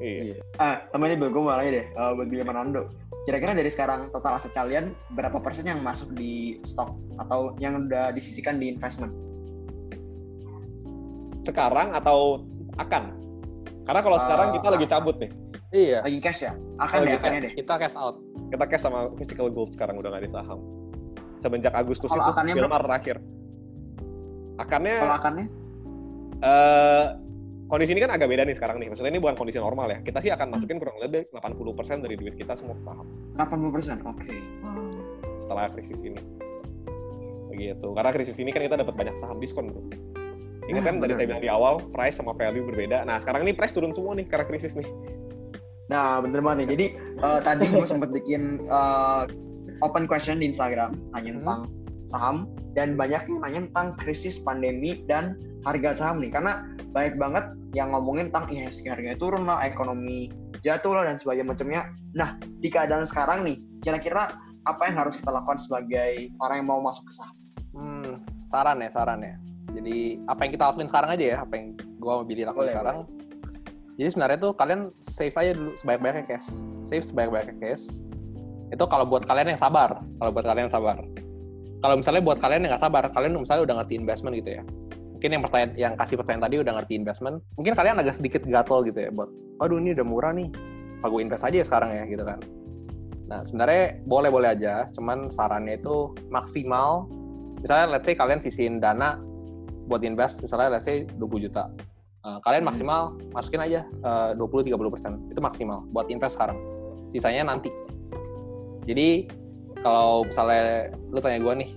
Iya. 0.00 0.40
Ah, 0.56 0.88
temennya 0.88 1.20
Bill, 1.20 1.36
gue 1.36 1.42
mau 1.44 1.52
deh, 1.52 1.84
uh, 2.00 2.16
buat 2.16 2.32
Billy 2.32 2.40
Manando. 2.40 2.88
Kira-kira 3.28 3.52
dari 3.52 3.68
sekarang 3.68 4.08
total 4.08 4.40
aset 4.40 4.56
kalian 4.56 4.96
berapa 5.12 5.36
persen 5.36 5.68
yang 5.68 5.84
masuk 5.84 6.16
di 6.16 6.64
stok 6.64 6.96
atau 7.20 7.52
yang 7.60 7.84
udah 7.84 8.08
disisikan 8.16 8.56
di 8.56 8.72
investment? 8.72 9.12
Sekarang 11.44 11.92
atau 11.92 12.48
akan? 12.80 13.12
Karena 13.84 14.00
kalau 14.00 14.16
Uh, 14.16 14.24
sekarang 14.24 14.48
kita 14.56 14.68
lagi 14.72 14.86
cabut 14.88 15.16
nih. 15.20 15.30
Iya. 15.76 15.98
Lagi 16.08 16.18
cash 16.24 16.40
ya? 16.48 16.52
Akan 16.80 16.96
Oh, 17.00 17.04
deh, 17.04 17.14
akannya 17.20 17.40
deh. 17.44 17.52
Kita 17.52 17.74
cash 17.76 17.96
out. 18.00 18.16
Kita 18.48 18.64
cash 18.64 18.82
sama 18.88 19.12
physical 19.20 19.52
gold 19.52 19.76
sekarang 19.76 20.00
udah 20.00 20.08
nggak 20.08 20.24
di 20.24 20.32
saham. 20.32 20.83
Semenjak 21.44 21.76
Agustus 21.76 22.08
Kalau 22.08 22.24
itu 22.24 22.32
akannya 22.32 22.52
Wilmar 22.56 22.80
terakhir. 22.80 23.16
Akannya 24.56 24.96
Kalau 24.96 25.16
akannya? 25.20 25.44
eh 26.40 27.06
kondisi 27.64 27.92
ini 27.92 28.00
kan 28.00 28.12
agak 28.12 28.28
beda 28.28 28.48
nih 28.48 28.56
sekarang 28.56 28.80
nih. 28.80 28.88
Maksudnya 28.88 29.12
ini 29.12 29.20
bukan 29.20 29.36
kondisi 29.36 29.60
normal 29.60 29.92
ya. 29.92 29.98
Kita 30.00 30.24
sih 30.24 30.32
Hmm. 30.32 30.40
akan 30.40 30.48
masukin 30.56 30.80
kurang 30.80 30.96
lebih 31.00 31.28
80% 31.32 32.00
dari 32.00 32.16
duit 32.16 32.34
kita 32.34 32.56
semua 32.56 32.76
ke 32.76 32.82
saham 32.82 33.04
80 33.36 33.68
persen, 33.70 34.00
oke. 34.02 34.24
Wow. 34.64 34.88
setelah 35.36 35.68
krisis 35.68 36.00
ini. 36.00 36.16
Begitu. 37.48 37.88
Karena 37.92 38.10
krisis 38.10 38.36
ini 38.36 38.48
kan 38.48 38.64
kita 38.64 38.80
dapat 38.80 38.94
banyak 38.96 39.14
saham 39.14 39.36
diskon, 39.36 39.68
Bro. 39.68 39.84
Ingat 40.64 40.80
Nah, 40.80 40.84
kan 40.88 40.94
dari 40.96 41.12
saya 41.12 41.26
bilang 41.28 41.44
di 41.44 41.50
awal, 41.52 41.76
price 41.92 42.16
sama 42.16 42.32
value 42.32 42.64
berbeda. 42.64 43.04
Nah, 43.04 43.20
sekarang 43.20 43.44
ini 43.44 43.52
price 43.52 43.76
turun 43.76 43.92
semua 43.92 44.16
nih 44.16 44.24
karena 44.24 44.48
krisis 44.48 44.72
nih. 44.72 44.88
Nah, 45.86 46.24
bener 46.24 46.40
banget 46.40 46.64
nih. 46.64 46.68
Jadi 46.72 46.86
eh, 47.20 47.40
tadi 47.44 47.64
gue 47.68 47.84
sempat 47.92 48.08
bikin 48.08 48.64
eh, 48.64 49.22
open 49.82 50.06
question 50.06 50.38
di 50.38 50.52
Instagram 50.52 50.94
nanya 51.16 51.32
Hmm. 51.34 51.38
tentang 51.42 51.60
saham 52.04 52.36
dan 52.76 52.94
banyak 52.94 53.22
yang 53.26 53.38
nanya 53.40 53.60
tentang 53.72 53.88
krisis 53.98 54.38
pandemi 54.44 55.02
dan 55.08 55.40
harga 55.64 55.96
saham 56.04 56.20
nih 56.20 56.30
karena 56.30 56.68
banyak 56.92 57.16
banget 57.16 57.44
yang 57.74 57.90
ngomongin 57.90 58.30
tentang 58.30 58.46
IHSG 58.54 58.86
harganya 58.86 59.18
turun 59.18 59.50
lah, 59.50 59.66
ekonomi 59.66 60.30
jatuh 60.62 60.94
lah 60.94 61.04
dan 61.10 61.18
sebagainya 61.18 61.50
macamnya. 61.50 61.82
Nah, 62.14 62.38
di 62.62 62.70
keadaan 62.70 63.04
sekarang 63.04 63.42
nih, 63.42 63.58
kira-kira 63.82 64.38
apa 64.64 64.82
yang 64.86 64.96
harus 65.02 65.18
kita 65.18 65.28
lakukan 65.34 65.58
sebagai 65.58 66.30
orang 66.40 66.62
yang 66.62 66.68
mau 66.70 66.80
masuk 66.80 67.04
ke 67.10 67.12
saham? 67.18 67.36
Hmm, 67.74 68.10
saran 68.46 68.78
ya, 68.78 68.88
saran 68.94 69.20
ya. 69.20 69.34
Jadi 69.74 70.22
apa 70.30 70.40
yang 70.46 70.52
kita 70.54 70.64
lakuin 70.70 70.88
sekarang 70.88 71.10
aja 71.18 71.24
ya, 71.34 71.36
apa 71.42 71.52
yang 71.58 71.66
gua 71.98 72.22
mau 72.22 72.26
pilih 72.30 72.46
lakuin 72.46 72.70
Boleh, 72.70 72.74
sekarang. 72.78 72.96
Jadi 73.98 74.08
sebenarnya 74.10 74.38
tuh 74.38 74.52
kalian 74.54 74.80
save 75.02 75.36
aja 75.38 75.50
dulu 75.58 75.70
sebanyak-banyaknya 75.74 76.24
cash. 76.30 76.48
Save 76.86 77.04
sebanyak-banyaknya 77.06 77.56
cash. 77.58 77.84
Itu 78.72 78.84
kalau 78.88 79.04
buat 79.04 79.26
kalian 79.28 79.56
yang 79.56 79.60
sabar, 79.60 80.00
kalau 80.20 80.30
buat 80.32 80.46
kalian 80.46 80.70
yang 80.70 80.74
sabar. 80.74 80.96
Kalau 81.84 81.94
misalnya 82.00 82.22
buat 82.24 82.38
kalian 82.40 82.64
yang 82.64 82.70
nggak 82.72 82.84
sabar, 82.84 83.02
kalian 83.12 83.36
misalnya 83.36 83.62
udah 83.68 83.76
ngerti 83.84 83.94
investment 84.00 84.34
gitu 84.40 84.50
ya. 84.56 84.62
Mungkin 85.12 85.28
yang 85.36 85.42
pertanyaan 85.44 85.70
yang 85.76 85.92
kasih 86.00 86.16
pertanyaan 86.16 86.44
tadi 86.48 86.56
udah 86.64 86.72
ngerti 86.80 86.92
investment. 86.96 87.36
Mungkin 87.60 87.72
kalian 87.76 87.96
agak 88.00 88.14
sedikit 88.16 88.42
gatel 88.44 88.88
gitu 88.88 88.98
ya 89.04 89.10
buat, 89.12 89.28
aduh 89.60 89.76
ini 89.76 89.92
udah 89.92 90.06
murah 90.06 90.32
nih, 90.32 90.48
apa 91.00 91.06
gue 91.12 91.20
invest 91.20 91.44
aja 91.44 91.56
ya 91.60 91.66
sekarang 91.66 91.90
ya 91.92 92.04
gitu 92.08 92.24
kan. 92.24 92.40
Nah 93.28 93.40
sebenarnya 93.44 94.00
boleh-boleh 94.04 94.48
aja, 94.56 94.88
cuman 94.96 95.28
sarannya 95.28 95.80
itu 95.80 96.12
maksimal. 96.28 97.08
Misalnya 97.60 97.96
let's 97.96 98.04
say 98.04 98.16
kalian 98.16 98.40
sisihin 98.40 98.80
dana 98.80 99.16
buat 99.88 100.04
invest, 100.04 100.40
misalnya 100.44 100.76
let's 100.76 100.88
say 100.88 101.08
20 101.20 101.48
juta. 101.48 101.68
Eh, 102.24 102.38
kalian 102.40 102.64
Hmm. 102.64 102.72
maksimal 102.72 103.00
masukin 103.36 103.60
aja 103.60 103.84
eh, 103.84 104.30
20-30 104.36 104.88
persen, 104.88 105.20
itu 105.28 105.40
maksimal 105.44 105.84
buat 105.92 106.08
invest 106.08 106.40
sekarang. 106.40 106.56
Sisanya 107.12 107.52
nanti. 107.52 107.68
Jadi 108.84 109.28
kalau 109.80 110.24
misalnya 110.24 110.92
lu 111.12 111.20
tanya 111.20 111.40
gue 111.40 111.54
nih, 111.64 111.70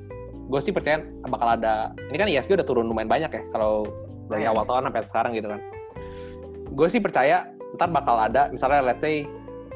gue 0.48 0.60
sih 0.64 0.72
percaya 0.72 1.04
bakal 1.28 1.60
ada. 1.60 1.92
Ini 2.12 2.18
kan 2.20 2.28
ISG 2.28 2.56
udah 2.56 2.68
turun 2.68 2.88
lumayan 2.88 3.12
banyak 3.12 3.32
ya 3.32 3.44
kalau 3.52 3.88
dari 4.28 4.44
Lumayan. 4.44 4.56
awal 4.56 4.64
tahun 4.68 4.84
sampai 4.92 5.08
sekarang 5.08 5.32
gitu 5.36 5.48
kan. 5.52 5.62
Gue 6.72 6.88
sih 6.88 7.02
percaya 7.04 7.48
ntar 7.76 7.92
bakal 7.92 8.16
ada, 8.16 8.48
misalnya 8.48 8.80
let's 8.80 9.04
say 9.04 9.28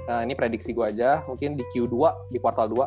eh, 0.07 0.21
ini 0.23 0.31
prediksi 0.35 0.71
gue 0.71 0.85
aja, 0.87 1.23
mungkin 1.27 1.59
di 1.59 1.63
Q2 1.75 1.95
di 2.31 2.39
kuartal 2.39 2.71
2 2.71 2.79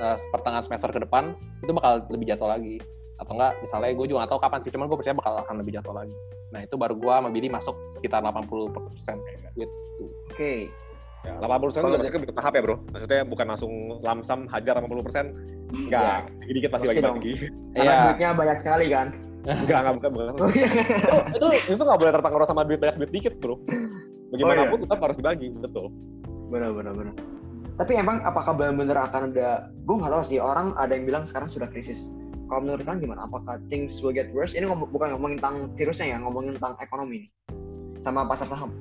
eh, 0.00 0.16
pertengahan 0.32 0.64
semester 0.64 0.92
ke 0.92 1.00
depan 1.00 1.32
itu 1.64 1.72
bakal 1.72 2.04
lebih 2.12 2.32
jatuh 2.32 2.48
lagi 2.48 2.80
atau 3.20 3.36
enggak 3.36 3.52
misalnya 3.60 3.92
gue 3.92 4.06
juga 4.08 4.18
nggak 4.24 4.30
tahu 4.32 4.40
kapan 4.40 4.58
sih 4.64 4.72
cuman 4.72 4.86
gue 4.88 4.96
percaya 4.96 5.16
bakal 5.16 5.32
akan 5.44 5.54
lebih 5.60 5.72
jatuh 5.76 5.92
lagi 5.92 6.16
nah 6.50 6.60
itu 6.64 6.74
baru 6.74 6.96
gue 6.96 7.12
sama 7.12 7.28
Billy 7.28 7.48
masuk 7.52 7.76
sekitar 7.92 8.24
80 8.24 8.72
persen 8.72 9.20
gitu 9.54 9.68
Oke, 10.32 10.72
Ya, 11.20 11.36
80 11.36 11.68
persen 11.68 11.82
masuknya 11.84 12.20
bertahap 12.24 12.52
ya, 12.52 12.62
Bro. 12.64 12.76
Maksudnya 12.90 13.20
bukan 13.22 13.46
langsung 13.46 13.72
lamsam 14.00 14.48
hajar 14.48 14.72
80 14.76 15.04
persen. 15.04 15.24
Enggak, 15.68 16.32
dikit-dikit 16.40 16.70
pasti 16.70 16.86
Pasti 16.86 16.96
lagi 16.96 17.00
dong. 17.04 17.16
bagi. 17.20 17.32
karena 17.76 17.84
Iya. 17.84 17.96
duitnya 18.06 18.28
banyak 18.32 18.56
sekali 18.58 18.86
kan? 18.88 19.06
Enggak, 19.40 19.78
enggak 19.80 19.94
bukan 19.96 20.10
bukan. 20.10 20.32
Oh, 20.36 20.50
iya. 20.50 20.68
itu 21.30 21.46
itu 21.70 21.80
nggak 21.80 21.98
boleh 21.98 22.12
terpengaruh 22.12 22.46
sama 22.46 22.62
duit 22.64 22.80
banyak 22.80 22.96
duit 22.96 23.10
dikit, 23.10 23.34
Bro. 23.36 23.60
Bagaimanapun 24.30 24.78
Oh, 24.78 24.82
tetap 24.84 24.98
harus 25.00 25.16
dibagi, 25.16 25.48
betul. 25.52 25.92
benar 26.50 26.74
benar 26.74 26.90
benar 26.92 27.14
tapi 27.78 27.94
emang 27.94 28.20
apakah 28.20 28.52
benar-benar 28.52 29.08
akan 29.08 29.30
ada 29.30 29.70
gue 29.72 29.96
nggak 29.96 30.10
tahu 30.10 30.24
sih 30.26 30.36
orang 30.36 30.74
ada 30.74 30.92
yang 30.92 31.06
bilang 31.06 31.24
sekarang 31.24 31.46
sudah 31.46 31.64
krisis 31.64 32.10
kalau 32.44 32.60
menurut 32.60 32.82
kalian 32.82 33.00
gimana 33.00 33.24
apakah 33.24 33.56
things 33.70 34.02
will 34.02 34.10
get 34.10 34.28
worse 34.30 34.52
ini 34.52 34.66
ngom- 34.66 34.84
bukan 34.84 35.14
ngomongin 35.14 35.38
tentang 35.38 35.56
virusnya 35.72 36.12
ya 36.12 36.18
ngomongin 36.18 36.52
tentang 36.52 36.74
ekonomi 36.76 37.24
nih 37.24 37.30
sama 37.98 38.26
pasar 38.26 38.44
saham 38.44 38.74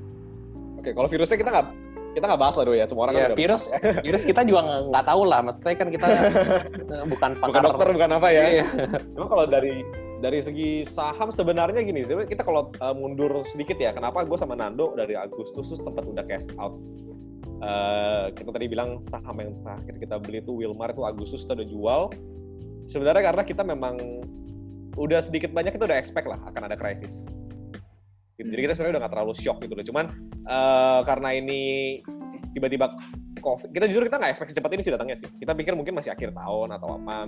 Oke, 0.76 0.92
kalau 0.92 1.08
virusnya 1.08 1.38
kita 1.38 1.48
nggak 1.48 1.68
kita 2.14 2.26
nggak 2.26 2.42
bahas 2.42 2.56
lah, 2.58 2.66
Do 2.66 2.74
ya. 2.74 2.86
Semua 2.90 3.04
orang 3.08 3.14
kan 3.16 3.22
ya 3.22 3.28
udah 3.32 3.40
virus 3.40 3.64
virus 4.06 4.24
kita 4.26 4.42
juga 4.46 4.62
nggak 4.90 5.06
tahu 5.06 5.22
lah 5.30 5.40
maksudnya 5.46 5.76
kan 5.78 5.88
kita 5.94 6.06
eh, 6.10 7.06
bukan 7.06 7.30
bukan 7.38 7.52
pakar 7.54 7.62
dokter, 7.66 7.88
bukan 7.94 8.12
apa 8.18 8.28
ya. 8.34 8.44
Iya. 8.60 8.66
Cuma 9.14 9.26
kalau 9.30 9.46
dari 9.46 9.86
dari 10.20 10.40
segi 10.44 10.84
saham 10.84 11.32
sebenarnya 11.32 11.80
gini, 11.80 12.04
kita 12.04 12.44
kalau 12.44 12.68
uh, 12.84 12.92
mundur 12.92 13.40
sedikit 13.48 13.80
ya, 13.80 13.96
kenapa 13.96 14.28
gue 14.28 14.36
sama 14.36 14.52
Nando 14.52 14.92
dari 15.00 15.16
Agustus 15.16 15.72
tuh 15.72 15.80
tempat 15.80 16.04
udah 16.04 16.26
cash 16.28 16.48
out. 16.60 16.76
Uh, 17.60 18.32
kita 18.36 18.56
tadi 18.56 18.72
bilang 18.72 19.04
saham 19.08 19.36
yang 19.40 19.52
terakhir 19.64 19.96
kita 20.00 20.16
beli 20.20 20.40
itu 20.40 20.52
Wilmar 20.56 20.96
itu 20.96 21.04
Agustus 21.08 21.48
kita 21.48 21.64
udah 21.64 21.68
jual. 21.68 22.02
Sebenarnya 22.88 23.24
karena 23.32 23.44
kita 23.48 23.64
memang 23.64 23.96
udah 25.00 25.24
sedikit 25.24 25.56
banyak 25.56 25.76
kita 25.76 25.88
udah 25.88 26.00
expect 26.00 26.28
lah 26.28 26.40
akan 26.52 26.68
ada 26.68 26.76
krisis. 26.76 27.24
Gitu. 28.40 28.56
Jadi 28.56 28.62
kita 28.64 28.74
sebenarnya 28.74 28.94
udah 28.96 29.02
nggak 29.04 29.14
terlalu 29.20 29.34
shock 29.36 29.58
gitu 29.60 29.74
loh. 29.76 29.86
Cuman 29.86 30.06
uh, 30.48 31.04
karena 31.04 31.30
ini 31.36 31.62
tiba-tiba 32.56 32.96
COVID, 33.44 33.70
kita 33.76 33.86
jujur 33.92 34.04
kita 34.08 34.16
nggak 34.16 34.32
expect 34.32 34.56
secepat 34.56 34.72
ini 34.80 34.82
sih 34.88 34.94
datangnya 34.96 35.18
sih. 35.20 35.28
Kita 35.44 35.52
pikir 35.52 35.76
mungkin 35.76 36.00
masih 36.00 36.16
akhir 36.16 36.32
tahun 36.32 36.72
atau 36.80 36.88
apa. 36.96 37.28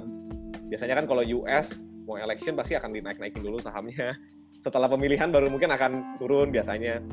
Biasanya 0.72 1.04
kan 1.04 1.06
kalau 1.12 1.24
US 1.44 1.84
mau 2.08 2.16
election 2.16 2.56
pasti 2.56 2.80
akan 2.80 2.96
dinaik-naikin 2.96 3.44
dulu 3.44 3.60
sahamnya. 3.60 4.16
Setelah 4.64 4.88
pemilihan 4.88 5.28
baru 5.36 5.52
mungkin 5.52 5.76
akan 5.76 6.16
turun 6.16 6.48
biasanya. 6.54 7.04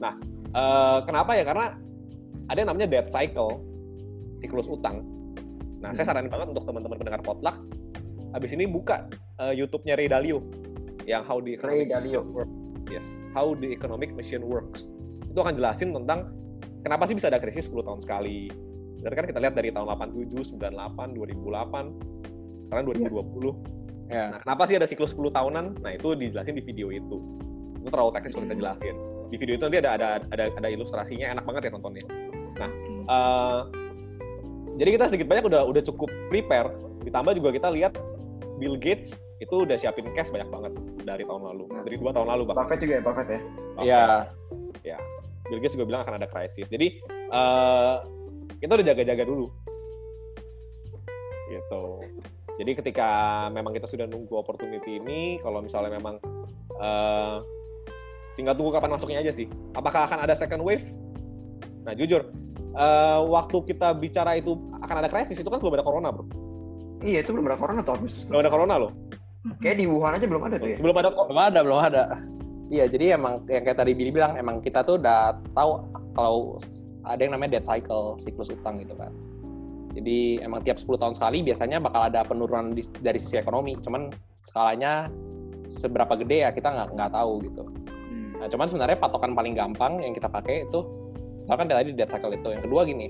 Nah, 0.00 0.16
eh, 0.52 0.98
kenapa 1.04 1.36
ya? 1.36 1.44
Karena 1.44 1.76
ada 2.48 2.56
yang 2.56 2.70
namanya 2.72 2.88
debt 2.88 3.12
cycle, 3.12 3.60
siklus 4.40 4.70
utang. 4.70 5.04
Nah, 5.82 5.90
saya 5.92 6.08
saranin 6.08 6.30
banget 6.30 6.54
untuk 6.54 6.62
teman-teman 6.62 6.96
pendengar 7.00 7.20
potluck, 7.26 7.58
abis 8.38 8.54
ini 8.54 8.70
buka 8.70 9.10
eh, 9.42 9.54
YouTube-nya 9.58 9.98
Ray 9.98 10.08
Dalio 10.08 10.46
yang 11.04 11.26
How 11.26 11.42
the 11.42 11.58
Ray 11.58 11.90
Dalio. 11.90 12.22
Yes, 12.90 13.06
How 13.36 13.54
the 13.54 13.70
Economic 13.70 14.14
Machine 14.16 14.42
Works. 14.42 14.90
Itu 15.28 15.38
akan 15.38 15.54
jelasin 15.54 15.94
tentang 15.94 16.32
kenapa 16.82 17.06
sih 17.06 17.14
bisa 17.14 17.30
ada 17.30 17.38
krisis 17.38 17.70
10 17.70 17.86
tahun 17.86 18.00
sekali. 18.02 18.50
Dari 19.02 19.14
kan 19.18 19.26
kita 19.26 19.38
lihat 19.42 19.54
dari 19.58 19.74
tahun 19.74 19.86
87, 19.98 20.58
98, 20.58 21.18
2008, 21.18 22.70
sekarang 22.70 22.84
2020. 22.88 23.58
ya 24.12 24.32
Nah, 24.32 24.38
kenapa 24.44 24.62
sih 24.70 24.76
ada 24.78 24.86
siklus 24.86 25.12
10 25.14 25.32
tahunan? 25.34 25.82
Nah, 25.82 25.92
itu 25.94 26.14
dijelasin 26.14 26.54
di 26.54 26.64
video 26.64 26.92
itu. 26.94 27.18
Itu 27.82 27.88
terlalu 27.90 28.14
teknis 28.14 28.32
kalau 28.36 28.46
kita 28.46 28.56
jelasin. 28.58 28.94
Di 29.32 29.36
video 29.40 29.54
itu 29.56 29.64
nanti 29.66 29.80
ada 29.80 29.90
ada 29.96 30.08
ada, 30.30 30.44
ada 30.52 30.68
ilustrasinya, 30.68 31.26
enak 31.32 31.44
banget 31.48 31.62
ya 31.66 31.70
nontonnya. 31.72 32.04
Nah, 32.60 32.70
eh, 33.08 33.60
jadi 34.80 34.90
kita 34.96 35.04
sedikit 35.12 35.28
banyak 35.28 35.44
udah 35.48 35.62
udah 35.66 35.82
cukup 35.84 36.10
prepare. 36.28 36.70
Ditambah 37.02 37.32
juga 37.34 37.50
kita 37.56 37.68
lihat 37.72 37.92
Bill 38.60 38.78
Gates 38.78 39.16
itu 39.42 39.66
udah 39.66 39.74
siapin 39.74 40.06
cash 40.14 40.30
banyak 40.30 40.46
banget 40.46 40.72
dari 41.02 41.26
tahun 41.26 41.42
lalu, 41.50 41.64
dari 41.82 41.96
dua 41.98 42.14
tahun 42.14 42.30
lalu 42.30 42.42
bahkan. 42.46 42.70
Buffett 42.70 42.80
juga 42.86 42.94
ya 42.94 43.02
Buffett 43.02 43.28
ya 43.28 43.40
ya 43.82 44.04
Ya, 44.82 44.98
Bill 45.46 45.62
Gates 45.62 45.78
juga 45.78 45.86
bilang 45.94 46.02
akan 46.02 46.18
ada 46.18 46.26
krisis. 46.26 46.66
Jadi 46.66 46.98
eh 47.30 47.94
kita 48.58 48.72
udah 48.78 48.86
jaga-jaga 48.86 49.22
dulu. 49.22 49.46
Gitu. 51.50 51.84
Jadi 52.58 52.70
ketika 52.82 53.10
memang 53.54 53.70
kita 53.70 53.86
sudah 53.86 54.10
nunggu 54.10 54.34
opportunity 54.34 54.98
ini, 54.98 55.38
kalau 55.38 55.62
misalnya 55.62 55.94
memang 55.94 56.18
eh 56.82 57.36
tinggal 58.34 58.58
tunggu 58.58 58.74
kapan 58.74 58.90
masuknya 58.90 59.22
aja 59.22 59.30
sih. 59.30 59.46
Apakah 59.78 60.10
akan 60.10 60.26
ada 60.26 60.34
second 60.34 60.66
wave? 60.66 60.82
Nah, 61.86 61.94
jujur, 61.94 62.26
eh 62.74 63.20
waktu 63.22 63.56
kita 63.70 63.94
bicara 63.98 64.38
itu 64.38 64.58
akan 64.82 64.96
ada 64.98 65.08
krisis 65.10 65.38
itu 65.38 65.46
kan 65.46 65.62
belum 65.62 65.78
ada 65.78 65.86
corona, 65.86 66.10
bro. 66.10 66.26
iya 67.02 67.18
itu 67.18 67.34
belum 67.34 67.50
ada 67.50 67.58
corona 67.58 67.82
tuh 67.82 67.98
Agustus 67.98 68.30
Belum 68.30 68.46
ada 68.46 68.50
corona 68.50 68.74
loh. 68.78 68.90
Kayak 69.58 69.76
di 69.78 69.86
Wuhan 69.86 70.16
aja 70.16 70.26
belum 70.26 70.42
ada 70.46 70.56
tuh 70.56 70.68
ya 70.70 70.76
Belum 70.78 70.96
ada 70.96 71.08
kok. 71.10 71.26
belum 71.26 71.42
ada 71.42 71.60
belum 71.60 71.80
ada 71.80 72.02
iya 72.68 72.84
jadi 72.86 73.18
emang 73.18 73.42
yang 73.46 73.62
kayak 73.62 73.78
tadi 73.78 73.92
Billy 73.92 74.10
bilang 74.10 74.34
emang 74.34 74.62
kita 74.62 74.82
tuh 74.82 74.96
udah 74.96 75.34
tahu 75.52 75.70
kalau 76.14 76.56
ada 77.02 77.20
yang 77.20 77.34
namanya 77.34 77.58
debt 77.58 77.66
cycle 77.66 78.16
siklus 78.16 78.48
utang 78.48 78.78
gitu 78.78 78.94
kan 78.94 79.10
jadi 79.92 80.40
emang 80.40 80.64
tiap 80.64 80.80
10 80.80 80.88
tahun 80.96 81.12
sekali 81.12 81.44
biasanya 81.44 81.76
bakal 81.76 82.06
ada 82.06 82.24
penurunan 82.24 82.72
di- 82.72 82.86
dari 82.98 83.20
sisi 83.20 83.36
ekonomi 83.36 83.76
cuman 83.76 84.08
skalanya 84.40 85.10
seberapa 85.68 86.16
gede 86.16 86.44
ya 86.44 86.50
kita 86.50 86.68
nggak 86.68 86.88
nggak 86.94 87.10
tahu 87.12 87.42
gitu 87.42 87.64
Hmm. 88.12 88.36
Nah, 88.36 88.44
cuman 88.44 88.68
sebenarnya 88.68 89.00
patokan 89.00 89.32
paling 89.32 89.56
gampang 89.56 90.04
yang 90.04 90.12
kita 90.12 90.28
pakai 90.28 90.68
itu, 90.68 90.84
kan 91.48 91.64
tadi 91.64 91.96
dead 91.96 92.12
cycle 92.12 92.28
itu. 92.28 92.44
Yang 92.44 92.68
kedua 92.68 92.84
gini, 92.84 93.08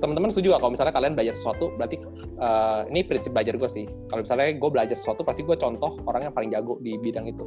teman-teman 0.00 0.28
setuju 0.28 0.56
gak 0.56 0.60
kalau 0.60 0.72
misalnya 0.72 0.94
kalian 0.94 1.12
belajar 1.16 1.34
sesuatu, 1.36 1.72
berarti 1.76 1.96
uh, 2.38 2.84
ini 2.88 3.00
prinsip 3.04 3.32
belajar 3.32 3.54
gue 3.56 3.70
sih. 3.70 3.84
Kalau 4.12 4.20
misalnya 4.22 4.56
gue 4.56 4.70
belajar 4.70 4.96
sesuatu, 4.96 5.24
pasti 5.24 5.40
gue 5.42 5.56
contoh 5.56 5.96
orang 6.04 6.28
yang 6.30 6.34
paling 6.34 6.50
jago 6.52 6.76
di 6.84 6.96
bidang 7.00 7.26
itu. 7.28 7.44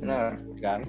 Benar. 0.00 0.40
Kan? 0.60 0.88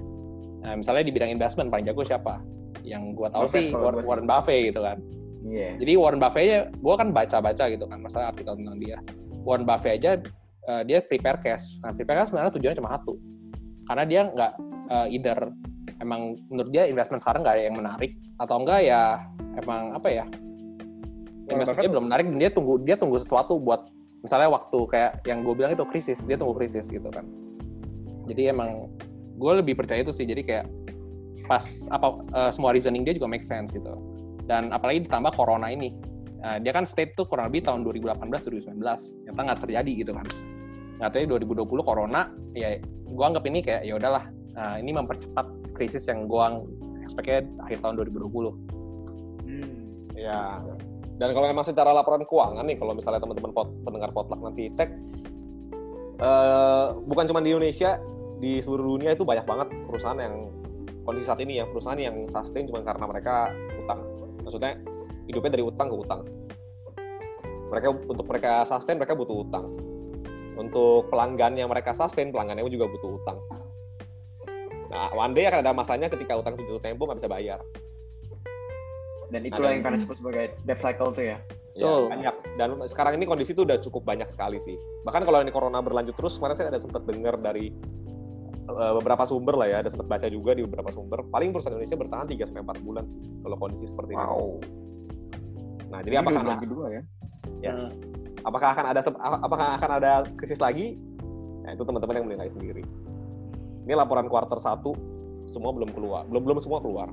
Nah, 0.64 0.74
misalnya 0.80 1.03
di 1.06 1.14
bidang 1.14 1.32
investment 1.32 1.68
paling 1.70 1.86
jago 1.86 2.01
siapa? 2.08 2.39
Yang 2.82 3.03
gue 3.20 3.28
tahu 3.32 3.43
Buffett, 3.47 3.60
sih 3.60 3.68
Warren, 3.76 4.03
Warren 4.08 4.28
Buffett 4.28 4.62
gitu 4.72 4.82
kan. 4.82 4.97
Iya. 5.45 5.60
Yeah. 5.60 5.74
Jadi 5.84 5.93
Warren 5.99 6.22
Buffett 6.24 6.45
aja, 6.47 6.60
gue 6.72 6.95
kan 6.95 7.08
baca-baca 7.12 7.64
gitu 7.70 7.86
kan, 7.86 7.99
masalah 8.01 8.26
artikel 8.32 8.53
tentang 8.56 8.78
dia. 8.80 8.97
Warren 9.43 9.68
Buffett 9.68 10.01
aja 10.01 10.12
uh, 10.72 10.82
dia 10.88 11.03
prepare 11.03 11.39
cash. 11.43 11.78
Nah, 11.84 11.91
prepare 11.91 12.24
cash 12.24 12.32
sebenarnya 12.32 12.56
tujuannya 12.56 12.80
cuma 12.80 12.91
satu. 12.95 13.14
Karena 13.86 14.03
dia 14.08 14.22
nggak 14.32 14.53
uh, 14.89 15.08
either 15.12 15.38
emang 16.01 16.36
menurut 16.49 16.72
dia 16.74 16.89
investment 16.89 17.22
sekarang 17.22 17.45
nggak 17.45 17.56
ada 17.56 17.64
yang 17.70 17.78
menarik 17.78 18.12
atau 18.41 18.56
enggak 18.60 18.82
ya 18.84 19.22
emang 19.62 19.95
apa 19.95 20.10
ya 20.12 20.26
investmentnya 21.50 21.91
belum 21.91 22.06
menarik 22.10 22.26
dan 22.32 22.38
dia 22.41 22.52
tunggu 22.52 22.82
dia 22.82 22.96
tunggu 22.98 23.22
sesuatu 23.22 23.62
buat 23.62 23.89
misalnya 24.26 24.50
waktu 24.50 24.80
kayak 24.89 25.12
yang 25.30 25.46
gue 25.46 25.54
bilang 25.54 25.78
itu 25.78 25.86
krisis 25.86 26.26
dia 26.26 26.38
tunggu 26.38 26.58
krisis 26.58 26.89
gitu 26.89 27.06
kan. 27.14 27.26
Jadi 28.26 28.50
emang 28.50 28.89
gue 29.38 29.52
lebih 29.62 29.78
percaya 29.78 30.02
itu 30.02 30.10
sih 30.10 30.26
jadi 30.26 30.41
kayak 30.41 30.66
pas 31.46 31.62
apa 31.93 32.26
uh, 32.34 32.50
semua 32.50 32.74
reasoning 32.74 33.06
dia 33.06 33.14
juga 33.14 33.30
make 33.30 33.46
sense 33.46 33.70
gitu. 33.70 33.93
Dan 34.50 34.74
apalagi 34.74 35.06
ditambah 35.06 35.38
corona 35.38 35.70
ini 35.70 35.93
uh, 36.41 36.58
dia 36.58 36.74
kan 36.74 36.89
state 36.89 37.14
tuh 37.14 37.30
kurang 37.30 37.54
lebih 37.54 37.70
tahun 37.70 37.86
2018 37.86 38.26
2019 38.26 38.82
ternyata 38.82 39.39
nggak 39.46 39.60
terjadi 39.62 39.91
gitu 39.93 40.12
kan. 40.18 40.26
Nyatanya 41.06 41.38
2020 41.38 41.86
corona 41.86 42.34
ya 42.58 42.82
gue 43.06 43.26
anggap 43.26 43.46
ini 43.46 43.62
kayak 43.62 43.86
ya 43.86 43.93
udahlah 44.02 44.26
uh, 44.58 44.76
ini 44.82 44.96
mempercepat 44.96 45.46
krisis 45.78 46.10
yang 46.10 46.26
gue 46.26 46.46
expect 47.06 47.46
akhir 47.62 47.78
tahun 47.86 48.02
2020 48.02 49.46
hmm. 49.46 49.78
ya 50.18 50.64
dan 51.16 51.32
kalau 51.32 51.47
memang 51.47 51.63
secara 51.63 51.95
laporan 51.95 52.28
keuangan 52.28 52.68
nih, 52.68 52.76
kalau 52.76 52.91
misalnya 52.91 53.24
teman-teman 53.24 53.51
pot, 53.55 53.72
pendengar 53.88 54.11
potluck 54.11 54.41
nanti 54.43 54.68
cek, 54.76 54.89
uh, 56.20 56.91
bukan 57.07 57.32
cuma 57.32 57.39
di 57.39 57.55
Indonesia, 57.55 57.95
di 58.43 58.59
seluruh 58.59 58.99
dunia 58.99 59.16
itu 59.16 59.24
banyak 59.24 59.47
banget 59.47 59.68
perusahaan 59.88 60.20
yang 60.20 60.51
kondisi 61.07 61.32
saat 61.32 61.39
ini 61.39 61.63
ya 61.63 61.66
perusahaan 61.72 61.95
yang 61.95 62.28
sustain 62.28 62.68
cuma 62.68 62.84
karena 62.84 63.07
mereka 63.07 63.47
utang. 63.80 63.99
Maksudnya 64.43 64.76
hidupnya 65.32 65.51
dari 65.55 65.63
utang 65.63 65.88
ke 65.88 65.95
utang. 66.03 66.22
Mereka 67.72 67.88
untuk 68.11 68.26
mereka 68.28 68.68
sustain 68.68 68.99
mereka 68.99 69.16
butuh 69.16 69.47
utang. 69.47 69.66
Untuk 70.59 71.07
pelanggan 71.07 71.55
yang 71.55 71.72
mereka 71.72 71.95
sustain 71.95 72.36
pelanggannya 72.36 72.68
juga 72.68 72.91
butuh 72.91 73.24
utang. 73.24 73.39
Nah, 74.91 75.11
one 75.16 75.32
day 75.32 75.47
akan 75.47 75.63
ada 75.63 75.72
masanya 75.72 76.07
ketika 76.11 76.36
utang 76.39 76.59
itu 76.59 76.76
tempo 76.84 77.07
nggak 77.07 77.24
bisa 77.24 77.32
bayar 77.32 77.59
dan 79.34 79.42
itulah 79.46 79.72
yang 79.74 79.84
kalian 79.86 80.02
sebut 80.02 80.18
sebagai 80.18 80.46
debt 80.66 80.80
cycle 80.82 81.12
tuh 81.14 81.26
ya 81.36 81.38
Ya, 81.76 81.92
banyak. 82.08 82.36
Dan 82.56 82.80
sekarang 82.88 83.20
ini 83.20 83.28
kondisi 83.28 83.52
itu 83.52 83.68
udah 83.68 83.76
cukup 83.84 84.08
banyak 84.08 84.32
sekali 84.32 84.64
sih. 84.64 84.80
Bahkan 85.04 85.28
kalau 85.28 85.44
ini 85.44 85.52
corona 85.52 85.84
berlanjut 85.84 86.16
terus, 86.16 86.40
kemarin 86.40 86.56
saya 86.56 86.72
ada 86.72 86.80
sempat 86.80 87.04
dengar 87.04 87.36
dari 87.36 87.76
uh, 88.72 88.96
beberapa 88.96 89.28
sumber 89.28 89.60
lah 89.60 89.68
ya, 89.68 89.78
ada 89.84 89.92
sempat 89.92 90.08
baca 90.08 90.24
juga 90.32 90.56
di 90.56 90.64
beberapa 90.64 90.88
sumber. 90.96 91.28
Paling 91.28 91.52
perusahaan 91.52 91.76
Indonesia 91.76 92.00
bertahan 92.00 92.32
3 92.32 92.48
sampai 92.48 92.64
4 92.64 92.80
bulan 92.88 93.04
sih 93.12 93.22
kalau 93.44 93.56
kondisi 93.60 93.86
seperti 93.92 94.16
wow. 94.16 94.24
ini. 94.24 94.68
Nah, 95.92 96.00
jadi 96.00 96.16
ini 96.16 96.22
apakah 96.24 96.42
bulan 96.48 96.62
kedua 96.64 96.86
ya? 96.88 97.02
Ya. 97.60 97.74
Hmm. 97.76 97.92
Apakah 98.48 98.68
akan 98.72 98.86
ada 98.96 99.00
apakah 99.44 99.68
akan 99.76 99.92
ada 100.00 100.12
krisis 100.40 100.64
lagi? 100.64 100.96
Nah, 101.68 101.76
itu 101.76 101.84
teman-teman 101.84 102.24
yang 102.24 102.26
menilai 102.32 102.48
sendiri. 102.56 102.88
Ini 103.84 104.00
laporan 104.00 104.32
kuarter 104.32 104.64
1 104.64 105.52
semua 105.52 105.76
belum 105.76 105.92
keluar. 105.92 106.24
Belum 106.32 106.48
belum 106.48 106.64
semua 106.64 106.80
keluar 106.80 107.12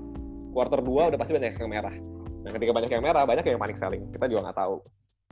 quarter 0.52 0.80
2 0.84 1.10
udah 1.10 1.18
pasti 1.18 1.32
banyak 1.32 1.56
yang 1.56 1.72
merah. 1.72 1.94
Nah, 2.42 2.50
ketika 2.52 2.72
banyak 2.74 2.90
yang 2.90 3.02
merah, 3.02 3.22
banyak 3.24 3.44
yang 3.46 3.58
panik 3.58 3.78
selling. 3.78 4.02
Kita 4.12 4.26
juga 4.28 4.50
nggak 4.50 4.58
tahu. 4.58 4.76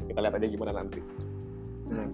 Kita 0.09 0.19
lihat 0.23 0.35
aja 0.35 0.47
gimana 0.47 0.73
nanti. 0.73 1.01
Hmm. 1.91 2.11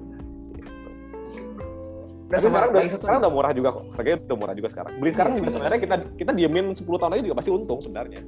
Tapi 2.27 2.43
sekarang 2.43 2.71
udah, 2.75 2.83
sekarang 2.91 3.19
udah 3.23 3.33
murah 3.33 3.53
juga 3.55 3.69
kok. 3.79 3.85
Harganya 3.95 4.19
udah 4.27 4.39
murah 4.39 4.55
juga 4.59 4.69
sekarang. 4.75 4.93
Beli 4.99 5.11
sekarang 5.15 5.33
juga 5.39 5.51
sebenarnya 5.55 5.79
kita 5.79 5.97
kita 6.19 6.31
diemin 6.35 6.67
10 6.75 6.83
tahun 6.83 7.11
lagi 7.15 7.23
juga 7.31 7.37
pasti 7.39 7.51
untung 7.55 7.79
sebenarnya. 7.79 8.21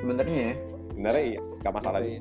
Sebenarnya 0.00 0.38
ya. 0.40 0.54
Sebenarnya 0.96 1.22
iya, 1.28 1.40
nggak 1.60 1.74
masalah. 1.76 2.00
Iya. 2.00 2.20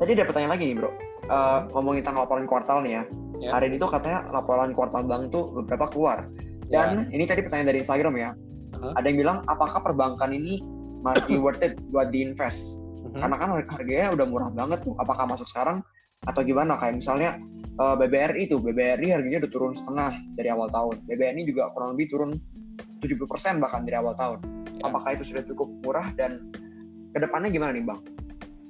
Tadi 0.00 0.10
ada 0.16 0.24
pertanyaan 0.24 0.52
lagi 0.56 0.64
nih, 0.64 0.76
Bro. 0.80 0.90
Uh, 1.24 1.58
ngomongin 1.76 2.00
tentang 2.00 2.24
laporan 2.24 2.48
kuartal 2.48 2.80
nih 2.80 2.92
ya. 2.96 3.02
Yeah. 3.44 3.52
Hari 3.52 3.66
ini 3.68 3.76
tuh 3.76 3.92
katanya 3.92 4.24
laporan 4.32 4.72
kuartal 4.72 5.04
bank 5.04 5.28
tuh 5.28 5.52
beberapa 5.52 5.92
keluar. 5.92 6.24
Dan 6.72 7.12
yeah. 7.12 7.14
ini 7.16 7.24
tadi 7.28 7.44
pertanyaan 7.44 7.68
dari 7.68 7.78
Instagram 7.84 8.14
ya. 8.16 8.30
Uh-huh. 8.32 8.92
Ada 8.96 9.06
yang 9.12 9.18
bilang 9.20 9.38
apakah 9.44 9.84
perbankan 9.84 10.32
ini 10.32 10.64
masih 11.04 11.36
worth 11.38 11.60
it 11.60 11.76
buat 11.92 12.08
diinvest. 12.10 12.80
Mm-hmm. 13.04 13.20
karena 13.20 13.36
kan 13.36 13.48
harganya 13.68 14.06
udah 14.16 14.26
murah 14.26 14.50
banget 14.50 14.80
tuh. 14.80 14.96
Apakah 14.96 15.28
masuk 15.28 15.44
sekarang 15.46 15.84
atau 16.24 16.40
gimana? 16.40 16.80
Kayak 16.80 17.04
misalnya 17.04 17.30
uh, 17.76 17.94
eh, 17.94 17.96
BBRI 18.00 18.48
itu 18.48 18.56
BBRI 18.56 19.12
harganya 19.12 19.44
udah 19.44 19.52
turun 19.52 19.72
setengah 19.76 20.16
dari 20.34 20.48
awal 20.48 20.72
tahun. 20.72 21.04
BBRI 21.04 21.44
juga 21.44 21.68
kurang 21.76 21.94
lebih 21.94 22.10
turun 22.10 22.30
70% 23.04 23.60
bahkan 23.60 23.84
dari 23.84 24.00
awal 24.00 24.16
tahun. 24.16 24.40
Yeah. 24.74 24.90
apakah 24.90 25.14
itu 25.14 25.30
sudah 25.30 25.46
cukup 25.46 25.70
murah 25.86 26.10
dan 26.18 26.50
ke 27.14 27.18
depannya 27.22 27.52
gimana 27.52 27.70
nih 27.76 27.84
bang? 27.86 28.00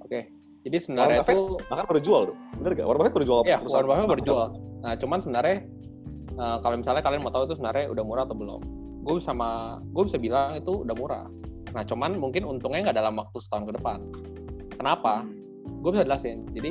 Oke. 0.05 0.11
Okay. 0.11 0.23
jadi 0.69 0.77
sebenarnya 0.81 1.25
Warren 1.25 1.33
itu 1.33 1.41
bahkan 1.71 1.85
baru 1.89 2.01
jual 2.05 2.21
tuh. 2.29 2.37
Bener 2.61 2.71
gak? 2.77 2.85
Warren 2.85 2.99
Buffett 3.01 3.15
baru 3.17 3.27
jual 3.27 3.41
Iya 3.49 3.59
Warren 3.65 3.89
Buffett 3.89 4.11
baru 4.13 4.25
jual 4.25 4.49
nah 4.85 4.93
cuman 5.01 5.17
sebenarnya 5.17 5.57
uh, 6.37 6.61
kalau 6.61 6.77
misalnya 6.77 7.01
kalian 7.01 7.25
mau 7.25 7.33
tahu 7.33 7.49
itu 7.49 7.57
sebenarnya 7.57 7.89
udah 7.89 8.05
murah 8.05 8.29
atau 8.29 8.37
belum? 8.37 8.61
Gue 9.01 9.17
sama 9.17 9.81
gue 9.81 10.05
bisa 10.05 10.21
bilang 10.21 10.61
itu 10.61 10.85
udah 10.85 10.93
murah 10.93 11.25
Nah, 11.75 11.83
cuman 11.83 12.15
mungkin 12.17 12.47
untungnya 12.47 12.91
nggak 12.91 12.99
dalam 13.03 13.19
waktu 13.19 13.39
setahun 13.43 13.67
ke 13.67 13.73
depan. 13.75 13.99
Kenapa? 14.79 15.27
Gue 15.83 15.91
bisa 15.91 16.07
jelasin. 16.07 16.47
Jadi, 16.55 16.71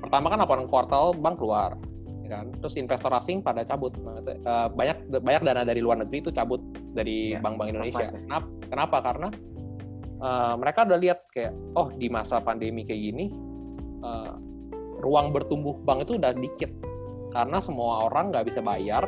pertama 0.00 0.32
kan 0.32 0.40
laporan 0.40 0.64
kuartal 0.64 1.12
bank 1.12 1.36
keluar, 1.36 1.76
ya 2.24 2.40
kan? 2.40 2.48
Terus 2.64 2.80
investor 2.80 3.12
asing 3.12 3.44
pada 3.44 3.60
cabut. 3.68 3.92
Eh, 4.24 4.68
banyak 4.72 5.12
banyak 5.12 5.42
dana 5.44 5.62
dari 5.62 5.84
luar 5.84 6.00
negeri 6.00 6.24
itu 6.24 6.32
cabut 6.32 6.60
dari 6.96 7.36
ya, 7.36 7.44
bank-bank 7.44 7.76
Indonesia. 7.76 8.08
Kenapa? 8.08 8.48
Kenapa? 8.70 8.96
Karena 9.04 9.28
uh, 10.24 10.54
mereka 10.56 10.88
udah 10.88 10.98
lihat 10.98 11.20
kayak, 11.30 11.52
oh 11.76 11.92
di 11.92 12.08
masa 12.08 12.40
pandemi 12.40 12.82
kayak 12.88 13.12
gini, 13.12 13.28
uh, 14.00 14.40
ruang 15.04 15.36
bertumbuh 15.36 15.76
bank 15.84 16.08
itu 16.08 16.16
udah 16.16 16.32
dikit. 16.32 16.72
Karena 17.30 17.60
semua 17.60 18.08
orang 18.08 18.32
nggak 18.32 18.48
bisa 18.48 18.64
bayar 18.64 19.04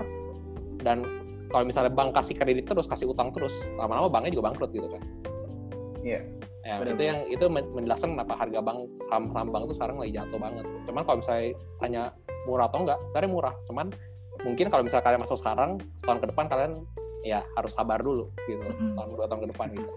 dan 0.84 1.21
kalau 1.53 1.64
misalnya 1.68 1.92
bank 1.92 2.16
kasih 2.16 2.34
kredit 2.34 2.64
terus 2.64 2.88
kasih 2.88 3.12
utang 3.12 3.30
terus 3.30 3.53
lama-lama 3.76 4.09
banknya 4.09 4.32
juga 4.34 4.50
bangkrut 4.50 4.72
gitu 4.72 4.88
kan 4.88 5.03
iya 6.03 6.20
yeah. 6.64 6.80
ya 6.80 6.90
itu 6.94 7.05
yang 7.05 7.18
itu 7.28 7.44
menjelaskan 7.53 8.16
kenapa 8.16 8.34
harga 8.40 8.61
bank 8.64 8.78
saham-saham 9.07 9.48
bank 9.53 9.62
itu 9.68 9.74
sekarang 9.76 9.96
lagi 10.00 10.12
jatuh 10.16 10.38
banget 10.40 10.64
cuman 10.88 11.03
kalau 11.05 11.16
misalnya 11.20 11.46
tanya 11.78 12.03
murah 12.48 12.66
atau 12.66 12.78
enggak 12.82 12.98
sebenarnya 12.98 13.30
murah 13.30 13.55
cuman 13.68 13.86
mungkin 14.42 14.66
kalau 14.72 14.82
misalnya 14.82 15.05
kalian 15.05 15.20
masuk 15.22 15.38
sekarang 15.38 15.70
setahun 16.00 16.18
ke 16.24 16.26
depan 16.32 16.44
kalian 16.48 16.72
ya 17.22 17.44
harus 17.55 17.76
sabar 17.76 18.03
dulu 18.03 18.32
gitu 18.50 18.64
mm-hmm. 18.64 18.88
setahun 18.90 19.09
dua 19.14 19.26
tahun 19.30 19.40
ke 19.46 19.48
depan 19.55 19.68
gitu 19.78 19.92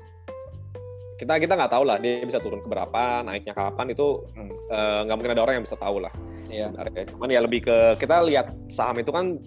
kita 1.15 1.33
kita 1.39 1.53
nggak 1.55 1.71
tahu 1.71 1.83
lah 1.87 1.97
dia 1.97 2.27
bisa 2.27 2.43
turun 2.43 2.59
ke 2.59 2.67
berapa 2.67 3.23
naiknya 3.23 3.55
kapan 3.55 3.87
itu 3.95 4.27
hmm. 4.35 4.51
eh, 4.67 4.99
nggak 5.07 5.07
hmm. 5.07 5.07
uh, 5.07 5.15
mungkin 5.15 5.31
ada 5.31 5.41
orang 5.47 5.55
yang 5.57 5.65
bisa 5.65 5.79
tahu 5.79 6.03
lah 6.03 6.11
Iya. 6.49 6.71
Cuman 7.09 7.29
ya 7.29 7.39
lebih 7.43 7.65
ke 7.65 7.77
kita 7.99 8.21
lihat 8.25 8.53
saham 8.69 9.01
itu 9.01 9.11
kan 9.11 9.41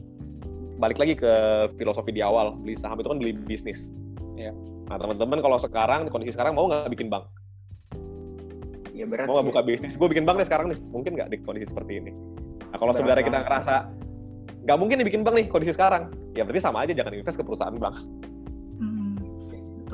balik 0.79 0.99
lagi 1.03 1.19
ke 1.19 1.33
filosofi 1.75 2.15
di 2.15 2.23
awal 2.23 2.55
beli 2.55 2.79
saham 2.79 2.99
itu 3.03 3.11
kan 3.11 3.19
beli 3.19 3.35
bisnis. 3.35 3.91
Ya. 4.39 4.55
nah 4.87 4.97
teman-teman 5.03 5.43
kalau 5.43 5.59
sekarang 5.59 6.07
di 6.07 6.11
kondisi 6.15 6.33
sekarang 6.39 6.55
mau 6.55 6.71
nggak 6.71 6.89
bikin 6.95 7.11
bank? 7.11 7.27
Ya 8.95 9.05
berat 9.05 9.27
mau 9.27 9.43
nggak 9.43 9.49
buka 9.51 9.61
bisnis? 9.67 9.99
Gue 9.99 10.07
bikin 10.07 10.23
bank 10.23 10.39
nih 10.39 10.47
sekarang 10.47 10.71
nih. 10.71 10.79
Mungkin 10.95 11.19
nggak 11.19 11.29
di 11.35 11.37
kondisi 11.43 11.67
seperti 11.75 11.99
ini. 11.99 12.15
Nah 12.71 12.79
kalau 12.79 12.95
sebenarnya 12.95 13.27
kita 13.27 13.39
ngerasa 13.43 13.75
nggak 14.65 14.79
mungkin 14.79 14.97
dibikin 15.03 15.27
bank 15.27 15.35
nih 15.43 15.47
kondisi 15.51 15.75
sekarang. 15.75 16.15
Ya 16.39 16.47
berarti 16.47 16.63
sama 16.63 16.87
aja 16.87 16.95
jangan 16.95 17.13
invest 17.19 17.37
ke 17.37 17.45
perusahaan 17.45 17.75
bank. 17.75 17.99
Hmm, 18.79 19.19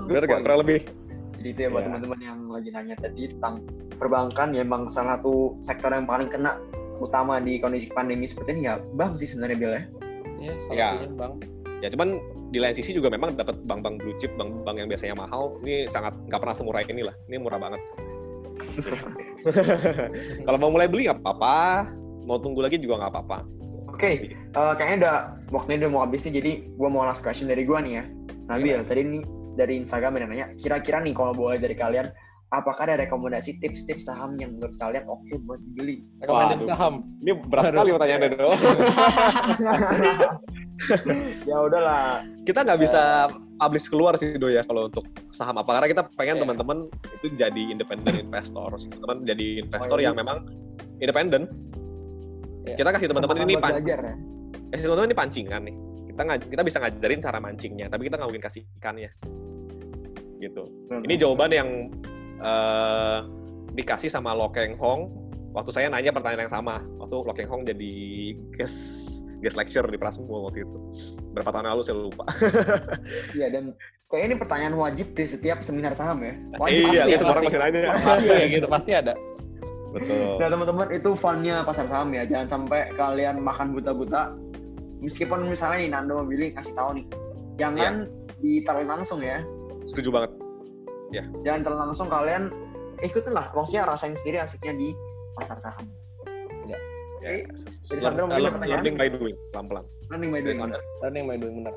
benar 0.05 0.22
nggak? 0.28 0.41
Kurang 0.45 0.61
lebih. 0.61 0.78
Jadi 1.41 1.49
itu 1.49 1.61
ya 1.64 1.68
buat 1.72 1.80
yeah. 1.80 1.89
teman-teman 1.89 2.20
yang 2.20 2.39
lagi 2.53 2.68
nanya 2.72 2.95
tadi 3.01 3.22
tentang 3.32 3.55
perbankan 3.97 4.53
ya 4.53 4.61
emang 4.64 4.93
salah 4.93 5.16
satu 5.16 5.57
sektor 5.64 5.89
yang 5.93 6.05
paling 6.05 6.28
kena 6.28 6.61
utama 7.01 7.41
di 7.41 7.59
kondisi 7.59 7.91
pandemi 7.91 8.28
seperti 8.28 8.57
ini 8.57 8.68
ya 8.68 8.80
bank 8.95 9.18
sih 9.18 9.28
sebenarnya 9.28 9.57
Bill 9.59 9.74
ya 9.74 9.82
ya 10.45 10.55
salah 10.61 10.76
ya. 10.76 10.88
satunya 10.92 11.11
bank 11.16 11.34
ya 11.80 11.88
cuman 11.92 12.09
di 12.53 12.59
lain 12.62 12.74
sisi 12.76 12.95
juga 12.95 13.11
memang 13.11 13.34
dapat 13.34 13.57
bank-bank 13.66 14.01
blue 14.01 14.16
chip 14.16 14.32
bank-bank 14.38 14.76
yang 14.78 14.88
biasanya 14.88 15.16
mahal 15.18 15.59
ini 15.64 15.88
sangat 15.90 16.14
nggak 16.30 16.40
pernah 16.40 16.57
semurah 16.57 16.80
ini 16.84 17.03
lah 17.05 17.14
ini 17.28 17.36
murah 17.40 17.61
banget 17.61 17.80
kalau 20.47 20.59
mau 20.61 20.70
mulai 20.70 20.86
beli 20.86 21.11
nggak 21.11 21.20
apa-apa 21.20 21.90
mau 22.24 22.38
tunggu 22.40 22.64
lagi 22.64 22.78
juga 22.80 23.05
nggak 23.05 23.12
apa-apa 23.12 23.38
oke 23.90 23.99
okay. 24.01 24.32
uh, 24.55 24.72
eh, 24.72 24.74
kayaknya 24.78 24.97
udah 25.05 25.16
waktunya 25.53 25.78
udah 25.84 25.90
mau 25.90 26.03
habis 26.07 26.24
nih 26.24 26.40
jadi 26.40 26.53
gue 26.72 26.88
mau 26.88 27.05
last 27.05 27.20
question 27.20 27.51
dari 27.51 27.66
gue 27.66 27.76
nih 27.76 27.95
ya 28.01 28.05
Nabil 28.45 28.76
ya. 28.76 28.84
tadi 28.84 29.01
ini 29.05 29.20
dari 29.55 29.80
Instagram 29.80 30.20
ada 30.20 30.26
nanya 30.28 30.47
kira-kira 30.61 31.01
nih 31.01 31.14
kalau 31.16 31.32
boleh 31.32 31.59
dari 31.59 31.74
kalian 31.76 32.11
apakah 32.55 32.87
ada 32.87 33.03
rekomendasi 33.03 33.59
tips-tips 33.59 34.07
saham 34.07 34.39
yang 34.39 34.55
menurut 34.55 34.79
kalian 34.79 35.03
oke 35.11 35.19
okay 35.27 35.37
buat 35.43 35.59
dibeli? 35.73 36.07
Rekomendasi 36.23 36.65
saham. 36.71 36.95
Ini 37.25 37.33
berat 37.51 37.65
sekali 37.73 37.91
pertanyaannya 37.95 38.29
dong. 38.37 38.55
ya 41.51 41.57
udahlah. 41.63 42.23
Kita 42.45 42.61
nggak 42.67 42.81
bisa 42.83 43.31
publish 43.55 43.87
keluar 43.87 44.19
sih 44.19 44.35
do 44.35 44.51
ya 44.51 44.67
kalau 44.67 44.91
untuk 44.91 45.07
saham 45.31 45.55
apa 45.59 45.79
karena 45.79 45.89
kita 45.91 46.03
pengen 46.19 46.35
Yeah. 46.35 46.43
teman-teman 46.43 46.79
itu 47.23 47.27
jadi 47.39 47.63
independent 47.71 48.17
investor, 48.19 48.67
teman 48.75 49.23
jadi 49.23 49.63
investor 49.63 49.97
Oh, 49.97 50.01
iya. 50.03 50.11
yang 50.11 50.17
memang 50.19 50.51
independen. 50.99 51.47
Yeah. 52.67 52.77
Kita 52.83 52.89
kasih 52.91 53.09
teman-teman 53.15 53.37
ini 53.47 53.55
pan- 53.57 53.79
belajar 53.79 53.99
ya. 54.03 54.15
kasih 54.75 54.85
teman-teman 54.91 55.09
ini 55.13 55.17
pancingan 55.17 55.63
nih. 55.63 55.77
Kita 56.11 56.23
ngaj- 56.27 56.49
kita 56.51 56.63
bisa 56.67 56.79
ngajarin 56.83 57.21
cara 57.23 57.39
mancingnya, 57.39 57.87
tapi 57.91 58.03
kita 58.11 58.15
nggak 58.19 58.29
mungkin 58.31 58.45
kasih 58.45 58.63
ikannya. 58.83 59.11
Gitu. 60.43 60.63
Ini 61.07 61.15
jawaban 61.17 61.51
yang 61.55 61.69
eh, 62.45 63.18
dikasih 63.74 64.12
sama 64.12 64.36
Lo 64.36 64.53
Keng 64.53 64.76
Hong 64.78 65.11
waktu 65.57 65.70
saya 65.70 65.86
nanya 65.88 66.12
pertanyaan 66.12 66.47
yang 66.47 66.55
sama. 66.55 66.84
Waktu 67.01 67.14
Lo 67.24 67.32
Keng 67.34 67.51
Hong 67.51 67.62
jadi 67.64 67.95
guest 68.55 69.11
guest 69.45 69.57
lecture 69.61 69.84
di 69.84 69.99
Prasmo 70.01 70.49
waktu 70.49 70.64
itu. 70.64 70.78
Berapa 71.36 71.51
tahun 71.53 71.68
lalu 71.74 71.82
saya 71.84 71.97
lupa. 72.01 72.24
Iya 73.36 73.51
dan 73.53 73.64
kayaknya 74.09 74.26
ini 74.30 74.36
pertanyaan 74.38 74.74
wajib 74.78 75.12
di 75.12 75.24
setiap 75.28 75.61
seminar 75.61 75.92
saham 75.92 76.22
ya. 76.24 76.32
iya, 76.32 76.57
Wajib. 76.57 76.84
pasti, 76.86 76.97
kayak 76.97 77.18
semua 77.20 77.32
orang 77.34 77.45
pasti. 77.45 77.57
masih 77.57 77.61
nanya. 77.61 77.90
Pasti 77.92 78.26
ya 78.28 78.47
gitu, 78.49 78.66
pasti 78.70 78.90
ada. 78.95 79.14
Betul. 79.95 80.42
Nah 80.42 80.49
teman-teman 80.51 80.88
itu 80.90 81.11
funnya 81.14 81.57
pasar 81.62 81.86
saham 81.86 82.11
ya. 82.11 82.22
Jangan 82.26 82.49
sampai 82.51 82.90
kalian 82.99 83.38
makan 83.42 83.76
buta-buta. 83.76 84.34
Meskipun 85.05 85.45
misalnya 85.47 85.78
nih 85.84 85.90
Nando 85.92 86.12
mau 86.16 86.26
Billy 86.26 86.49
kasih 86.57 86.72
tahu 86.72 86.97
nih, 86.97 87.07
jangan 87.61 88.09
ditelan 88.40 88.88
langsung 88.88 89.20
ya. 89.20 89.45
Setuju 89.84 90.09
banget. 90.09 90.43
Jangan 91.43 91.61
telan 91.62 91.79
langsung 91.85 92.09
kalian 92.09 92.43
ikutin 93.01 93.31
lah. 93.31 93.47
Maksudnya 93.53 93.85
rasain 93.85 94.15
sendiri 94.15 94.39
asiknya 94.39 94.73
di 94.73 94.89
pasar 95.35 95.59
saham. 95.59 95.87
Ya, 96.65 96.79
Oke. 97.17 97.47
Jadi 97.85 97.91
learn- 97.91 98.01
Sandra 98.01 98.23
mungkin 98.23 98.33
ada 98.33 98.41
learn- 98.41 98.55
pertanyaan? 98.55 98.77
learning 98.79 98.97
by 98.97 99.09
doing, 99.11 99.37
pelan-pelan. 99.51 99.85
Learning 100.07 100.29
by 100.29 100.35
Dari 100.35 100.47
doing. 100.47 100.59
Sandra. 100.59 100.81
Learning 101.01 101.25
by 101.25 101.37
doing 101.37 101.55
bener. 101.59 101.75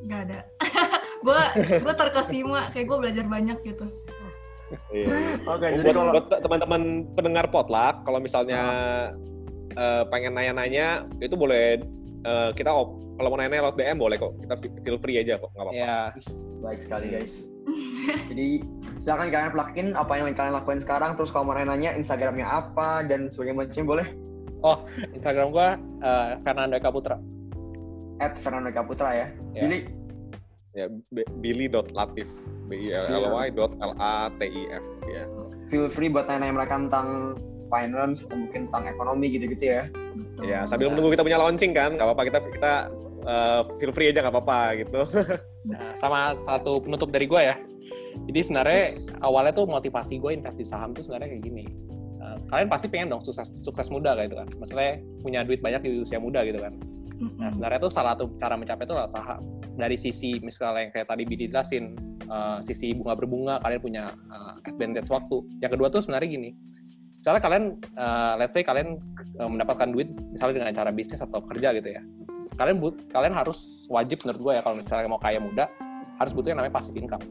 Nggak 0.00 0.20
ada. 0.24 0.38
gue 1.26 1.40
gue 1.82 1.94
terkesima 1.96 2.70
kayak 2.70 2.86
gue 2.86 2.96
belajar 2.98 3.24
banyak 3.26 3.58
gitu. 3.62 3.86
Iya. 4.92 5.06
Oke, 5.48 5.64
Oh, 5.64 5.70
jadi 5.72 5.80
buat, 5.82 5.96
kalau 5.96 6.12
buat 6.14 6.26
teman-teman 6.38 6.82
pendengar 7.12 7.48
potluck, 7.48 8.04
kalau 8.04 8.20
misalnya 8.20 8.62
eh, 9.70 10.02
pengen 10.08 10.32
nanya-nanya, 10.32 11.08
itu 11.18 11.34
boleh 11.34 11.80
eh, 12.20 12.50
kita 12.52 12.68
op- 12.68 13.00
kalau 13.16 13.28
mau 13.28 13.38
nanya 13.38 13.58
lewat 13.58 13.74
DM 13.74 13.96
boleh 13.96 14.14
kok. 14.14 14.36
Kita 14.38 14.54
feel 14.84 14.98
free 14.98 15.18
aja 15.18 15.36
kok, 15.36 15.50
nggak 15.50 15.64
apa-apa. 15.64 15.74
Ya, 15.74 15.98
baik 16.60 16.80
sekali 16.80 17.06
guys. 17.08 17.48
Jadi 18.30 18.48
silakan 18.98 19.28
kalian 19.30 19.52
plugin 19.52 19.88
apa 19.94 20.12
yang 20.18 20.32
kalian 20.34 20.54
lakuin 20.56 20.80
sekarang. 20.80 21.14
Terus 21.14 21.30
kalau 21.30 21.50
mau 21.50 21.56
nanya 21.56 21.94
Instagramnya 21.94 22.46
apa 22.46 23.04
dan 23.06 23.28
sebagainya 23.28 23.68
macam 23.68 23.84
boleh. 23.86 24.08
Instagram 25.14 25.54
gua 25.54 25.78
eh, 26.02 26.28
Fernando 26.42 26.74
Eka 26.74 26.90
Putra. 26.90 27.16
At 28.18 28.34
Fernando 28.34 28.74
Kaputra 28.74 29.14
ya. 29.14 29.26
Ya. 29.54 29.62
Jadi 29.66 29.78
Ya, 30.76 30.86
B- 31.10 31.26
billy.latif. 31.40 32.28
B 32.68 32.92
I 32.92 32.92
L 32.92 33.32
L 33.32 33.34
Y 33.34 33.48
dot 33.56 33.72
L 33.80 33.96
A 33.96 34.28
T 34.36 34.44
I 34.46 34.62
F 34.68 34.84
ya. 35.08 35.24
feel 35.72 35.88
free 35.88 36.12
buat 36.12 36.28
nanya 36.28 36.52
mereka 36.52 36.76
tentang 36.76 37.36
finance 37.72 38.24
atau 38.24 38.36
mungkin 38.36 38.68
tentang 38.68 38.84
ekonomi 38.88 39.26
gitu-gitu 39.32 39.64
ya. 39.64 39.82
Ya, 40.44 40.68
sambil 40.68 40.92
menunggu 40.92 41.12
kita 41.12 41.24
punya 41.24 41.40
launching 41.40 41.72
kan, 41.72 41.96
nggak 41.96 42.06
apa-apa 42.08 42.22
kita 42.28 42.38
kita 42.52 42.72
eh, 43.28 43.60
feel 43.76 43.92
free 43.92 44.08
aja 44.10 44.24
nggak 44.24 44.34
apa-apa 44.34 44.60
gitu. 44.84 45.02
Nah, 45.68 45.92
sama 46.00 46.32
satu 46.32 46.80
penutup 46.80 47.12
dari 47.12 47.28
gua 47.28 47.52
ya. 47.52 47.56
Jadi 48.24 48.40
sebenarnya 48.40 48.88
awalnya 49.20 49.52
tuh 49.52 49.68
motivasi 49.68 50.16
gue 50.16 50.32
invest 50.32 50.56
di 50.56 50.64
saham 50.64 50.96
tuh 50.96 51.04
sebenarnya 51.04 51.36
kayak 51.36 51.44
gini. 51.44 51.68
Eh, 52.24 52.36
kalian 52.48 52.72
pasti 52.72 52.88
pengen 52.88 53.12
dong 53.12 53.20
sukses 53.20 53.52
sukses 53.60 53.92
muda 53.92 54.16
gitu 54.24 54.40
kan. 54.40 54.48
Maksudnya 54.56 54.96
punya 55.20 55.44
duit 55.44 55.60
banyak 55.60 55.84
di 55.84 55.90
usia 56.00 56.16
muda 56.16 56.40
gitu 56.48 56.56
kan. 56.56 56.72
Nah, 57.18 57.50
sebenarnya 57.50 57.78
tuh 57.82 57.92
salah 57.92 58.14
satu 58.14 58.30
cara 58.38 58.54
mencapai 58.54 58.86
itu 58.86 58.94
adalah 58.94 59.10
saham. 59.10 59.42
Dari 59.74 59.96
sisi 59.98 60.38
misalnya 60.38 60.86
yang 60.86 60.92
kayak 60.94 61.08
tadi 61.10 61.22
Bidi 61.26 61.50
jelasin, 61.50 61.98
eh, 62.24 62.58
sisi 62.62 62.94
bunga 62.94 63.14
berbunga, 63.18 63.54
kalian 63.60 63.80
punya 63.82 64.04
eh, 64.14 64.70
advantage 64.70 65.10
waktu. 65.10 65.36
Yang 65.58 65.70
kedua 65.76 65.88
tuh 65.90 66.00
sebenarnya 66.06 66.28
gini, 66.30 66.50
misalnya 67.18 67.42
kalian, 67.42 67.64
eh, 67.76 68.32
let's 68.38 68.54
say 68.54 68.62
kalian 68.62 69.02
eh, 69.36 69.48
mendapatkan 69.50 69.90
duit 69.90 70.08
misalnya 70.30 70.62
dengan 70.62 70.74
cara 70.74 70.90
bisnis 70.94 71.20
atau 71.20 71.42
kerja 71.42 71.74
gitu 71.74 71.90
ya. 71.90 72.02
Kalian 72.58 72.82
but, 72.82 72.98
kalian 73.14 73.32
harus 73.38 73.86
wajib 73.86 74.18
menurut 74.26 74.40
gue 74.42 74.52
ya 74.58 74.62
kalau 74.66 74.76
misalnya 74.76 75.06
mau 75.06 75.22
kaya 75.22 75.38
muda, 75.38 75.70
harus 76.18 76.34
butuh 76.34 76.50
yang 76.50 76.58
namanya 76.58 76.74
passive 76.74 76.98
income. 76.98 77.22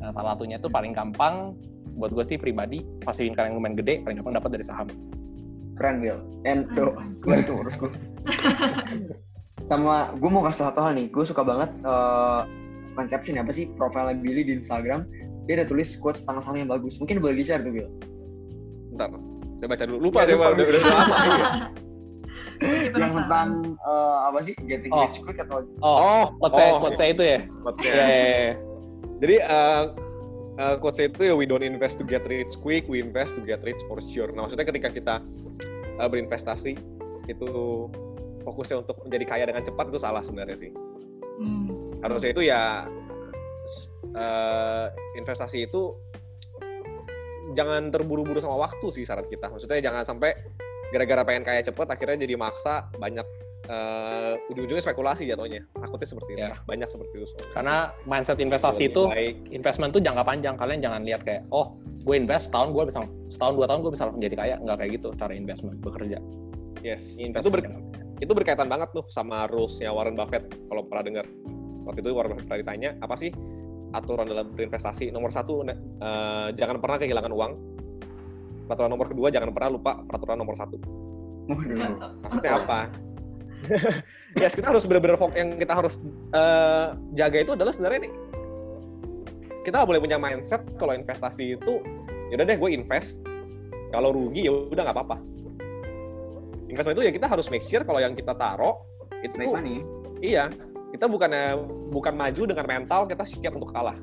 Nah, 0.00 0.08
salah 0.16 0.32
satunya 0.32 0.56
itu 0.56 0.72
paling 0.72 0.96
gampang 0.96 1.52
buat 2.00 2.10
gue 2.10 2.24
sih 2.24 2.40
pribadi, 2.40 2.80
passive 3.04 3.28
income 3.28 3.52
yang 3.52 3.56
lumayan 3.60 3.76
gede, 3.76 4.00
paling 4.02 4.16
gampang 4.18 4.40
dapat 4.40 4.50
dari 4.56 4.64
saham. 4.64 4.88
Keren 5.76 6.00
Bill. 6.00 6.18
And 6.48 6.72
tuh, 6.72 6.96
gue 7.20 7.34
itu 7.36 7.52
urus 7.52 7.76
gue. 7.76 7.92
Sama 9.68 10.12
gue 10.16 10.30
mau 10.32 10.40
kasih 10.48 10.72
satu 10.72 10.80
hal 10.80 10.96
nih. 10.96 11.12
Gue 11.12 11.24
suka 11.28 11.44
banget 11.44 11.68
eh 11.84 12.40
bukan 12.94 13.06
caption 13.10 13.36
ya, 13.36 13.42
apa 13.42 13.52
sih 13.52 13.68
profilnya 13.76 14.16
Billy 14.16 14.48
di 14.48 14.56
Instagram. 14.56 15.04
Dia 15.44 15.60
ada 15.60 15.66
tulis 15.68 15.92
quotes 16.00 16.24
tentang 16.24 16.40
saham 16.40 16.56
yang 16.56 16.70
bagus. 16.72 16.96
Mungkin 16.96 17.20
boleh 17.20 17.36
di 17.36 17.44
share 17.44 17.60
tuh 17.60 17.72
Bill. 17.74 17.88
Bentar, 18.96 19.12
saya 19.60 19.68
baca 19.68 19.84
dulu. 19.84 19.98
Lupa 20.08 20.24
Ya, 20.24 20.32
saya 20.32 20.36
lupa. 20.40 20.46
udah, 20.56 20.64
udah 20.72 20.80
lama. 20.88 21.16
Iya. 21.20 21.46
Yang 22.94 23.12
tentang 23.24 23.48
eh, 23.78 24.16
apa 24.30 24.38
sih 24.44 24.54
getting 24.66 24.92
Oh. 24.94 25.06
rich 25.06 25.18
quick 25.22 25.38
atau 25.42 25.66
Oh, 25.82 25.98
Oh, 25.98 26.24
quote 26.38 26.54
saya, 26.54 26.70
oh, 26.74 26.78
quote 26.82 26.98
saya 26.98 27.10
itu 27.10 27.24
ya? 27.24 27.38
Quotes-nya. 27.62 27.90
Iya, 27.90 28.04
iya, 28.06 28.26
iya. 28.30 28.54
Jadi 29.22 29.36
uh, 29.46 29.84
uh, 30.58 30.76
quotes 30.78 31.00
itu 31.00 31.22
ya 31.24 31.34
we 31.34 31.46
don't 31.48 31.64
invest 31.64 31.98
to 31.98 32.04
get 32.06 32.22
rich 32.26 32.54
quick, 32.60 32.86
we 32.86 33.00
invest 33.02 33.34
to 33.34 33.42
get 33.42 33.62
rich 33.66 33.80
for 33.90 33.98
sure. 34.02 34.30
Nah 34.30 34.46
maksudnya 34.46 34.66
ketika 34.66 34.88
kita 34.90 35.14
uh, 35.98 36.08
berinvestasi 36.10 36.76
itu 37.26 37.48
fokusnya 38.44 38.84
untuk 38.84 39.00
menjadi 39.08 39.24
kaya 39.24 39.44
dengan 39.48 39.64
cepat 39.64 39.88
itu 39.88 39.98
salah 39.98 40.20
sebenarnya 40.20 40.68
sih. 40.68 40.70
Hmm. 41.40 41.98
Harusnya 42.04 42.30
itu 42.36 42.42
ya 42.44 42.84
uh, 44.14 44.86
investasi 45.16 45.66
itu 45.66 45.96
jangan 47.56 47.88
terburu-buru 47.88 48.40
sama 48.42 48.60
waktu 48.68 48.86
sih 48.92 49.04
syarat 49.08 49.26
kita. 49.30 49.48
Maksudnya 49.48 49.80
jangan 49.80 50.04
sampai 50.04 50.36
gara-gara 50.94 51.26
pengen 51.26 51.42
kaya 51.42 51.60
cepat 51.66 51.90
akhirnya 51.90 52.22
jadi 52.22 52.38
maksa 52.38 52.86
banyak 52.94 53.26
uh, 53.66 54.38
ujung-ujungnya 54.52 54.84
spekulasi 54.84 55.26
jatuhnya. 55.26 55.66
Takutnya 55.74 56.08
seperti 56.08 56.30
itu. 56.36 56.46
Ya. 56.46 56.56
Banyak 56.64 56.88
seperti 56.88 57.14
itu. 57.18 57.26
soalnya. 57.26 57.50
Karena 57.50 57.76
mindset 58.06 58.38
investasi 58.38 58.82
itu 58.94 59.02
baik 59.10 59.36
investment 59.50 59.90
tuh 59.96 60.02
jangka 60.04 60.22
panjang. 60.22 60.54
Kalian 60.54 60.80
jangan 60.84 61.00
lihat 61.02 61.26
kayak, 61.26 61.42
oh, 61.50 61.74
gue 62.06 62.14
invest 62.14 62.52
setahun 62.52 62.70
gue 62.70 62.82
bisa 62.86 63.00
setahun 63.32 63.54
dua 63.58 63.66
tahun 63.66 63.80
gue 63.82 63.92
bisa 63.92 64.02
langsung 64.06 64.22
jadi 64.22 64.36
kaya. 64.36 64.54
Nggak 64.62 64.76
kayak 64.78 64.90
gitu 65.00 65.08
cara 65.18 65.32
investment 65.34 65.76
bekerja. 65.82 66.18
Yes, 66.84 67.16
Ini 67.16 67.32
itu, 67.32 67.48
investment 67.48 67.54
ber- 67.56 67.94
itu 68.20 68.32
berkaitan 68.36 68.68
banget 68.68 68.88
tuh 68.92 69.04
sama 69.10 69.48
rules-nya 69.50 69.90
Warren 69.90 70.14
Buffett. 70.14 70.46
Kalau 70.68 70.84
pernah 70.86 71.04
dengar, 71.04 71.26
waktu 71.88 71.98
itu 72.04 72.10
Warren 72.12 72.36
Buffett 72.36 72.46
pernah 72.46 72.60
ditanya, 72.60 72.90
apa 73.00 73.16
sih 73.16 73.32
aturan 73.96 74.28
dalam 74.28 74.52
berinvestasi? 74.52 75.08
Nomor 75.10 75.32
satu, 75.32 75.64
eh, 75.64 75.74
jangan 76.54 76.78
pernah 76.78 76.98
kehilangan 77.00 77.32
uang. 77.32 77.52
Peraturan 78.64 78.90
nomor 78.92 79.06
kedua, 79.12 79.28
jangan 79.28 79.52
pernah 79.52 79.70
lupa 79.76 79.92
peraturan 80.08 80.36
nomor 80.40 80.56
satu. 80.56 80.76
Maksudnya 82.24 82.52
apa? 82.56 82.88
ya, 84.42 84.48
kita 84.48 84.66
harus 84.72 84.84
benar-benar 84.88 85.16
fokus. 85.20 85.36
Yang 85.36 85.48
kita 85.60 85.72
harus 85.76 85.94
eh, 86.32 86.86
jaga 87.16 87.38
itu 87.44 87.52
adalah 87.56 87.72
sebenarnya 87.72 88.08
nih, 88.08 88.12
kita 89.64 89.84
boleh 89.84 90.00
punya 90.00 90.16
mindset 90.20 90.64
kalau 90.76 90.92
investasi 90.92 91.56
itu, 91.56 91.80
yaudah 92.32 92.44
deh 92.44 92.56
gue 92.56 92.70
invest. 92.72 93.20
Kalau 93.92 94.10
rugi 94.10 94.48
ya 94.48 94.52
udah 94.52 94.82
nggak 94.90 94.96
apa-apa. 94.96 95.16
Investment 96.68 96.96
itu 96.98 97.04
ya 97.06 97.12
kita 97.14 97.26
harus 97.30 97.46
make 97.52 97.64
sure 97.68 97.84
kalau 97.86 98.00
yang 98.02 98.16
kita 98.18 98.34
taruh 98.34 98.80
itu 99.22 99.36
Make 99.40 99.54
money. 99.54 99.76
Iya, 100.20 100.50
kita 100.92 101.06
bukannya 101.06 101.58
bukan 101.92 102.14
maju 102.16 102.42
dengan 102.48 102.66
mental 102.66 103.06
kita 103.06 103.24
siap 103.24 103.54
untuk 103.54 103.70
kalah. 103.70 103.96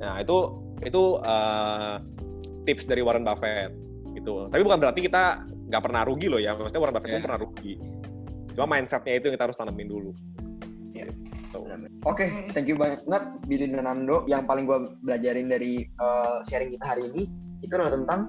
Nah 0.00 0.18
itu 0.20 0.52
itu 0.82 1.02
eh, 1.22 1.94
tips 2.64 2.88
dari 2.88 3.00
Warren 3.04 3.24
Buffett 3.24 3.72
gitu. 4.14 4.48
Tapi 4.48 4.62
bukan 4.62 4.78
berarti 4.80 5.00
kita 5.04 5.44
nggak 5.68 5.82
pernah 5.84 6.02
rugi 6.06 6.26
loh 6.30 6.40
ya. 6.40 6.56
Maksudnya 6.56 6.82
Warren 6.82 6.94
Buffett 6.96 7.10
pun 7.10 7.18
Iya. 7.20 7.26
pernah 7.26 7.40
rugi. 7.40 7.72
Cuma 8.54 8.66
mindsetnya 8.70 9.14
itu 9.18 9.24
yang 9.28 9.34
kita 9.36 9.44
harus 9.50 9.58
tanamin 9.58 9.88
dulu. 9.90 10.10
Iya. 10.94 11.10
Gitu. 11.10 11.58
Oke, 12.06 12.26
thank 12.54 12.66
you 12.66 12.78
banget 12.78 13.02
Billy 13.46 13.66
dan 13.70 13.86
Nando. 13.86 14.22
Yang 14.26 14.42
paling 14.46 14.64
gue 14.66 14.78
belajarin 15.02 15.50
dari 15.50 15.86
uh, 15.98 16.42
sharing 16.46 16.74
kita 16.74 16.84
hari 16.86 17.02
ini 17.14 17.22
itu 17.62 17.72
adalah 17.74 17.94
tentang 17.94 18.20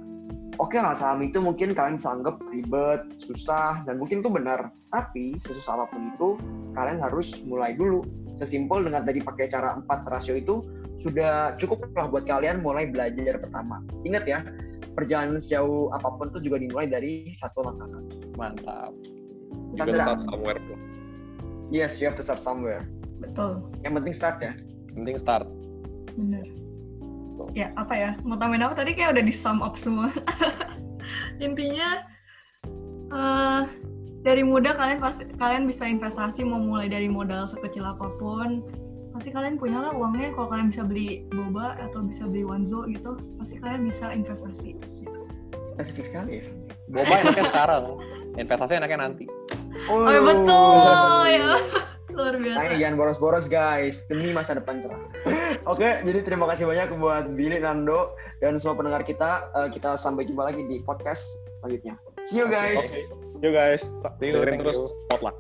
oke 0.62 0.78
lah 0.80 0.96
saham 0.96 1.20
itu 1.26 1.42
mungkin 1.44 1.76
kalian 1.76 2.00
bisa 2.00 2.16
anggap 2.16 2.40
ribet, 2.50 3.02
susah, 3.20 3.84
dan 3.86 3.98
mungkin 4.02 4.22
itu 4.24 4.30
benar. 4.30 4.72
Tapi 4.94 5.38
sesusah 5.42 5.76
apa 5.78 5.86
pun 5.92 6.02
itu 6.10 6.30
kalian 6.74 7.02
harus 7.02 7.36
mulai 7.46 7.76
dulu. 7.76 8.02
Sesimpel 8.36 8.84
dengan 8.88 9.04
tadi 9.06 9.20
pakai 9.24 9.48
cara 9.48 9.80
4 9.80 10.12
rasio 10.12 10.36
itu 10.36 10.64
sudah 11.00 11.56
cukup 11.60 11.86
lah 11.94 12.08
buat 12.08 12.24
kalian 12.26 12.64
mulai 12.64 12.88
belajar 12.88 13.38
pertama. 13.40 13.84
Ingat 14.08 14.24
ya, 14.26 14.40
perjalanan 14.96 15.38
sejauh 15.38 15.92
apa 15.92 16.08
pun 16.16 16.32
itu 16.32 16.48
juga 16.48 16.58
dimulai 16.64 16.88
dari 16.88 17.30
satu 17.36 17.68
langkah 17.68 17.92
kaki. 17.92 18.18
Mantap. 18.40 18.92
You 19.76 19.84
gotta 19.84 19.92
Sandra. 19.92 20.06
start 20.08 20.20
somewhere 20.32 20.60
bro. 20.64 20.76
Yes, 21.74 22.00
you 22.00 22.08
have 22.08 22.16
to 22.16 22.24
start 22.24 22.40
somewhere. 22.40 22.88
Betul. 23.20 23.68
Yang 23.84 23.94
penting 24.02 24.14
start 24.16 24.38
ya. 24.40 24.54
Penting 24.96 25.18
start. 25.20 25.46
Bener. 26.16 26.48
Ya, 27.52 27.76
apa 27.76 27.94
ya? 27.94 28.12
Mau 28.24 28.40
tambahin 28.40 28.64
apa 28.64 28.80
tadi 28.80 28.96
kayak 28.96 29.20
udah 29.20 29.24
di 29.28 29.34
sum 29.36 29.60
up 29.60 29.76
semua. 29.76 30.12
Intinya 31.46 32.08
eh 33.12 33.64
dari 34.26 34.42
muda 34.42 34.74
kalian 34.74 34.98
pasti 35.04 35.28
kalian 35.38 35.70
bisa 35.70 35.86
investasi 35.86 36.42
mau 36.42 36.58
mulai 36.58 36.90
dari 36.90 37.12
modal 37.12 37.44
sekecil 37.46 37.84
apa 37.84 38.16
pun. 38.18 38.64
Pasti 39.16 39.32
kalian 39.32 39.56
punya 39.56 39.80
lah 39.80 39.96
uangnya 39.96 40.36
kalau 40.36 40.52
kalian 40.52 40.68
bisa 40.68 40.84
beli 40.84 41.24
boba 41.32 41.80
atau 41.80 42.04
bisa 42.04 42.28
beli 42.28 42.44
wanzo 42.44 42.84
gitu 42.92 43.16
pasti 43.40 43.64
kalian 43.64 43.88
bisa 43.88 44.12
investasi 44.12 44.76
gitu. 44.76 45.24
Spesifik 45.72 46.06
sekali 46.12 46.44
ya. 46.44 46.52
Boba 46.92 47.24
enaknya 47.24 47.46
sekarang, 47.56 47.84
investasi 48.36 48.76
enaknya 48.76 49.00
nanti. 49.00 49.26
Oh, 49.88 50.04
ya 50.12 50.20
betul 50.20 51.24
ya. 51.32 51.56
Luar 52.16 52.36
biasa. 52.40 52.58
Makanya 52.60 52.78
jangan 52.80 52.96
boros-boros 52.96 53.46
guys, 53.48 54.04
demi 54.08 54.32
masa 54.36 54.56
depan 54.56 54.84
cerah. 54.84 55.00
Oke, 55.72 56.00
jadi 56.04 56.20
terima 56.24 56.48
kasih 56.48 56.68
banyak 56.68 56.96
buat 56.96 57.28
Billy, 57.36 57.60
Nando, 57.60 58.16
dan 58.40 58.56
semua 58.56 58.80
pendengar 58.80 59.04
kita. 59.04 59.52
Eh, 59.52 59.68
kita 59.72 60.00
sampai 60.00 60.24
jumpa 60.24 60.48
lagi 60.48 60.64
di 60.64 60.80
podcast 60.84 61.44
selanjutnya. 61.60 62.00
See 62.24 62.40
you 62.40 62.48
guys. 62.48 63.12
Guys, 63.44 63.84
See 63.84 64.32
you, 64.32 64.40
dengerin 64.40 64.58
thank 64.58 64.64
terus 64.64 64.96
potluck. 65.12 65.36